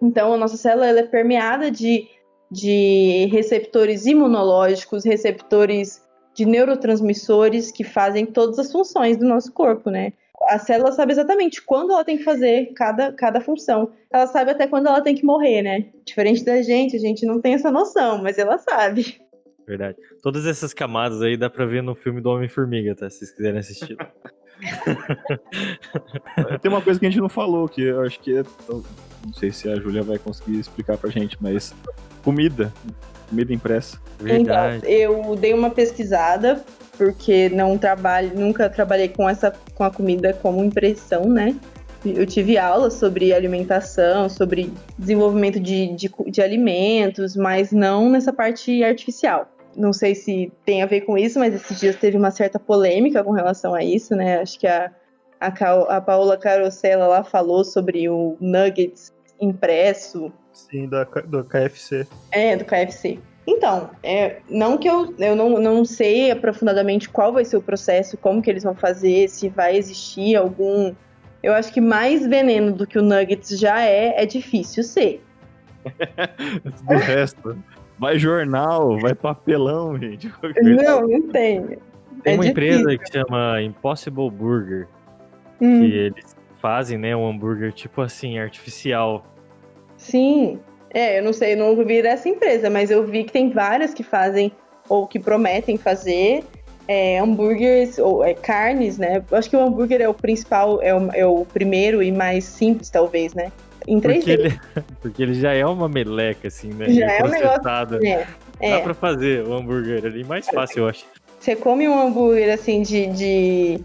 Então, 0.00 0.32
a 0.34 0.36
nossa 0.36 0.56
célula 0.56 0.86
é 0.86 1.02
permeada 1.02 1.70
de, 1.70 2.08
de 2.50 3.28
receptores 3.30 4.06
imunológicos, 4.06 5.04
receptores 5.04 6.02
de 6.34 6.44
neurotransmissores 6.44 7.70
que 7.70 7.84
fazem 7.84 8.26
todas 8.26 8.58
as 8.58 8.72
funções 8.72 9.16
do 9.16 9.26
nosso 9.26 9.52
corpo, 9.52 9.90
né? 9.90 10.12
A 10.48 10.58
célula 10.58 10.92
sabe 10.92 11.12
exatamente 11.12 11.62
quando 11.62 11.92
ela 11.92 12.04
tem 12.04 12.18
que 12.18 12.24
fazer 12.24 12.72
cada, 12.74 13.12
cada 13.12 13.40
função. 13.40 13.92
Ela 14.12 14.26
sabe 14.26 14.50
até 14.50 14.66
quando 14.66 14.88
ela 14.88 15.00
tem 15.00 15.14
que 15.14 15.24
morrer, 15.24 15.62
né? 15.62 15.86
Diferente 16.04 16.44
da 16.44 16.60
gente, 16.62 16.96
a 16.96 17.00
gente 17.00 17.24
não 17.24 17.40
tem 17.40 17.54
essa 17.54 17.70
noção, 17.70 18.22
mas 18.22 18.38
ela 18.38 18.58
sabe. 18.58 19.20
Verdade. 19.66 19.96
Todas 20.22 20.46
essas 20.46 20.74
camadas 20.74 21.22
aí 21.22 21.36
dá 21.36 21.48
pra 21.48 21.64
ver 21.64 21.82
no 21.82 21.94
filme 21.94 22.20
do 22.20 22.30
Homem-Formiga, 22.30 22.94
tá? 22.94 23.08
Se 23.08 23.18
vocês 23.18 23.30
quiserem 23.30 23.58
assistir. 23.58 23.96
Tem 26.60 26.70
uma 26.70 26.82
coisa 26.82 27.00
que 27.00 27.06
a 27.06 27.10
gente 27.10 27.20
não 27.20 27.28
falou, 27.28 27.68
que 27.68 27.82
eu 27.82 28.02
acho 28.02 28.20
que 28.20 28.38
é. 28.38 28.42
Não 29.24 29.32
sei 29.32 29.50
se 29.50 29.68
a 29.68 29.76
Júlia 29.76 30.02
vai 30.02 30.18
conseguir 30.18 30.58
explicar 30.58 30.96
pra 30.96 31.10
gente, 31.10 31.36
mas 31.40 31.74
comida. 32.22 32.72
Comida 33.28 33.52
impressa. 33.52 33.98
Verdade. 34.20 34.78
Então, 34.78 34.90
eu 34.90 35.36
dei 35.36 35.54
uma 35.54 35.70
pesquisada, 35.70 36.62
porque 36.96 37.48
não 37.48 37.76
trabalho, 37.78 38.32
nunca 38.34 38.68
trabalhei 38.68 39.08
com 39.08 39.28
essa 39.28 39.52
com 39.74 39.84
a 39.84 39.90
comida 39.90 40.32
como 40.34 40.64
impressão, 40.64 41.24
né? 41.24 41.56
Eu 42.04 42.26
tive 42.26 42.58
aula 42.58 42.90
sobre 42.90 43.32
alimentação, 43.32 44.28
sobre 44.28 44.70
desenvolvimento 44.98 45.58
de, 45.58 45.94
de, 45.94 46.10
de 46.26 46.42
alimentos, 46.42 47.34
mas 47.34 47.72
não 47.72 48.10
nessa 48.10 48.30
parte 48.30 48.84
artificial 48.84 49.48
não 49.76 49.92
sei 49.92 50.14
se 50.14 50.52
tem 50.64 50.82
a 50.82 50.86
ver 50.86 51.02
com 51.02 51.18
isso, 51.18 51.38
mas 51.38 51.54
esses 51.54 51.78
dias 51.78 51.96
teve 51.96 52.16
uma 52.16 52.30
certa 52.30 52.58
polêmica 52.58 53.22
com 53.22 53.32
relação 53.32 53.74
a 53.74 53.82
isso, 53.82 54.14
né? 54.14 54.40
Acho 54.40 54.58
que 54.58 54.66
a, 54.66 54.90
a, 55.40 55.48
a 55.96 56.00
Paola 56.00 56.36
Carosella 56.36 57.06
lá 57.06 57.24
falou 57.24 57.64
sobre 57.64 58.08
o 58.08 58.36
Nuggets 58.40 59.12
impresso. 59.40 60.32
Sim, 60.52 60.88
da, 60.88 61.04
do 61.04 61.44
KFC. 61.44 62.06
É, 62.30 62.56
do 62.56 62.64
KFC. 62.64 63.18
Então, 63.46 63.90
é, 64.02 64.38
não 64.48 64.78
que 64.78 64.88
eu, 64.88 65.14
eu 65.18 65.36
não, 65.36 65.58
não 65.60 65.84
sei 65.84 66.30
aprofundadamente 66.30 67.08
qual 67.08 67.32
vai 67.32 67.44
ser 67.44 67.56
o 67.56 67.62
processo, 67.62 68.16
como 68.16 68.40
que 68.40 68.48
eles 68.48 68.62
vão 68.62 68.74
fazer, 68.74 69.28
se 69.28 69.48
vai 69.48 69.76
existir 69.76 70.36
algum. 70.36 70.94
Eu 71.42 71.52
acho 71.52 71.72
que 71.72 71.80
mais 71.80 72.26
veneno 72.26 72.72
do 72.72 72.86
que 72.86 72.98
o 72.98 73.02
Nuggets 73.02 73.58
já 73.58 73.82
é, 73.82 74.22
é 74.22 74.24
difícil 74.24 74.82
ser. 74.82 75.22
do 76.88 76.96
resto. 76.96 77.58
Vai 77.98 78.18
jornal, 78.18 78.98
vai 78.98 79.14
papelão, 79.14 79.98
gente. 79.98 80.32
Não, 80.62 81.06
não 81.06 81.28
tem. 81.28 81.78
Tem 82.22 82.32
é 82.32 82.36
uma 82.36 82.44
difícil. 82.44 82.50
empresa 82.50 82.98
que 82.98 83.12
chama 83.12 83.62
Impossible 83.62 84.30
Burger, 84.30 84.88
Hum, 85.60 85.80
que 85.80 85.92
eles 85.92 86.36
fazem, 86.64 86.96
né, 86.96 87.14
um 87.14 87.28
hambúrguer 87.28 87.74
tipo 87.74 88.00
assim, 88.00 88.38
artificial. 88.38 89.22
sim. 89.98 90.58
É, 90.94 91.18
eu 91.18 91.24
não 91.24 91.32
sei, 91.32 91.54
eu 91.54 91.56
não 91.56 91.84
vi 91.84 92.00
dessa 92.00 92.28
empresa, 92.28 92.70
mas 92.70 92.88
eu 92.88 93.04
vi 93.04 93.24
que 93.24 93.32
tem 93.32 93.50
várias 93.50 93.92
que 93.92 94.04
fazem 94.04 94.52
ou 94.88 95.08
que 95.08 95.18
prometem 95.18 95.76
fazer 95.76 96.44
é, 96.86 97.18
hambúrgueres 97.18 97.98
ou 97.98 98.24
é, 98.24 98.32
carnes, 98.32 98.96
né? 98.96 99.22
Eu 99.28 99.36
acho 99.36 99.50
que 99.50 99.56
o 99.56 99.60
hambúrguer 99.60 100.00
é 100.00 100.08
o 100.08 100.14
principal, 100.14 100.80
é 100.80 100.94
o, 100.94 101.10
é 101.12 101.26
o 101.26 101.44
primeiro 101.44 102.00
e 102.00 102.12
mais 102.12 102.44
simples, 102.44 102.90
talvez, 102.90 103.34
né? 103.34 103.50
Em 103.88 104.00
3D. 104.00 104.14
Porque 104.14 104.30
ele, 104.30 104.60
porque 105.02 105.22
ele 105.24 105.34
já 105.34 105.52
é 105.52 105.66
uma 105.66 105.88
meleca, 105.88 106.46
assim, 106.46 106.68
né? 106.68 106.88
Já 106.88 107.06
meio 107.06 107.10
é 107.10 107.24
um 107.24 107.28
negócio-. 107.28 108.06
É, 108.06 108.26
Dá 108.60 108.76
é. 108.76 108.80
pra 108.80 108.94
fazer 108.94 109.44
o 109.44 109.52
hambúrguer 109.52 110.06
ali 110.06 110.22
mais 110.22 110.46
fácil, 110.46 110.84
eu 110.84 110.88
acho. 110.88 111.04
Você 111.40 111.56
come 111.56 111.88
um 111.88 112.00
hambúrguer 112.00 112.54
assim 112.54 112.82
de, 112.82 113.06
de 113.08 113.80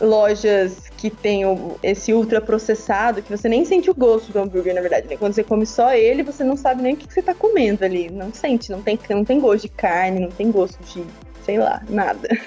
lojas 0.00 0.88
que 0.96 1.10
tem 1.10 1.42
esse 1.82 2.12
ultra 2.12 2.40
processado, 2.40 3.22
que 3.22 3.30
você 3.30 3.48
nem 3.48 3.64
sente 3.64 3.90
o 3.90 3.94
gosto 3.94 4.32
do 4.32 4.38
hambúrguer, 4.38 4.74
na 4.74 4.80
verdade. 4.80 5.08
Né? 5.08 5.16
Quando 5.16 5.32
você 5.32 5.44
come 5.44 5.66
só 5.66 5.92
ele, 5.92 6.22
você 6.22 6.42
não 6.42 6.56
sabe 6.56 6.82
nem 6.82 6.94
o 6.94 6.96
que 6.96 7.12
você 7.12 7.22
tá 7.22 7.34
comendo 7.34 7.84
ali. 7.84 8.10
Não 8.10 8.32
sente, 8.32 8.70
não 8.70 8.82
tem, 8.82 8.98
não 9.10 9.24
tem 9.24 9.40
gosto 9.40 9.62
de 9.62 9.68
carne, 9.68 10.20
não 10.20 10.30
tem 10.30 10.50
gosto 10.50 10.82
de, 10.84 11.04
sei 11.42 11.58
lá, 11.58 11.82
nada. 11.88 12.28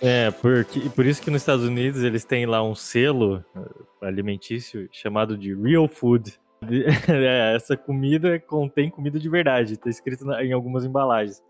É, 0.00 0.30
porque, 0.30 0.78
por 0.90 1.04
isso 1.04 1.20
que 1.20 1.28
nos 1.28 1.42
Estados 1.42 1.64
Unidos 1.64 2.04
eles 2.04 2.24
têm 2.24 2.46
lá 2.46 2.62
um 2.62 2.72
selo 2.72 3.44
alimentício 4.00 4.88
chamado 4.92 5.36
de 5.36 5.52
Real 5.54 5.88
Food. 5.88 6.40
É, 7.08 7.56
essa 7.56 7.76
comida 7.76 8.38
contém 8.38 8.88
comida 8.88 9.18
de 9.18 9.28
verdade, 9.28 9.76
tá 9.76 9.90
escrito 9.90 10.24
em 10.34 10.52
algumas 10.52 10.84
embalagens. 10.84 11.42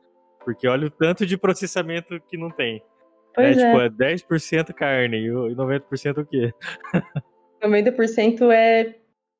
Porque 0.42 0.66
olha 0.66 0.86
o 0.86 0.90
tanto 0.90 1.26
de 1.26 1.36
processamento 1.36 2.18
que 2.26 2.38
não 2.38 2.50
tem. 2.50 2.82
Pois 3.34 3.56
né? 3.56 3.62
é. 3.62 3.66
Tipo, 3.66 3.80
é 3.80 3.88
10% 3.88 4.74
carne 4.74 5.16
e 5.18 5.30
o- 5.30 5.48
e 5.50 5.54
90% 5.54 6.20
o 6.20 6.26
quê? 6.26 6.52
90% 7.62 8.50
é 8.50 8.94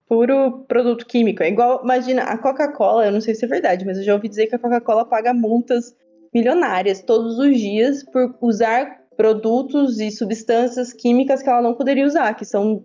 puro 0.08 0.64
produto 0.68 1.06
químico. 1.06 1.42
É 1.42 1.48
igual, 1.48 1.80
imagina, 1.82 2.22
a 2.24 2.36
Coca-Cola, 2.38 3.06
eu 3.06 3.12
não 3.12 3.20
sei 3.20 3.34
se 3.34 3.44
é 3.44 3.48
verdade, 3.48 3.84
mas 3.84 3.98
eu 3.98 4.04
já 4.04 4.14
ouvi 4.14 4.28
dizer 4.28 4.46
que 4.46 4.54
a 4.54 4.58
Coca-Cola 4.58 5.04
paga 5.04 5.32
multas 5.32 5.94
milionárias 6.34 7.02
todos 7.02 7.38
os 7.38 7.58
dias 7.58 8.02
por 8.04 8.34
usar 8.40 9.00
produtos 9.16 10.00
e 10.00 10.10
substâncias 10.10 10.92
químicas 10.92 11.42
que 11.42 11.48
ela 11.48 11.60
não 11.62 11.74
poderia 11.74 12.06
usar, 12.06 12.34
que 12.34 12.44
são, 12.44 12.84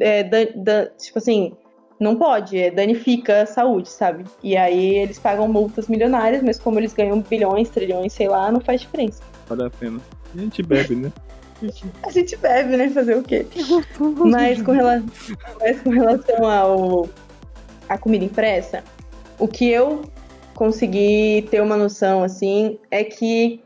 é, 0.00 0.22
da- 0.24 0.44
da- 0.56 0.86
tipo 0.86 1.18
assim, 1.18 1.52
não 2.00 2.16
pode, 2.16 2.58
é, 2.58 2.70
danifica 2.70 3.42
a 3.42 3.46
saúde, 3.46 3.88
sabe? 3.88 4.24
E 4.42 4.56
aí 4.56 4.96
eles 4.98 5.18
pagam 5.18 5.46
multas 5.48 5.88
milionárias, 5.88 6.42
mas 6.42 6.58
como 6.58 6.78
eles 6.78 6.92
ganham 6.92 7.20
bilhões, 7.20 7.68
trilhões, 7.70 8.12
sei 8.12 8.28
lá, 8.28 8.50
não 8.50 8.60
faz 8.60 8.80
diferença. 8.80 9.22
Vale 9.48 9.64
a 9.64 9.70
pena. 9.70 10.00
A 10.34 10.38
gente 10.40 10.62
bebe, 10.62 10.94
né? 10.96 11.12
A 12.02 12.10
gente 12.10 12.36
bebe, 12.36 12.76
né? 12.76 12.88
Fazer 12.90 13.16
o 13.16 13.22
quê? 13.22 13.46
Mas 14.32 14.60
com, 14.62 14.72
rela- 14.72 15.02
mas 15.60 15.80
com 15.80 15.90
relação 15.90 16.44
ao 16.44 17.08
a 17.88 17.96
comida 17.96 18.24
impressa, 18.24 18.82
o 19.38 19.46
que 19.46 19.68
eu 19.68 20.02
consegui 20.54 21.46
ter 21.50 21.60
uma 21.62 21.76
noção 21.76 22.24
assim 22.24 22.78
é 22.90 23.04
que 23.04 23.62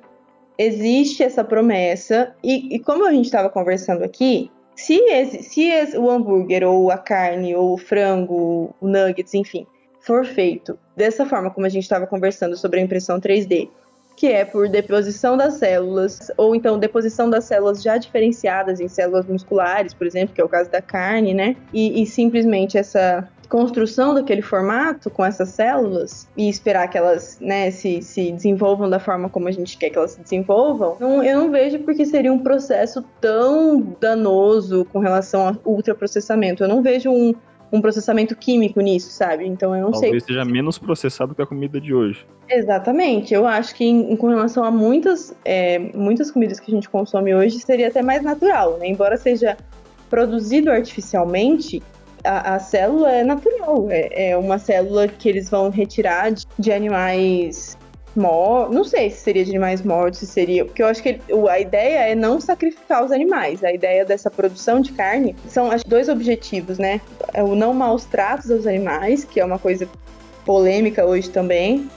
existe 0.58 1.22
essa 1.22 1.42
promessa 1.44 2.34
e, 2.44 2.74
e 2.74 2.78
como 2.80 3.06
a 3.06 3.12
gente 3.12 3.26
estava 3.26 3.48
conversando 3.48 4.02
aqui, 4.04 4.50
se, 4.74 4.94
esse- 5.10 5.42
se 5.44 5.62
esse- 5.62 5.96
o 5.96 6.10
hambúrguer 6.10 6.64
ou 6.64 6.90
a 6.90 6.98
carne 6.98 7.54
ou 7.54 7.72
o 7.74 7.78
frango, 7.78 8.74
o 8.80 8.86
nuggets, 8.88 9.32
enfim, 9.32 9.66
for 10.00 10.24
feito 10.26 10.78
dessa 10.94 11.24
forma 11.24 11.50
como 11.50 11.64
a 11.66 11.70
gente 11.70 11.84
estava 11.84 12.06
conversando 12.06 12.56
sobre 12.58 12.80
a 12.80 12.82
impressão 12.82 13.18
3D, 13.20 13.70
que 14.16 14.26
é 14.26 14.44
por 14.44 14.68
deposição 14.68 15.36
das 15.36 15.54
células, 15.54 16.32
ou 16.38 16.54
então 16.56 16.78
deposição 16.78 17.28
das 17.28 17.44
células 17.44 17.82
já 17.82 17.98
diferenciadas 17.98 18.80
em 18.80 18.88
células 18.88 19.26
musculares, 19.26 19.92
por 19.92 20.06
exemplo, 20.06 20.34
que 20.34 20.40
é 20.40 20.44
o 20.44 20.48
caso 20.48 20.70
da 20.70 20.80
carne, 20.80 21.34
né? 21.34 21.54
E, 21.72 22.02
e 22.02 22.06
simplesmente 22.06 22.78
essa 22.78 23.28
construção 23.48 24.12
daquele 24.12 24.42
formato 24.42 25.08
com 25.08 25.24
essas 25.24 25.50
células 25.50 26.26
e 26.36 26.48
esperar 26.48 26.88
que 26.88 26.98
elas 26.98 27.38
né, 27.40 27.70
se, 27.70 28.02
se 28.02 28.32
desenvolvam 28.32 28.90
da 28.90 28.98
forma 28.98 29.28
como 29.28 29.46
a 29.46 29.52
gente 29.52 29.78
quer 29.78 29.88
que 29.90 29.96
elas 29.96 30.12
se 30.12 30.20
desenvolvam, 30.20 30.96
não- 30.98 31.22
eu 31.22 31.38
não 31.38 31.50
vejo 31.52 31.78
porque 31.80 32.04
seria 32.04 32.32
um 32.32 32.40
processo 32.40 33.04
tão 33.20 33.94
danoso 34.00 34.84
com 34.92 34.98
relação 34.98 35.46
ao 35.46 35.56
ultraprocessamento. 35.64 36.64
Eu 36.64 36.68
não 36.68 36.82
vejo 36.82 37.08
um, 37.10 37.34
um 37.72 37.80
processamento 37.80 38.36
químico 38.36 38.80
nisso, 38.80 39.10
sabe? 39.10 39.46
Então 39.46 39.74
eu 39.74 39.82
não 39.82 39.94
sei 39.94 40.08
Talvez 40.08 40.24
seja 40.24 40.44
menos 40.44 40.78
processado 40.78 41.34
que 41.34 41.42
a 41.42 41.46
comida 41.46 41.80
de 41.80 41.92
hoje. 41.94 42.26
Exatamente. 42.48 43.34
Eu 43.34 43.46
acho 43.46 43.74
que 43.74 43.84
em, 43.84 44.16
com 44.16 44.28
relação 44.28 44.64
a 44.64 44.70
muitas, 44.70 45.34
é, 45.44 45.78
muitas 45.94 46.30
comidas 46.30 46.60
que 46.60 46.70
a 46.70 46.74
gente 46.74 46.88
consome 46.88 47.34
hoje, 47.34 47.58
seria 47.58 47.88
até 47.88 48.02
mais 48.02 48.22
natural, 48.22 48.78
né? 48.78 48.88
Embora 48.88 49.16
seja 49.16 49.56
produzido 50.08 50.70
artificialmente, 50.70 51.82
a, 52.24 52.54
a 52.54 52.58
célula 52.58 53.10
é 53.10 53.24
natural. 53.24 53.86
É, 53.90 54.30
é 54.30 54.36
uma 54.36 54.58
célula 54.58 55.08
que 55.08 55.28
eles 55.28 55.50
vão 55.50 55.70
retirar 55.70 56.30
de, 56.30 56.46
de 56.58 56.72
animais 56.72 57.76
mortos. 58.16 58.74
Não 58.74 58.82
sei 58.82 59.10
se 59.10 59.18
seria 59.18 59.44
de 59.44 59.50
animais 59.50 59.82
mortos, 59.82 60.18
se 60.20 60.26
seria. 60.26 60.64
Porque 60.64 60.82
eu 60.82 60.86
acho 60.86 61.02
que 61.02 61.10
ele- 61.10 61.22
a 61.48 61.60
ideia 61.60 61.98
é 62.10 62.14
não 62.14 62.40
sacrificar 62.40 63.04
os 63.04 63.12
animais. 63.12 63.62
A 63.62 63.72
ideia 63.72 64.04
dessa 64.04 64.30
produção 64.30 64.80
de 64.80 64.92
carne 64.92 65.36
são 65.48 65.70
acho, 65.70 65.86
dois 65.86 66.08
objetivos, 66.08 66.78
né? 66.78 67.00
É 67.32 67.42
o 67.42 67.54
não 67.54 67.72
maus 67.72 68.04
tratos 68.04 68.50
aos 68.50 68.66
animais, 68.66 69.24
que 69.24 69.38
é 69.38 69.44
uma 69.44 69.58
coisa 69.58 69.88
polêmica 70.44 71.04
hoje 71.04 71.30
também. 71.30 71.88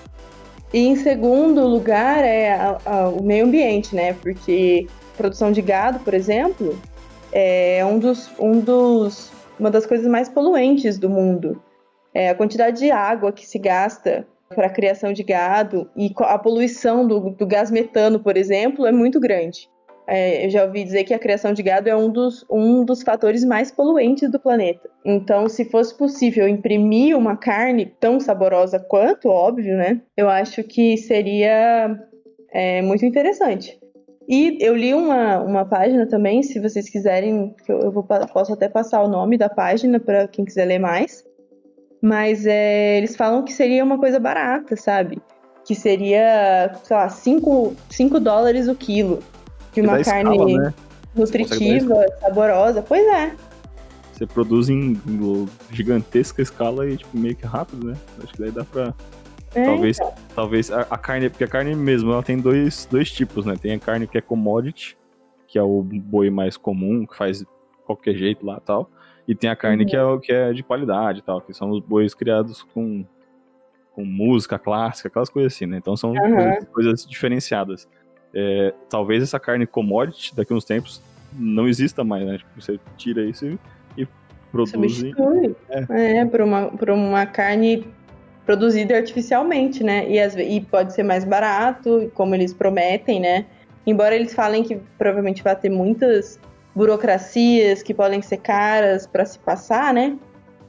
E 0.74 0.86
em 0.86 0.95
segundo 0.95 1.65
lugar 1.65 2.24
é 2.24 2.51
a- 2.51 2.78
a- 2.86 3.09
o 3.09 3.24
meio 3.24 3.45
ambiente, 3.45 3.95
né? 3.95 4.13
Porque 4.13 4.88
produção 5.17 5.51
de 5.51 5.61
gado, 5.61 5.99
por 5.99 6.13
exemplo, 6.13 6.80
é 7.32 7.84
um 7.86 7.97
dos, 7.97 8.30
um 8.39 8.59
dos, 8.59 9.32
uma 9.59 9.72
das 9.72 9.86
coisas 9.86 10.07
mais 10.07 10.30
poluentes 10.30 10.97
do 10.97 11.09
mundo. 11.09 11.61
É 12.13 12.30
a 12.30 12.36
quantidade 12.36 12.80
de 12.80 12.91
água 12.91 13.32
que 13.32 13.45
se 13.45 13.59
gasta 13.59 14.26
para 14.53 14.67
a 14.67 14.71
criação 14.71 15.13
de 15.13 15.23
gado 15.23 15.89
e 15.95 16.11
a 16.17 16.37
poluição 16.37 17.07
do, 17.07 17.31
do 17.31 17.45
gás 17.45 17.69
metano, 17.71 18.19
por 18.19 18.35
exemplo, 18.35 18.85
é 18.85 18.91
muito 18.91 19.19
grande. 19.19 19.69
É, 20.07 20.43
eu 20.45 20.49
já 20.49 20.65
ouvi 20.65 20.83
dizer 20.83 21.03
que 21.03 21.13
a 21.13 21.19
criação 21.19 21.53
de 21.53 21.61
gado 21.61 21.87
é 21.87 21.95
um 21.95 22.09
dos, 22.09 22.43
um 22.49 22.83
dos 22.83 23.03
fatores 23.03 23.45
mais 23.45 23.69
poluentes 23.69 24.29
do 24.31 24.39
planeta. 24.39 24.89
Então, 25.05 25.47
se 25.47 25.65
fosse 25.65 25.95
possível 25.95 26.47
imprimir 26.47 27.15
uma 27.15 27.37
carne 27.37 27.85
tão 27.99 28.19
saborosa 28.19 28.79
quanto, 28.79 29.29
óbvio, 29.29 29.77
né? 29.77 30.01
Eu 30.17 30.27
acho 30.27 30.63
que 30.63 30.97
seria 30.97 31.95
é, 32.51 32.81
muito 32.81 33.05
interessante. 33.05 33.79
E 34.27 34.57
eu 34.59 34.75
li 34.75 34.95
uma, 34.95 35.39
uma 35.41 35.65
página 35.65 36.07
também, 36.07 36.41
se 36.41 36.59
vocês 36.59 36.89
quiserem, 36.89 37.55
eu, 37.67 37.79
eu 37.79 37.91
vou, 37.91 38.03
posso 38.03 38.53
até 38.53 38.67
passar 38.67 39.03
o 39.03 39.07
nome 39.07 39.37
da 39.37 39.49
página 39.49 39.99
para 39.99 40.27
quem 40.27 40.43
quiser 40.43 40.65
ler 40.65 40.79
mais. 40.79 41.23
Mas 42.01 42.45
é, 42.45 42.97
eles 42.97 43.15
falam 43.15 43.43
que 43.43 43.51
seria 43.51 43.83
uma 43.83 43.97
coisa 43.97 44.19
barata, 44.19 44.75
sabe? 44.75 45.21
Que 45.65 45.75
seria, 45.75 46.73
sei 46.83 46.95
lá, 46.95 47.09
5 47.09 47.75
dólares 48.21 48.67
o 48.67 48.75
quilo 48.75 49.19
de 49.73 49.81
uma 49.81 50.01
carne 50.01 50.31
escala, 50.31 50.59
né? 50.59 50.73
nutritiva, 51.15 52.05
saborosa. 52.21 52.81
Pois 52.81 53.05
é. 53.07 53.35
Você 54.13 54.25
produz 54.25 54.69
em 54.69 54.99
gigantesca 55.71 56.41
escala 56.41 56.89
e 56.89 56.97
tipo, 56.97 57.17
meio 57.17 57.35
que 57.35 57.45
rápido, 57.45 57.87
né? 57.87 57.97
Acho 58.21 58.33
que 58.33 58.39
daí 58.39 58.51
dá 58.51 58.63
pra. 58.63 58.93
É, 59.55 59.65
talvez, 59.65 59.97
então. 59.97 60.13
talvez 60.35 60.71
a, 60.71 60.81
a, 60.81 60.97
carne, 60.97 61.29
porque 61.29 61.43
a 61.43 61.47
carne 61.47 61.73
mesmo, 61.73 62.11
ela 62.11 62.21
tem 62.21 62.37
dois, 62.37 62.87
dois 62.89 63.11
tipos, 63.11 63.45
né? 63.45 63.55
Tem 63.59 63.73
a 63.73 63.79
carne 63.79 64.07
que 64.07 64.17
é 64.17 64.21
commodity, 64.21 64.97
que 65.47 65.57
é 65.57 65.63
o 65.63 65.81
boi 65.81 66.29
mais 66.29 66.55
comum, 66.55 67.05
que 67.05 67.17
faz 67.17 67.43
qualquer 67.85 68.15
jeito 68.15 68.45
lá 68.45 68.59
tal. 68.59 68.91
E 69.30 69.36
tem 69.36 69.49
a 69.49 69.55
carne 69.55 69.86
que, 69.86 69.95
é, 69.95 70.17
que 70.21 70.32
é 70.32 70.51
de 70.51 70.63
qualidade 70.63 71.21
tal, 71.21 71.39
que 71.39 71.53
são 71.53 71.69
os 71.69 71.80
bois 71.80 72.13
criados 72.13 72.63
com, 72.63 73.05
com 73.93 74.03
música 74.03 74.57
clássica, 74.57 75.07
aquelas 75.07 75.30
coisas 75.30 75.53
assim, 75.53 75.67
né? 75.67 75.77
Então 75.77 75.95
são 75.95 76.11
uhum. 76.11 76.36
coisas, 76.36 76.67
coisas 76.73 77.05
diferenciadas 77.05 77.88
é, 78.34 78.73
talvez 78.89 79.23
essa 79.23 79.39
carne 79.39 79.65
commodity 79.65 80.36
daqui 80.36 80.53
a 80.53 80.55
uns 80.55 80.65
tempos 80.65 81.01
não 81.34 81.67
exista 81.67 82.03
mais, 82.03 82.25
né? 82.25 82.38
Tipo, 82.38 82.49
você 82.59 82.80
tira 82.97 83.23
isso 83.23 83.45
e, 83.45 83.59
e 83.97 84.07
produz. 84.51 85.03
É, 85.89 86.17
é 86.17 86.25
por, 86.25 86.41
uma, 86.41 86.67
por 86.67 86.89
uma 86.89 87.25
carne 87.25 87.86
produzida 88.45 88.95
artificialmente, 88.95 89.84
né? 89.84 90.09
E, 90.09 90.19
as, 90.19 90.36
e 90.36 90.61
pode 90.61 90.93
ser 90.93 91.03
mais 91.03 91.23
barato, 91.23 92.11
como 92.13 92.34
eles 92.34 92.53
prometem, 92.53 93.19
né? 93.19 93.45
Embora 93.86 94.15
eles 94.15 94.34
falem 94.34 94.63
que 94.63 94.80
provavelmente 94.97 95.43
vai 95.43 95.55
ter 95.55 95.69
muitas 95.69 96.39
burocracias 96.80 97.84
que 97.84 97.93
podem 97.93 98.21
ser 98.21 98.38
caras 98.38 99.05
para 99.05 99.25
se 99.25 99.38
passar, 99.38 99.93
né? 99.93 100.17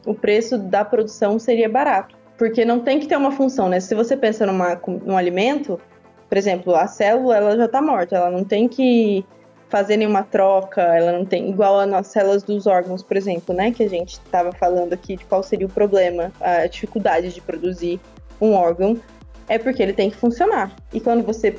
O 0.04 0.12
preço 0.12 0.58
da 0.58 0.84
produção 0.84 1.38
seria 1.38 1.68
barato. 1.68 2.16
Porque 2.36 2.64
não 2.64 2.80
tem 2.80 2.98
que 2.98 3.06
ter 3.06 3.16
uma 3.16 3.30
função, 3.30 3.68
né? 3.68 3.78
Se 3.78 3.94
você 3.94 4.16
pensa 4.16 4.44
numa, 4.44 4.80
num 5.04 5.16
alimento, 5.16 5.80
por 6.28 6.36
exemplo, 6.36 6.74
a 6.74 6.88
célula 6.88 7.36
ela 7.36 7.56
já 7.56 7.66
está 7.66 7.80
morta, 7.80 8.16
ela 8.16 8.28
não 8.28 8.42
tem 8.42 8.66
que 8.66 9.24
fazer 9.68 9.96
nenhuma 9.98 10.24
troca, 10.24 10.82
ela 10.82 11.12
não 11.12 11.24
tem 11.24 11.48
igual 11.48 11.78
as 11.78 12.08
células 12.08 12.42
dos 12.42 12.66
órgãos, 12.66 13.04
por 13.04 13.16
exemplo, 13.16 13.54
né, 13.54 13.70
que 13.70 13.84
a 13.84 13.88
gente 13.88 14.14
estava 14.14 14.50
falando 14.50 14.92
aqui 14.92 15.14
de 15.14 15.24
qual 15.26 15.44
seria 15.44 15.68
o 15.68 15.70
problema, 15.70 16.32
a 16.40 16.66
dificuldade 16.66 17.32
de 17.32 17.40
produzir 17.40 18.00
um 18.40 18.52
órgão, 18.52 18.98
é 19.48 19.58
porque 19.58 19.80
ele 19.80 19.92
tem 19.92 20.10
que 20.10 20.16
funcionar. 20.16 20.74
E 20.92 20.98
quando 20.98 21.24
você 21.24 21.56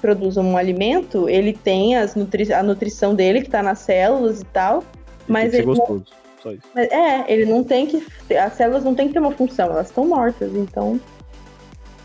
produz 0.00 0.36
um 0.36 0.56
alimento, 0.56 1.28
ele 1.28 1.52
tem 1.52 1.96
as 1.96 2.14
nutri 2.14 2.52
a 2.52 2.62
nutrição 2.62 3.14
dele 3.14 3.40
que 3.40 3.48
está 3.48 3.62
nas 3.62 3.80
células 3.80 4.40
e 4.40 4.44
tal, 4.46 4.82
mas 5.28 5.50
tem 5.50 5.50
que 5.50 5.56
ser 5.56 5.64
gostoso. 5.64 6.06
Só 6.42 6.52
isso. 6.52 6.66
É, 6.74 7.30
ele 7.32 7.44
não 7.44 7.62
tem 7.62 7.86
que. 7.86 8.06
As 8.34 8.54
células 8.54 8.82
não 8.82 8.94
têm 8.94 9.08
que 9.08 9.12
ter 9.12 9.20
uma 9.20 9.32
função, 9.32 9.66
elas 9.66 9.88
estão 9.88 10.06
mortas, 10.06 10.54
então 10.54 10.98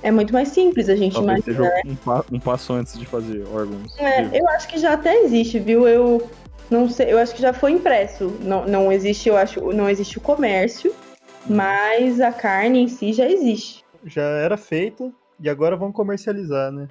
é 0.03 0.11
muito 0.11 0.33
mais 0.33 0.49
simples 0.49 0.89
a 0.89 0.95
gente 0.95 1.13
Talvez 1.13 1.47
imaginar. 1.47 1.71
Seja 1.71 1.81
um, 1.87 1.95
pa 1.95 2.25
um, 2.31 2.39
passo 2.39 2.73
antes 2.73 2.99
de 2.99 3.05
fazer 3.05 3.43
órgãos. 3.53 3.97
É, 3.97 4.39
eu 4.39 4.47
acho 4.49 4.67
que 4.67 4.77
já 4.77 4.93
até 4.93 5.23
existe, 5.23 5.57
viu? 5.59 5.87
Eu 5.87 6.29
não 6.69 6.89
sei, 6.89 7.11
eu 7.11 7.17
acho 7.17 7.33
que 7.33 7.41
já 7.41 7.53
foi 7.53 7.71
impresso. 7.71 8.31
Não, 8.41 8.67
não 8.67 8.91
existe, 8.91 9.29
eu 9.29 9.37
acho, 9.37 9.61
não 9.73 9.89
existe 9.89 10.17
o 10.17 10.21
comércio, 10.21 10.93
mas 11.47 12.19
a 12.19 12.31
carne 12.31 12.79
em 12.79 12.87
si 12.87 13.13
já 13.13 13.29
existe. 13.29 13.83
Já 14.05 14.21
era 14.21 14.57
feito 14.57 15.13
e 15.39 15.49
agora 15.49 15.75
vão 15.75 15.91
comercializar, 15.91 16.71
né? 16.71 16.87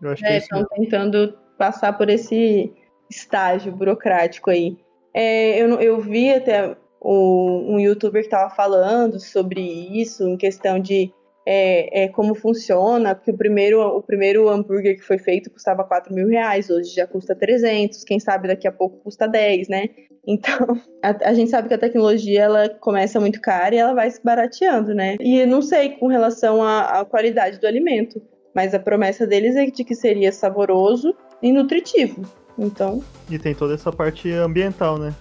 Eu 0.00 0.10
acho 0.10 0.24
é, 0.24 0.30
que 0.30 0.36
estão 0.38 0.64
tentando 0.66 1.38
passar 1.56 1.96
por 1.96 2.08
esse 2.08 2.72
estágio 3.10 3.72
burocrático 3.72 4.50
aí. 4.50 4.76
É, 5.14 5.58
eu, 5.58 5.80
eu 5.80 6.00
vi 6.00 6.30
até 6.30 6.76
o, 7.00 7.74
um 7.74 7.80
youtuber 7.80 8.22
que 8.22 8.28
estava 8.28 8.50
falando 8.54 9.18
sobre 9.18 9.60
isso, 9.60 10.28
em 10.28 10.36
questão 10.36 10.78
de 10.78 11.12
é, 11.50 12.04
é, 12.04 12.08
como 12.08 12.34
funciona, 12.34 13.14
porque 13.14 13.30
o 13.30 13.36
primeiro, 13.36 13.80
o 13.80 14.02
primeiro 14.02 14.50
hambúrguer 14.50 14.96
que 14.96 15.02
foi 15.02 15.16
feito 15.16 15.50
custava 15.50 15.82
4 15.82 16.14
mil 16.14 16.28
reais, 16.28 16.68
hoje 16.68 16.94
já 16.94 17.06
custa 17.06 17.34
300, 17.34 18.04
quem 18.04 18.20
sabe 18.20 18.48
daqui 18.48 18.68
a 18.68 18.72
pouco 18.72 18.98
custa 18.98 19.26
10, 19.26 19.68
né? 19.68 19.88
Então, 20.26 20.78
a, 21.02 21.30
a, 21.30 21.32
gente 21.32 21.50
sabe 21.50 21.68
que 21.68 21.74
a 21.74 21.78
tecnologia 21.78 22.42
ela 22.42 22.68
começa 22.68 23.18
muito 23.18 23.40
cara 23.40 23.74
e 23.74 23.78
ela 23.78 23.94
vai 23.94 24.10
se 24.10 24.22
barateando, 24.22 24.94
né? 24.94 25.16
E 25.20 25.46
não 25.46 25.62
sei 25.62 25.96
com 25.96 26.06
relação 26.06 26.62
à, 26.62 27.00
à 27.00 27.04
qualidade 27.06 27.58
do 27.58 27.66
alimento, 27.66 28.20
mas 28.54 28.74
a 28.74 28.78
promessa 28.78 29.26
deles 29.26 29.56
é 29.56 29.66
de 29.66 29.84
que 29.84 29.94
seria 29.94 30.32
saboroso 30.32 31.14
e 31.42 31.52
nutritivo. 31.52 32.22
Então. 32.58 33.02
E 33.30 33.38
tem 33.38 33.54
toda 33.54 33.74
essa 33.74 33.92
parte 33.92 34.30
ambiental, 34.32 34.98
né? 34.98 35.14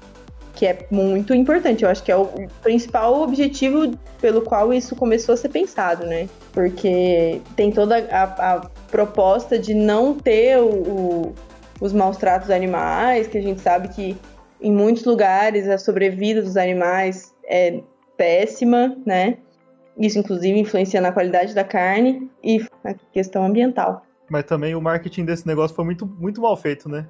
que 0.58 0.66
é 0.66 0.88
muito 0.90 1.36
importante. 1.36 1.84
Eu 1.84 1.90
acho 1.90 2.04
que 2.04 2.12
é 2.12 2.16
o 2.16 2.28
principal 2.64 3.22
objetivo 3.22 3.92
pelo 4.20 4.42
qual 4.42 4.74
isso 4.74 4.96
começou 4.96 5.34
a 5.34 5.38
ser 5.38 5.50
pensado, 5.50 6.04
né? 6.08 6.28
Porque 6.52 7.40
tem 7.56 7.72
toda 7.72 8.00
a, 8.10 8.56
a 8.56 8.60
proposta 8.90 9.60
de 9.60 9.76
não 9.76 10.16
ter 10.16 10.58
o, 10.58 10.68
o, 10.68 11.36
os 11.80 11.94
maus 11.94 12.18
tratos 12.18 12.50
animais, 12.50 13.28
que 13.28 13.38
a 13.38 13.42
gente 13.42 13.62
sabe 13.62 13.90
que 13.90 14.18
em 14.60 14.72
muitos 14.72 15.06
lugares 15.06 15.70
a 15.70 15.78
sobrevida 15.78 16.42
dos 16.42 16.58
animais 16.58 17.36
é 17.48 17.80
péssima, 18.18 18.98
né? 19.06 19.38
Isso, 20.00 20.18
inclusive, 20.18 20.60
influencia 20.60 21.00
na 21.00 21.12
qualidade 21.12 21.54
da 21.54 21.64
carne 21.64 22.30
e 22.44 22.60
a 22.84 22.94
questão 23.12 23.46
ambiental. 23.46 24.06
Mas 24.30 24.44
também 24.44 24.76
o 24.76 24.82
marketing 24.82 25.26
desse 25.26 25.48
negócio 25.48 25.76
foi 25.76 25.86
muito, 25.86 26.06
muito 26.06 26.42
mal 26.42 26.56
feito, 26.58 26.90
né? 26.90 27.06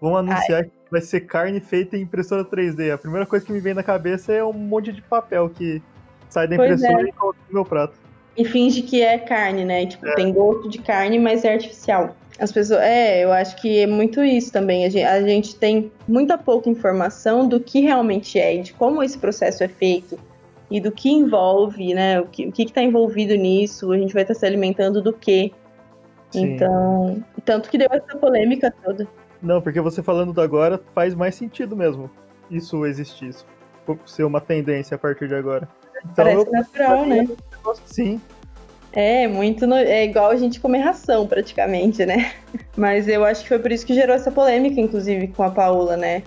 Vão 0.00 0.16
anunciar 0.16 0.60
Ai. 0.60 0.64
que 0.64 0.90
vai 0.90 1.00
ser 1.00 1.20
carne 1.22 1.60
feita 1.60 1.96
em 1.96 2.02
impressora 2.02 2.44
3D. 2.44 2.92
A 2.92 2.98
primeira 2.98 3.26
coisa 3.26 3.44
que 3.44 3.52
me 3.52 3.60
vem 3.60 3.74
na 3.74 3.82
cabeça 3.82 4.32
é 4.32 4.44
um 4.44 4.52
monte 4.52 4.92
de 4.92 5.02
papel 5.02 5.48
que 5.48 5.82
sai 6.28 6.46
da 6.46 6.54
impressora 6.54 7.02
é. 7.02 7.08
e 7.08 7.12
coloca 7.12 7.38
no 7.48 7.54
meu 7.54 7.64
prato. 7.64 7.94
E 8.36 8.44
finge 8.44 8.82
que 8.82 9.02
é 9.02 9.18
carne, 9.18 9.64
né? 9.64 9.86
Tipo, 9.86 10.06
é. 10.06 10.14
tem 10.14 10.32
gosto 10.32 10.68
de 10.68 10.78
carne, 10.78 11.18
mas 11.18 11.44
é 11.44 11.54
artificial. 11.54 12.14
As 12.38 12.52
pessoas. 12.52 12.80
É, 12.80 13.24
eu 13.24 13.32
acho 13.32 13.56
que 13.56 13.80
é 13.80 13.86
muito 13.86 14.22
isso 14.22 14.52
também. 14.52 14.84
A 14.84 14.88
gente, 14.88 15.04
a 15.04 15.22
gente 15.22 15.56
tem 15.56 15.90
muita 16.06 16.38
pouca 16.38 16.70
informação 16.70 17.48
do 17.48 17.58
que 17.58 17.80
realmente 17.80 18.38
é 18.38 18.54
e 18.54 18.62
de 18.62 18.72
como 18.74 19.02
esse 19.02 19.18
processo 19.18 19.64
é 19.64 19.68
feito 19.68 20.16
e 20.70 20.80
do 20.80 20.92
que 20.92 21.08
envolve, 21.10 21.94
né? 21.94 22.20
O 22.20 22.26
que 22.26 22.46
o 22.46 22.52
está 22.56 22.82
envolvido 22.82 23.34
nisso, 23.34 23.90
a 23.92 23.98
gente 23.98 24.12
vai 24.12 24.22
estar 24.22 24.34
se 24.34 24.44
alimentando 24.44 25.02
do 25.02 25.12
quê. 25.12 25.52
Sim. 26.30 26.54
Então, 26.54 27.24
tanto 27.44 27.70
que 27.70 27.78
deu 27.78 27.88
essa 27.90 28.16
polêmica 28.18 28.72
toda. 28.84 29.08
Não, 29.42 29.62
porque 29.62 29.80
você 29.80 30.02
falando 30.02 30.32
do 30.32 30.40
agora 30.40 30.80
faz 30.94 31.14
mais 31.14 31.34
sentido 31.34 31.74
mesmo. 31.76 32.10
Isso 32.50 32.84
existir, 32.84 33.28
isso 33.28 33.46
ser 34.04 34.24
uma 34.24 34.40
tendência 34.40 34.94
a 34.94 34.98
partir 34.98 35.28
de 35.28 35.34
agora. 35.34 35.68
Então, 36.04 36.24
Parece 36.24 36.50
natural, 36.50 37.06
né? 37.06 37.28
Sim. 37.86 38.20
É, 38.92 39.28
muito 39.28 39.66
no... 39.66 39.76
é 39.76 40.04
igual 40.04 40.30
a 40.30 40.36
gente 40.36 40.60
comer 40.60 40.78
ração, 40.78 41.26
praticamente, 41.26 42.04
né? 42.04 42.32
Mas 42.76 43.08
eu 43.08 43.24
acho 43.24 43.42
que 43.42 43.48
foi 43.48 43.58
por 43.58 43.70
isso 43.70 43.86
que 43.86 43.94
gerou 43.94 44.14
essa 44.14 44.30
polêmica, 44.30 44.80
inclusive, 44.80 45.28
com 45.28 45.42
a 45.42 45.50
Paula, 45.50 45.96
né? 45.96 46.22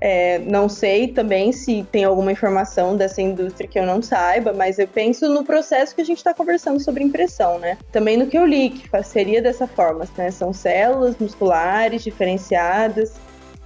É, 0.00 0.38
não 0.40 0.68
sei 0.68 1.08
também 1.08 1.52
se 1.52 1.86
tem 1.90 2.04
alguma 2.04 2.32
informação 2.32 2.96
dessa 2.96 3.20
indústria 3.20 3.68
que 3.68 3.78
eu 3.78 3.86
não 3.86 4.00
saiba, 4.00 4.52
mas 4.52 4.78
eu 4.78 4.86
penso 4.86 5.28
no 5.28 5.44
processo 5.44 5.94
que 5.94 6.00
a 6.00 6.04
gente 6.04 6.18
está 6.18 6.32
conversando 6.32 6.80
sobre 6.80 7.02
impressão, 7.02 7.58
né? 7.58 7.78
Também 7.90 8.16
no 8.16 8.26
que 8.26 8.38
eu 8.38 8.46
li, 8.46 8.70
que 8.70 9.02
seria 9.02 9.42
dessa 9.42 9.66
forma, 9.66 10.04
né? 10.16 10.30
São 10.30 10.52
células 10.52 11.16
musculares 11.18 12.02
diferenciadas 12.02 13.14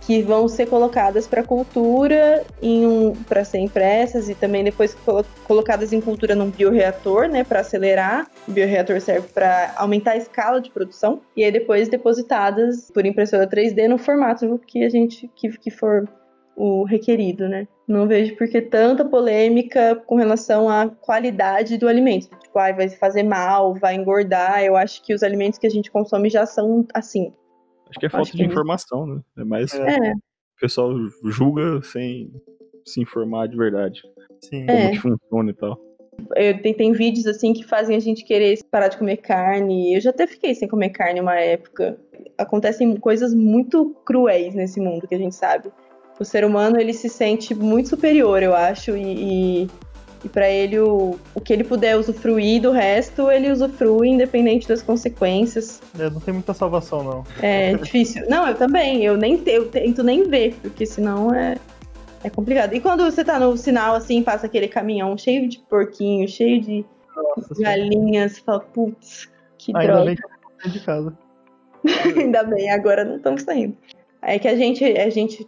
que 0.07 0.23
vão 0.23 0.49
ser 0.49 0.67
colocadas 0.67 1.27
para 1.27 1.43
cultura 1.43 2.45
um, 2.63 3.13
para 3.13 3.45
ser 3.45 3.59
impressas 3.59 4.29
e 4.29 4.35
também 4.35 4.65
depois 4.65 4.97
colocadas 5.45 5.93
em 5.93 6.01
cultura 6.01 6.35
num 6.35 6.51
bioreator, 6.51 7.29
né, 7.29 7.45
para 7.45 7.61
acelerar. 7.61 8.27
O 8.47 8.53
bioreator 8.53 9.01
serve 9.01 9.29
para 9.29 9.73
aumentar 9.77 10.13
a 10.13 10.17
escala 10.17 10.61
de 10.61 10.71
produção 10.71 11.21
e 11.37 11.45
aí 11.45 11.53
depois 11.53 11.89
depositadas 11.89 12.91
por 12.93 13.07
impressora 13.07 13.47
3D 13.47 13.89
no 13.89 13.99
formato 13.99 14.61
que 14.67 14.85
a 14.85 14.89
gente 14.89 15.31
que, 15.37 15.49
que 15.57 15.71
for 15.71 16.09
o 16.57 16.85
requerido, 16.85 17.49
né? 17.49 17.67
Não 17.87 18.07
vejo 18.07 18.37
por 18.37 18.49
que 18.49 18.61
tanta 18.61 19.05
polêmica 19.05 19.97
com 20.07 20.17
relação 20.17 20.69
à 20.69 20.89
qualidade 20.89 21.79
do 21.79 21.89
alimento. 21.89 22.29
Tipo, 22.39 22.59
ah, 22.59 22.73
vai 22.73 22.89
fazer 22.89 23.23
mal, 23.23 23.75
vai 23.75 23.95
engordar. 23.95 24.63
Eu 24.63 24.77
acho 24.77 25.03
que 25.03 25.15
os 25.15 25.23
alimentos 25.23 25.59
que 25.59 25.67
a 25.67 25.71
gente 25.71 25.91
consome 25.91 26.31
já 26.31 26.47
são 26.47 26.87
assim. 26.95 27.33
Acho 27.89 27.99
que 27.99 28.07
é 28.07 28.09
falta 28.09 28.29
acho 28.29 28.37
de 28.37 28.43
é 28.43 28.47
informação, 28.47 29.07
né? 29.07 29.21
É 29.39 29.45
mais. 29.45 29.75
É. 29.75 30.13
O 30.13 30.61
pessoal 30.61 30.93
julga 31.25 31.83
sem 31.83 32.31
se 32.87 33.01
informar 33.01 33.49
de 33.49 33.57
verdade. 33.57 34.03
Sim. 34.43 34.67
Como 34.67 34.79
é. 34.79 34.91
que 34.91 34.99
funciona 34.99 35.51
e 35.51 35.55
tal. 35.55 35.79
Eu, 36.37 36.61
tem, 36.61 36.75
tem 36.75 36.93
vídeos 36.93 37.27
assim 37.27 37.53
que 37.53 37.65
fazem 37.65 37.97
a 37.97 38.01
gente 38.01 38.25
querer 38.25 38.59
parar 38.71 38.89
de 38.89 38.99
comer 38.99 39.17
carne. 39.19 39.95
Eu 39.95 40.01
já 40.01 40.11
até 40.11 40.27
fiquei 40.27 40.55
sem 40.55 40.69
comer 40.69 40.91
carne 40.91 41.21
uma 41.21 41.39
época. 41.39 41.99
Acontecem 42.39 42.97
coisas 42.97 43.35
muito 43.35 43.95
cruéis 44.05 44.55
nesse 44.55 44.81
mundo 44.81 45.09
que 45.09 45.15
a 45.15 45.19
gente 45.19 45.35
sabe. 45.35 45.71
O 46.19 46.25
ser 46.25 46.45
humano 46.45 46.81
ele 46.81 46.93
se 46.93 47.09
sente 47.09 47.55
muito 47.55 47.89
superior, 47.89 48.43
eu 48.43 48.55
acho, 48.55 48.97
e, 48.97 49.63
e 49.65 49.71
e 50.25 50.29
para 50.29 50.49
ele, 50.49 50.79
o, 50.79 51.19
o 51.35 51.41
que 51.41 51.53
ele 51.53 51.65
puder 51.65 51.97
usufruir 51.97 52.63
do 52.63 52.71
resto, 52.71 53.31
ele 53.31 53.51
usufrui, 53.51 54.09
independente 54.09 54.69
das 54.69 54.81
consequências. 54.81 55.81
É, 55.99 56.09
não 56.09 56.21
tem 56.21 56.33
muita 56.33 56.55
salvação, 56.55 57.03
não. 57.03 57.25
É 57.43 57.75
difícil. 57.83 58.25
Não, 58.29 58.47
eu 58.47 58.55
também. 58.55 59.05
Eu 59.05 59.17
nem 59.17 59.43
eu 59.47 59.69
tento 59.69 60.03
nem 60.05 60.29
ver, 60.29 60.55
porque 60.63 60.87
senão 60.87 61.35
é, 61.35 61.57
é 62.23 62.31
complicado. 62.31 62.73
E 62.75 62.81
quando 62.81 63.03
você 63.03 63.25
tá 63.25 63.39
no 63.41 63.57
sinal, 63.57 63.97
assim, 63.97 64.23
passa 64.23 64.47
aquele 64.47 64.69
caminhão 64.69 65.19
cheio 65.19 65.49
de 65.49 65.59
porquinho, 65.59 66.29
cheio 66.29 66.61
de 66.61 66.85
Nossa, 67.17 67.55
galinhas, 67.61 68.35
você 68.35 68.41
fala, 68.43 68.61
putz, 68.61 69.29
que 69.59 69.77
Ainda 69.77 69.93
droga. 69.93 70.05
bem 70.07 70.17
que 70.17 70.69
eu 70.69 70.71
de 70.71 70.81
casa. 70.81 71.19
Ainda 72.17 72.45
bem, 72.45 72.71
agora 72.71 73.05
não 73.05 73.17
estamos 73.17 73.43
saindo. 73.43 73.77
É 74.23 74.39
que 74.39 74.47
a 74.47 74.55
gente, 74.55 74.85
a 74.85 75.11
gente, 75.11 75.45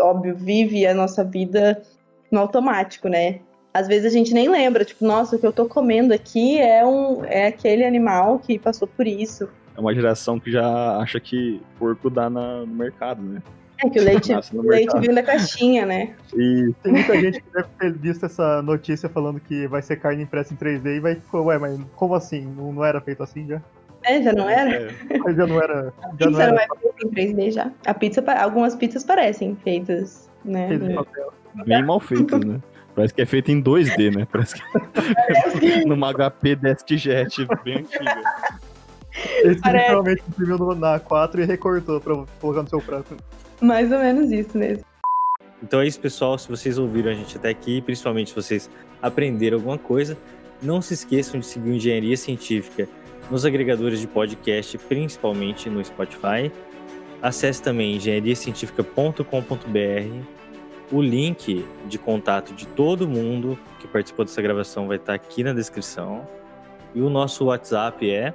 óbvio, 0.00 0.34
vive 0.34 0.86
a 0.86 0.94
nossa 0.94 1.22
vida 1.22 1.82
no 2.30 2.40
automático, 2.40 3.08
né? 3.08 3.40
às 3.72 3.86
vezes 3.86 4.06
a 4.12 4.16
gente 4.16 4.34
nem 4.34 4.48
lembra, 4.48 4.84
tipo, 4.84 5.04
nossa, 5.04 5.36
o 5.36 5.38
que 5.38 5.46
eu 5.46 5.52
tô 5.52 5.66
comendo 5.66 6.12
aqui 6.12 6.58
é 6.58 6.84
um 6.84 7.24
é 7.24 7.46
aquele 7.46 7.84
animal 7.84 8.38
que 8.38 8.58
passou 8.58 8.86
por 8.86 9.06
isso. 9.06 9.48
É 9.76 9.80
uma 9.80 9.94
geração 9.94 10.38
que 10.38 10.50
já 10.50 10.98
acha 10.98 11.20
que 11.20 11.60
porco 11.78 12.10
dá 12.10 12.28
na, 12.28 12.60
no 12.60 12.74
mercado, 12.74 13.22
né? 13.22 13.40
É 13.82 13.88
que 13.88 13.98
o 13.98 14.02
leite, 14.04 14.32
o 14.52 14.62
leite 14.62 14.98
vem 14.98 15.14
da 15.14 15.22
caixinha, 15.22 15.86
né? 15.86 16.14
E 16.34 16.74
tem 16.82 16.92
muita 16.92 17.18
gente 17.18 17.40
que 17.40 17.52
deve 17.52 17.68
ter 17.78 17.92
visto 17.92 18.26
essa 18.26 18.60
notícia 18.60 19.08
falando 19.08 19.40
que 19.40 19.66
vai 19.68 19.80
ser 19.80 19.96
carne 19.96 20.24
impressa 20.24 20.52
em 20.52 20.56
3D 20.56 20.96
e 20.96 21.00
vai, 21.00 21.22
ué, 21.32 21.58
mas 21.58 21.80
como 21.94 22.14
assim? 22.14 22.42
Não, 22.42 22.72
não 22.72 22.84
era 22.84 23.00
feito 23.00 23.22
assim 23.22 23.46
já? 23.46 23.62
É, 24.10 24.22
já 24.22 24.32
não 24.32 24.48
era? 24.48 24.70
É. 25.10 25.18
Mas 25.18 25.36
já 25.36 25.46
não 25.46 25.62
era. 25.62 25.94
A 26.02 26.06
Já 26.08 26.12
pizza 26.16 26.30
não 26.30 26.40
era. 26.40 26.52
não 26.52 26.58
é 26.58 26.66
feita 26.80 27.06
em 27.06 27.10
3D 27.10 27.50
já. 27.52 27.70
A 27.86 27.94
pizza, 27.94 28.24
algumas 28.42 28.74
pizzas 28.74 29.04
parecem 29.04 29.56
feitas, 29.56 30.30
né? 30.44 30.68
feito 30.68 30.84
em 30.84 30.94
papel. 30.94 31.32
bem 31.66 31.84
mal 31.84 32.00
feitas, 32.00 32.40
né? 32.44 32.60
Parece 32.94 33.14
que 33.14 33.22
é 33.22 33.26
feito 33.26 33.50
em 33.50 33.62
2D, 33.62 34.14
né? 34.16 34.26
Parece 34.30 34.54
que 34.56 34.62
numa 35.86 36.12
HP 36.12 36.56
DeskJet 36.56 37.46
bem 37.64 37.78
antiga. 37.78 38.22
Esse 39.42 39.60
Parece. 39.60 39.84
literalmente 39.84 40.22
imprimiu 40.28 40.58
no- 40.58 40.74
na 40.74 40.98
4 40.98 41.42
e 41.42 41.44
recortou 41.44 42.00
pra 42.00 42.14
colocar 42.40 42.62
no 42.62 42.68
seu 42.68 42.80
prato. 42.80 43.16
Mais 43.60 43.90
ou 43.92 43.98
menos 43.98 44.30
isso 44.32 44.56
mesmo. 44.56 44.84
Então 45.62 45.80
é 45.80 45.86
isso, 45.86 46.00
pessoal. 46.00 46.38
Se 46.38 46.48
vocês 46.48 46.78
ouviram 46.78 47.10
a 47.10 47.14
gente 47.14 47.36
até 47.36 47.50
aqui, 47.50 47.80
principalmente 47.82 48.30
se 48.30 48.34
vocês 48.36 48.70
aprenderam 49.02 49.58
alguma 49.58 49.76
coisa, 49.78 50.16
não 50.62 50.80
se 50.80 50.94
esqueçam 50.94 51.38
de 51.40 51.46
seguir 51.46 51.70
Engenharia 51.74 52.16
Científica 52.16 52.88
nos 53.30 53.44
agregadores 53.44 54.00
de 54.00 54.06
podcast, 54.06 54.76
principalmente 54.78 55.70
no 55.70 55.84
Spotify. 55.84 56.50
Acesse 57.22 57.62
também 57.62 57.96
engenhariacientifica.com.br. 57.96 60.40
O 60.92 61.00
link 61.00 61.64
de 61.86 61.98
contato 61.98 62.52
de 62.52 62.66
todo 62.66 63.06
mundo 63.06 63.56
que 63.78 63.86
participou 63.86 64.24
dessa 64.24 64.42
gravação 64.42 64.88
vai 64.88 64.96
estar 64.96 65.14
aqui 65.14 65.44
na 65.44 65.52
descrição. 65.52 66.26
E 66.94 67.00
o 67.00 67.08
nosso 67.08 67.44
WhatsApp 67.44 68.10
é 68.10 68.34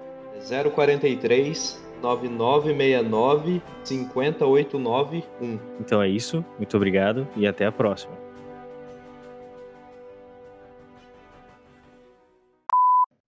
043 0.74 1.84
9969 2.02 3.62
50891. 3.84 5.60
Então 5.80 6.02
é 6.02 6.08
isso. 6.08 6.46
Muito 6.58 6.78
obrigado 6.78 7.28
e 7.36 7.46
até 7.46 7.66
a 7.66 7.72
próxima. 7.72 8.24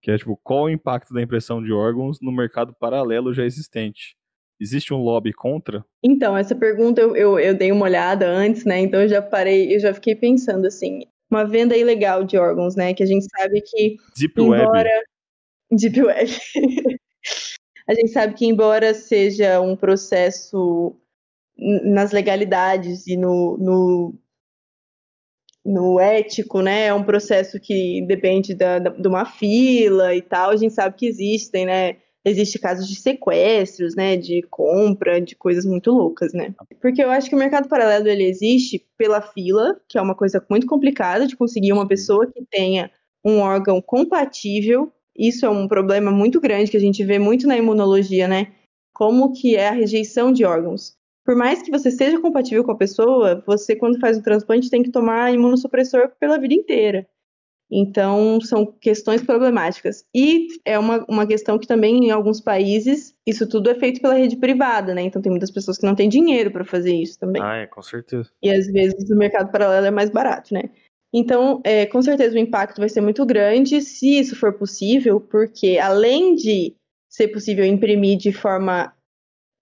Que 0.08 0.12
é 0.12 0.16
tipo, 0.16 0.40
qual 0.42 0.64
o 0.64 0.70
impacto 0.70 1.12
da 1.12 1.20
impressão 1.20 1.62
de 1.62 1.70
órgãos 1.70 2.18
no 2.22 2.32
mercado 2.32 2.72
paralelo 2.72 3.34
já 3.34 3.44
existente? 3.44 4.16
Existe 4.58 4.94
um 4.94 5.02
lobby 5.02 5.34
contra? 5.34 5.84
Então, 6.02 6.34
essa 6.34 6.54
pergunta 6.54 6.98
eu, 6.98 7.14
eu, 7.14 7.38
eu 7.38 7.54
dei 7.54 7.70
uma 7.70 7.84
olhada 7.84 8.26
antes, 8.26 8.64
né? 8.64 8.80
Então 8.80 9.02
eu 9.02 9.08
já 9.08 9.20
parei, 9.20 9.76
eu 9.76 9.78
já 9.78 9.92
fiquei 9.92 10.14
pensando 10.14 10.66
assim, 10.66 11.02
uma 11.30 11.44
venda 11.44 11.76
ilegal 11.76 12.24
de 12.24 12.38
órgãos, 12.38 12.74
né? 12.74 12.94
Que 12.94 13.02
a 13.02 13.06
gente 13.06 13.26
sabe 13.36 13.60
que 13.60 13.96
Deep 14.16 14.40
Web. 14.40 14.62
embora 14.62 15.02
Deep 15.70 16.02
Web. 16.02 16.30
a 17.86 17.92
gente 17.92 18.08
sabe 18.08 18.32
que 18.32 18.46
embora 18.46 18.94
seja 18.94 19.60
um 19.60 19.76
processo 19.76 20.96
nas 21.84 22.12
legalidades 22.12 23.06
e 23.06 23.14
no, 23.14 23.58
no, 23.58 24.14
no 25.68 26.00
ético, 26.00 26.62
né? 26.62 26.86
É 26.86 26.94
um 26.94 27.02
processo 27.04 27.60
que 27.60 28.02
depende 28.06 28.54
da, 28.54 28.78
da- 28.78 28.90
de 28.90 29.06
uma 29.06 29.26
fila 29.26 30.14
e 30.14 30.22
tal. 30.22 30.50
A 30.50 30.56
gente 30.56 30.72
sabe 30.72 30.96
que 30.96 31.06
existem, 31.06 31.66
né? 31.66 31.96
Existe 32.24 32.58
casos 32.58 32.88
de 32.88 32.96
sequestros, 32.96 33.94
né? 33.94 34.16
De 34.16 34.42
compra, 34.50 35.20
de 35.20 35.36
coisas 35.36 35.64
muito 35.66 35.90
loucas, 35.90 36.32
né? 36.32 36.54
Porque 36.80 37.02
eu 37.02 37.10
acho 37.10 37.28
que 37.28 37.34
o 37.36 37.38
mercado 37.38 37.68
paralelo 37.68 38.08
ele 38.08 38.24
existe 38.24 38.84
pela 38.96 39.20
fila, 39.20 39.78
que 39.88 39.98
é 39.98 40.02
uma 40.02 40.14
coisa 40.14 40.44
muito 40.50 40.66
complicada 40.66 41.26
de 41.26 41.36
conseguir 41.36 41.72
uma 41.72 41.86
pessoa 41.86 42.26
que 42.26 42.42
tenha 42.50 42.90
um 43.24 43.38
órgão 43.40 43.80
compatível. 43.82 44.90
Isso 45.16 45.44
é 45.44 45.50
um 45.50 45.68
problema 45.68 46.10
muito 46.10 46.40
grande 46.40 46.70
que 46.70 46.76
a 46.76 46.80
gente 46.80 47.04
vê 47.04 47.18
muito 47.18 47.46
na 47.46 47.56
imunologia, 47.56 48.26
né? 48.26 48.52
Como 48.94 49.32
que 49.32 49.54
é 49.56 49.68
a 49.68 49.72
rejeição 49.72 50.32
de 50.32 50.44
órgãos. 50.44 50.97
Por 51.28 51.36
mais 51.36 51.60
que 51.60 51.70
você 51.70 51.90
seja 51.90 52.18
compatível 52.18 52.64
com 52.64 52.72
a 52.72 52.76
pessoa, 52.76 53.44
você 53.46 53.76
quando 53.76 54.00
faz 54.00 54.16
o 54.16 54.22
transplante 54.22 54.70
tem 54.70 54.82
que 54.82 54.90
tomar 54.90 55.30
imunossupressor 55.30 56.10
pela 56.18 56.38
vida 56.38 56.54
inteira. 56.54 57.06
Então, 57.70 58.40
são 58.40 58.64
questões 58.64 59.22
problemáticas. 59.22 60.06
E 60.14 60.46
é 60.64 60.78
uma, 60.78 61.04
uma 61.06 61.26
questão 61.26 61.58
que 61.58 61.66
também, 61.66 62.06
em 62.06 62.10
alguns 62.10 62.40
países, 62.40 63.14
isso 63.26 63.46
tudo 63.46 63.68
é 63.68 63.74
feito 63.74 64.00
pela 64.00 64.14
rede 64.14 64.38
privada, 64.38 64.94
né? 64.94 65.02
Então, 65.02 65.20
tem 65.20 65.28
muitas 65.28 65.50
pessoas 65.50 65.76
que 65.76 65.84
não 65.84 65.94
têm 65.94 66.08
dinheiro 66.08 66.50
para 66.50 66.64
fazer 66.64 66.94
isso 66.94 67.18
também. 67.18 67.42
Ah, 67.42 67.56
é, 67.56 67.66
com 67.66 67.82
certeza. 67.82 68.30
E 68.42 68.50
às 68.50 68.66
vezes 68.66 69.10
o 69.10 69.14
mercado 69.14 69.52
paralelo 69.52 69.84
é 69.84 69.90
mais 69.90 70.08
barato, 70.08 70.54
né? 70.54 70.70
Então, 71.12 71.60
é, 71.62 71.84
com 71.84 72.00
certeza 72.00 72.36
o 72.36 72.38
impacto 72.38 72.78
vai 72.78 72.88
ser 72.88 73.02
muito 73.02 73.26
grande 73.26 73.82
se 73.82 74.18
isso 74.18 74.34
for 74.34 74.54
possível, 74.54 75.20
porque 75.20 75.76
além 75.76 76.34
de 76.34 76.74
ser 77.06 77.28
possível 77.28 77.66
imprimir 77.66 78.16
de 78.16 78.32
forma 78.32 78.94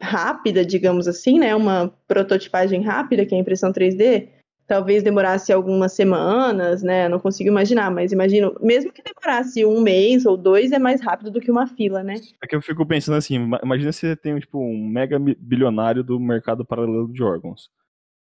rápida, 0.00 0.64
digamos 0.64 1.08
assim, 1.08 1.38
né? 1.38 1.54
Uma 1.54 1.92
prototipagem 2.06 2.82
rápida, 2.82 3.24
que 3.24 3.34
é 3.34 3.38
a 3.38 3.40
impressão 3.40 3.72
3D, 3.72 4.28
talvez 4.66 5.02
demorasse 5.02 5.52
algumas 5.52 5.92
semanas, 5.92 6.82
né? 6.82 7.08
Não 7.08 7.18
consigo 7.18 7.48
imaginar, 7.48 7.90
mas 7.90 8.12
imagino, 8.12 8.56
mesmo 8.60 8.92
que 8.92 9.02
demorasse 9.02 9.64
um 9.64 9.80
mês 9.80 10.26
ou 10.26 10.36
dois, 10.36 10.72
é 10.72 10.78
mais 10.78 11.00
rápido 11.00 11.30
do 11.30 11.40
que 11.40 11.50
uma 11.50 11.66
fila, 11.66 12.02
né? 12.02 12.14
É 12.42 12.46
que 12.46 12.54
eu 12.56 12.60
fico 12.62 12.84
pensando 12.84 13.16
assim, 13.16 13.34
ima- 13.36 13.60
imagina 13.62 13.92
se 13.92 14.00
você 14.00 14.16
tem 14.16 14.38
tipo, 14.38 14.58
um 14.58 14.86
mega 14.86 15.18
bilionário 15.18 16.02
do 16.04 16.18
mercado 16.20 16.64
paralelo 16.64 17.12
de 17.12 17.22
órgãos. 17.22 17.70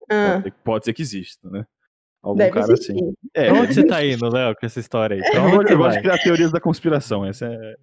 Ah, 0.10 0.34
Pode, 0.34 0.44
ser, 0.44 0.54
pode 0.64 0.86
ser 0.86 0.94
que 0.94 1.02
exista, 1.02 1.50
né? 1.50 1.66
Algum 2.22 2.38
deve 2.40 2.52
cara 2.52 2.72
existir. 2.74 2.94
assim. 2.94 3.14
É, 3.34 3.52
onde 3.52 3.74
você 3.74 3.86
tá 3.86 4.06
indo, 4.06 4.30
Léo, 4.30 4.56
com 4.56 4.66
essa 4.66 4.80
história 4.80 5.16
aí? 5.16 5.22
Pra 5.22 5.40
eu, 5.44 5.60
onde 5.60 5.76
gosto- 5.76 5.86
eu 5.86 5.90
de 5.92 6.00
criar 6.00 6.18
teorias 6.18 6.52
da 6.52 6.60
conspiração. 6.62 7.26
Essa 7.26 7.46
é. 7.48 7.76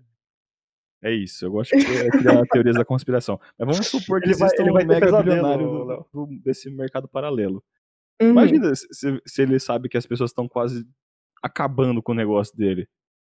É 1.03 1.11
isso, 1.13 1.47
eu 1.47 1.51
gosto 1.53 1.77
de 1.77 1.85
criar 1.85 2.11
criar 2.11 2.43
teorias 2.53 2.77
da 2.77 2.85
conspiração. 2.85 3.41
Mas 3.59 3.69
vamos 3.69 3.87
supor 3.87 4.21
que 4.21 4.29
Ele 4.29 4.35
vai- 4.37 4.47
exista 4.49 4.63
ele 4.63 4.71
um 4.71 4.75
mega 4.75 5.23
bilionário 5.23 5.85
Léo. 5.85 6.07
do- 6.13 6.27
do- 6.27 6.41
desse 6.43 6.71
mercado 6.71 7.09
paralelo. 7.09 7.65
Uhum. 8.21 8.31
Imagina 8.31 8.75
se, 8.75 8.87
se- 9.27 9.43
ele 9.43 9.59
sabe 9.59 9.89
que 9.89 9.97
as 9.97 10.05
pessoas 10.07 10.31
estão 10.31 10.47
quase 10.47 10.87
acabando 11.43 12.03
com 12.03 12.13
o 12.13 12.15
negócio 12.15 12.55
dele. 12.57 12.87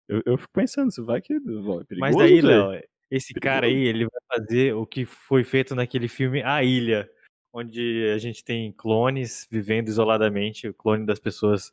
Eu, 0.10 0.22
eu 0.26 0.38
fico 0.38 0.52
pensando, 0.54 0.92
se 0.92 1.02
vai 1.02 1.22
que. 1.22 1.34
É 1.34 1.40
perigoso, 1.40 2.00
Mas 2.00 2.16
daí. 2.16 2.42
Léo, 2.42 2.82
esse 3.12 3.34
cara 3.36 3.68
aí, 3.68 3.86
ele 3.86 4.06
vai 4.06 4.40
fazer 4.40 4.74
o 4.74 4.86
que 4.86 5.06
foi 5.06 5.44
feito 5.44 5.76
naquele 5.76 6.08
filme 6.08 6.42
A 6.44 6.64
Ilha, 6.64 7.10
onde 7.54 8.10
a 8.14 8.18
gente 8.18 8.44
tem 8.44 8.72
clones 8.72 9.48
vivendo 9.52 9.88
isoladamente, 9.90 10.68
o 10.70 10.74
clone 10.74 11.06
das 11.06 11.20
pessoas 11.20 11.72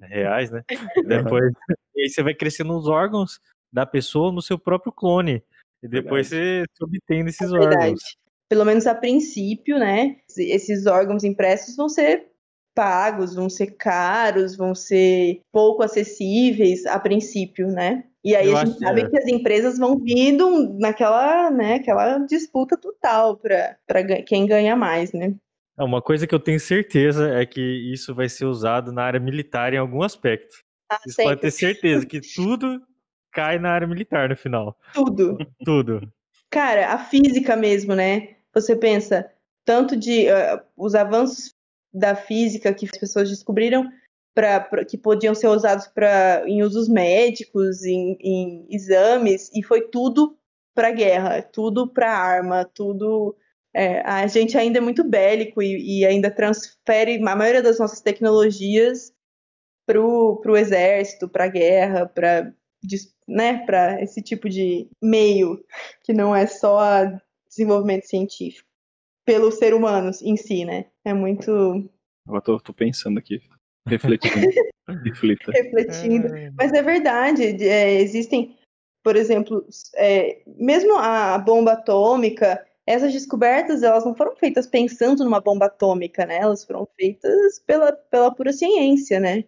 reais, 0.00 0.50
né? 0.50 0.64
Depois, 1.36 1.52
e 1.94 2.02
aí 2.02 2.08
você 2.08 2.22
vai 2.22 2.34
crescendo 2.34 2.74
os 2.76 2.86
órgãos 2.88 3.38
da 3.76 3.84
pessoa 3.84 4.32
no 4.32 4.40
seu 4.40 4.58
próprio 4.58 4.90
clone. 4.90 5.42
E 5.82 5.86
depois 5.86 6.28
você 6.28 6.64
se 6.74 6.82
obtém 6.82 7.22
desses 7.22 7.52
É 7.52 7.54
órgãos. 7.54 8.16
Pelo 8.48 8.64
menos 8.64 8.86
a 8.86 8.94
princípio, 8.94 9.78
né? 9.78 10.16
Esses 10.38 10.86
órgãos 10.86 11.24
impressos 11.24 11.76
vão 11.76 11.86
ser 11.86 12.26
pagos, 12.74 13.34
vão 13.34 13.50
ser 13.50 13.76
caros, 13.76 14.56
vão 14.56 14.74
ser 14.74 15.42
pouco 15.52 15.82
acessíveis 15.82 16.86
a 16.86 16.98
princípio, 16.98 17.68
né? 17.68 18.04
E 18.24 18.34
aí 18.34 18.48
Eu 18.48 18.56
a 18.56 18.64
gente 18.64 18.78
sabe 18.78 19.02
é. 19.02 19.10
que 19.10 19.18
as 19.18 19.26
empresas 19.26 19.78
vão 19.78 19.98
vindo 19.98 20.74
naquela, 20.78 21.50
né, 21.50 21.74
aquela 21.74 22.18
disputa 22.18 22.76
total 22.76 23.36
para 23.36 24.22
quem 24.26 24.46
ganha 24.46 24.74
mais, 24.74 25.12
né? 25.12 25.34
É, 25.78 25.84
Uma 25.84 26.00
coisa 26.00 26.26
que 26.26 26.34
eu 26.34 26.40
tenho 26.40 26.58
certeza 26.58 27.28
é 27.34 27.44
que 27.44 27.60
isso 27.60 28.14
vai 28.14 28.28
ser 28.28 28.46
usado 28.46 28.90
na 28.90 29.02
área 29.02 29.20
militar 29.20 29.74
em 29.74 29.78
algum 29.78 30.02
aspecto. 30.02 30.56
Ah, 30.90 30.98
Isso 31.06 31.22
pode 31.22 31.40
ter 31.40 31.50
certeza 31.50 32.06
que 32.06 32.20
tudo 32.34 32.80
cai 33.36 33.58
na 33.58 33.70
área 33.70 33.86
militar 33.86 34.30
no 34.30 34.36
final. 34.36 34.74
tudo. 34.94 35.36
Tudo. 35.62 36.12
Cara, 36.48 36.94
a 36.94 36.98
física 36.98 37.54
mesmo, 37.54 37.94
né? 37.94 38.36
Você 38.54 38.74
pensa, 38.74 39.30
tanto 39.62 39.94
de 39.94 40.26
eh, 40.26 40.62
os 40.74 40.94
avanços 40.94 41.54
da 41.92 42.14
física 42.16 42.72
que 42.72 42.86
as 42.86 42.98
pessoas 42.98 43.28
descobriram 43.28 43.90
pra, 44.34 44.60
pra 44.60 44.84
que 44.84 44.96
podiam 44.96 45.34
ser 45.34 45.48
usados 45.48 45.86
pra, 45.86 46.44
em 46.46 46.62
usos 46.62 46.88
médicos, 46.88 47.84
em, 47.84 48.16
em 48.20 48.66
exames, 48.70 49.50
e 49.54 49.62
foi 49.62 49.82
tudo 49.82 50.38
para 50.74 50.90
guerra, 50.90 51.42
tudo 51.42 51.86
para 51.86 52.16
arma, 52.16 52.64
tudo. 52.64 53.36
É, 53.74 54.00
a 54.00 54.26
gente 54.26 54.56
ainda 54.56 54.78
é 54.78 54.80
muito 54.80 55.04
bélico 55.04 55.62
e, 55.62 56.00
e, 56.00 56.06
ainda 56.06 56.30
transfere 56.30 57.16
a 57.16 57.36
maioria 57.36 57.62
das 57.62 57.78
nossas 57.78 58.00
tecnologias 58.00 59.12
para 59.86 60.00
o 60.00 60.56
exército, 60.56 61.28
para 61.28 61.44
a 61.44 61.48
guerra, 61.48 62.06
para 62.06 62.54
né, 63.26 63.64
esse 64.00 64.22
tipo 64.22 64.48
de 64.48 64.88
meio 65.02 65.64
que 66.04 66.12
não 66.12 66.34
é 66.34 66.46
só 66.46 66.80
desenvolvimento 67.48 68.06
científico 68.06 68.68
pelo 69.24 69.50
ser 69.50 69.74
humano 69.74 70.10
em 70.22 70.36
si, 70.36 70.64
né? 70.64 70.86
É 71.04 71.12
muito. 71.12 71.88
Agora 72.26 72.42
tô, 72.42 72.60
tô 72.60 72.72
pensando 72.72 73.18
aqui, 73.18 73.40
refletindo. 73.86 74.46
Refletindo. 75.52 76.28
É. 76.28 76.52
Mas 76.56 76.72
é 76.72 76.80
verdade, 76.80 77.42
é, 77.66 78.00
existem 78.00 78.56
por 79.06 79.14
exemplo, 79.14 79.64
é, 79.94 80.42
mesmo 80.44 80.96
a 80.98 81.38
bomba 81.38 81.74
atômica, 81.74 82.66
essas 82.84 83.12
descobertas 83.12 83.84
elas 83.84 84.04
não 84.04 84.16
foram 84.16 84.34
feitas 84.34 84.66
pensando 84.66 85.22
numa 85.22 85.40
bomba 85.40 85.66
atômica, 85.66 86.26
né? 86.26 86.38
Elas 86.38 86.64
foram 86.64 86.88
feitas 86.96 87.60
pela, 87.64 87.92
pela 87.92 88.34
pura 88.34 88.52
ciência, 88.52 89.20
né? 89.20 89.44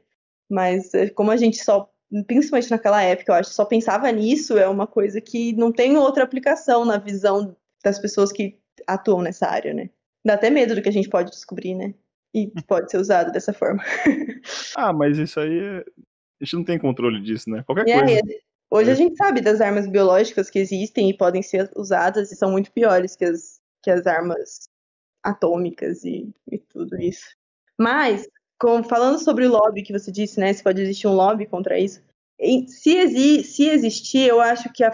Mas 0.48 0.94
é, 0.94 1.10
como 1.10 1.32
a 1.32 1.36
gente 1.36 1.56
só, 1.56 1.90
principalmente 2.26 2.70
naquela 2.70 3.02
época, 3.02 3.32
eu 3.32 3.36
acho, 3.36 3.50
só 3.50 3.64
pensava 3.64 4.10
nisso, 4.10 4.56
é 4.56 4.68
uma 4.68 4.86
coisa 4.86 5.20
que 5.20 5.52
não 5.54 5.72
tem 5.72 5.96
outra 5.96 6.24
aplicação 6.24 6.84
na 6.84 6.98
visão 6.98 7.56
das 7.82 7.98
pessoas 7.98 8.32
que 8.32 8.58
atuam 8.86 9.22
nessa 9.22 9.46
área, 9.46 9.74
né? 9.74 9.90
Dá 10.24 10.34
até 10.34 10.50
medo 10.50 10.74
do 10.74 10.82
que 10.82 10.88
a 10.88 10.92
gente 10.92 11.08
pode 11.08 11.30
descobrir, 11.30 11.74
né? 11.74 11.94
E 12.34 12.50
pode 12.66 12.90
ser 12.90 12.98
usado 12.98 13.32
dessa 13.32 13.52
forma. 13.52 13.82
ah, 14.76 14.92
mas 14.92 15.18
isso 15.18 15.38
aí 15.40 15.58
é, 15.58 15.84
a 16.40 16.44
gente 16.44 16.56
não 16.56 16.64
tem 16.64 16.78
controle 16.78 17.20
disso, 17.22 17.50
né? 17.50 17.62
Qualquer 17.64 17.88
é, 17.88 17.98
coisa. 17.98 18.20
Hoje 18.70 18.90
a 18.90 18.92
é. 18.92 18.96
gente 18.96 19.16
sabe 19.16 19.40
das 19.40 19.60
armas 19.60 19.86
biológicas 19.86 20.50
que 20.50 20.58
existem 20.58 21.08
e 21.10 21.16
podem 21.16 21.42
ser 21.42 21.70
usadas 21.74 22.30
e 22.30 22.36
são 22.36 22.50
muito 22.50 22.70
piores 22.72 23.16
que 23.16 23.24
as, 23.24 23.60
que 23.82 23.90
as 23.90 24.06
armas 24.06 24.68
atômicas 25.22 26.04
e, 26.04 26.30
e 26.50 26.58
tudo 26.58 27.00
isso. 27.00 27.26
Mas, 27.78 28.28
com, 28.60 28.82
falando 28.82 29.18
sobre 29.18 29.46
o 29.46 29.50
lobby 29.50 29.82
que 29.82 29.92
você 29.92 30.10
disse, 30.10 30.40
né? 30.40 30.52
Se 30.52 30.62
pode 30.62 30.82
existir 30.82 31.06
um 31.06 31.14
lobby 31.14 31.46
contra 31.46 31.78
isso. 31.78 32.02
Se, 32.66 32.96
exi, 32.96 33.42
se 33.44 33.68
existir, 33.68 34.28
eu 34.28 34.40
acho 34.40 34.72
que 34.72 34.84
a, 34.84 34.92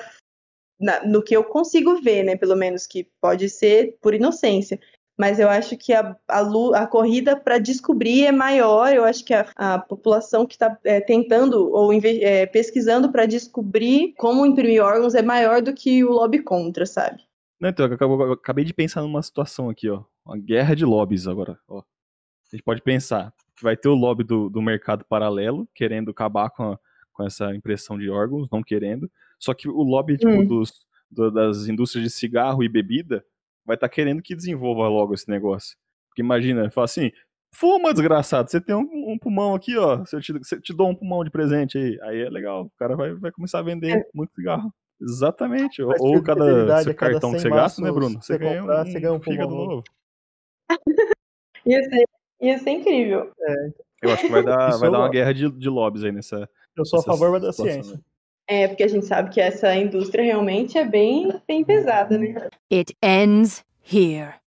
na, 0.80 1.04
no 1.04 1.22
que 1.22 1.36
eu 1.36 1.44
consigo 1.44 2.00
ver, 2.00 2.24
né? 2.24 2.36
Pelo 2.36 2.56
menos 2.56 2.86
que 2.86 3.08
pode 3.20 3.48
ser 3.48 3.96
por 4.00 4.14
inocência 4.14 4.78
mas 5.16 5.38
eu 5.38 5.48
acho 5.48 5.76
que 5.76 5.92
a, 5.92 6.16
a, 6.28 6.40
a 6.82 6.86
corrida 6.86 7.36
para 7.36 7.58
descobrir 7.58 8.24
é 8.24 8.32
maior. 8.32 8.92
Eu 8.92 9.04
acho 9.04 9.24
que 9.24 9.32
a, 9.32 9.48
a 9.56 9.78
população 9.78 10.46
que 10.46 10.54
está 10.54 10.76
é, 10.84 11.00
tentando 11.00 11.70
ou 11.72 11.92
é, 11.92 12.46
pesquisando 12.46 13.10
para 13.10 13.26
descobrir 13.26 14.14
como 14.18 14.44
imprimir 14.44 14.82
órgãos 14.82 15.14
é 15.14 15.22
maior 15.22 15.62
do 15.62 15.72
que 15.72 16.04
o 16.04 16.10
lobby 16.10 16.40
contra, 16.40 16.84
sabe? 16.84 17.22
Não, 17.60 17.70
então, 17.70 17.86
eu 17.86 18.32
acabei 18.32 18.64
de 18.64 18.74
pensar 18.74 19.02
numa 19.02 19.22
situação 19.22 19.70
aqui, 19.70 19.88
ó. 19.88 20.02
Uma 20.26 20.36
guerra 20.36 20.74
de 20.74 20.84
lobbies 20.84 21.26
agora, 21.26 21.58
ó. 21.68 21.82
A 22.54 22.56
gente 22.56 22.64
pode 22.64 22.82
pensar 22.82 23.34
que 23.56 23.64
vai 23.64 23.76
ter 23.76 23.88
o 23.88 23.96
lobby 23.96 24.22
do, 24.22 24.48
do 24.48 24.62
mercado 24.62 25.04
paralelo, 25.04 25.68
querendo 25.74 26.12
acabar 26.12 26.50
com, 26.50 26.70
a, 26.70 26.78
com 27.12 27.26
essa 27.26 27.52
impressão 27.52 27.98
de 27.98 28.08
órgãos, 28.08 28.48
não 28.48 28.62
querendo. 28.62 29.10
Só 29.40 29.52
que 29.52 29.68
o 29.68 29.82
lobby 29.82 30.16
tipo, 30.16 30.30
hum. 30.30 30.46
dos, 30.46 30.86
do, 31.10 31.32
das 31.32 31.66
indústrias 31.66 32.04
de 32.04 32.10
cigarro 32.10 32.62
e 32.62 32.68
bebida 32.68 33.24
vai 33.66 33.74
estar 33.74 33.88
tá 33.88 33.92
querendo 33.92 34.22
que 34.22 34.36
desenvolva 34.36 34.86
logo 34.86 35.14
esse 35.14 35.28
negócio. 35.28 35.76
Porque 36.08 36.22
imagina, 36.22 36.70
fala 36.70 36.84
assim, 36.84 37.10
fuma, 37.52 37.92
desgraçado, 37.92 38.48
você 38.48 38.60
tem 38.60 38.76
um, 38.76 38.88
um 39.12 39.18
pulmão 39.18 39.52
aqui, 39.56 39.76
ó, 39.76 40.04
se 40.04 40.14
eu 40.14 40.20
te, 40.20 40.44
se 40.44 40.54
eu 40.54 40.60
te 40.60 40.72
dou 40.72 40.88
um 40.88 40.94
pulmão 40.94 41.24
de 41.24 41.30
presente 41.30 41.76
aí, 41.76 41.98
aí 42.02 42.20
é 42.20 42.30
legal, 42.30 42.66
o 42.66 42.70
cara 42.78 42.94
vai, 42.94 43.14
vai 43.14 43.32
começar 43.32 43.58
a 43.58 43.62
vender 43.62 43.98
é. 43.98 44.04
muito 44.14 44.32
cigarro. 44.32 44.72
Exatamente. 45.00 45.82
Mas 45.82 46.00
Ou 46.00 46.22
cada, 46.22 46.82
seu 46.82 46.94
cartão 46.94 47.32
que 47.32 47.40
você 47.40 47.50
gasta, 47.50 47.82
né, 47.82 47.90
Bruno? 47.90 48.22
Você, 48.22 48.38
ganha, 48.38 48.60
comprar, 48.60 48.82
um, 48.82 48.86
você 48.86 49.00
ganha 49.00 49.12
um 49.12 49.20
fígado 49.20 49.52
novo. 49.52 49.82
ia, 51.66 51.82
ser, 51.82 52.04
ia 52.40 52.58
ser 52.58 52.70
incrível. 52.70 53.30
É. 53.40 53.54
Eu 54.02 54.10
acho 54.10 54.22
que 54.22 54.32
vai 54.32 54.44
dar, 54.44 54.76
vai 54.76 54.90
dar 54.90 54.98
uma 54.98 55.08
guerra 55.08 55.32
de, 55.32 55.50
de 55.50 55.68
lobbies 55.68 56.04
aí 56.04 56.12
nessa. 56.12 56.48
Eu 56.76 56.84
sou 56.84 57.00
a 57.00 57.02
favor 57.02 57.40
da 57.40 57.52
ciência. 57.52 57.94
Né? 57.94 58.00
É, 58.46 58.68
porque 58.68 58.82
a 58.82 58.88
gente 58.88 59.06
sabe 59.06 59.30
que 59.30 59.40
essa 59.40 59.74
indústria 59.74 60.22
realmente 60.22 60.76
é 60.76 60.84
bem, 60.84 61.32
bem 61.48 61.64
pesada, 61.64 62.18
né? 62.18 62.48
It 62.70 62.94
ends 63.02 63.64
here. 63.80 64.34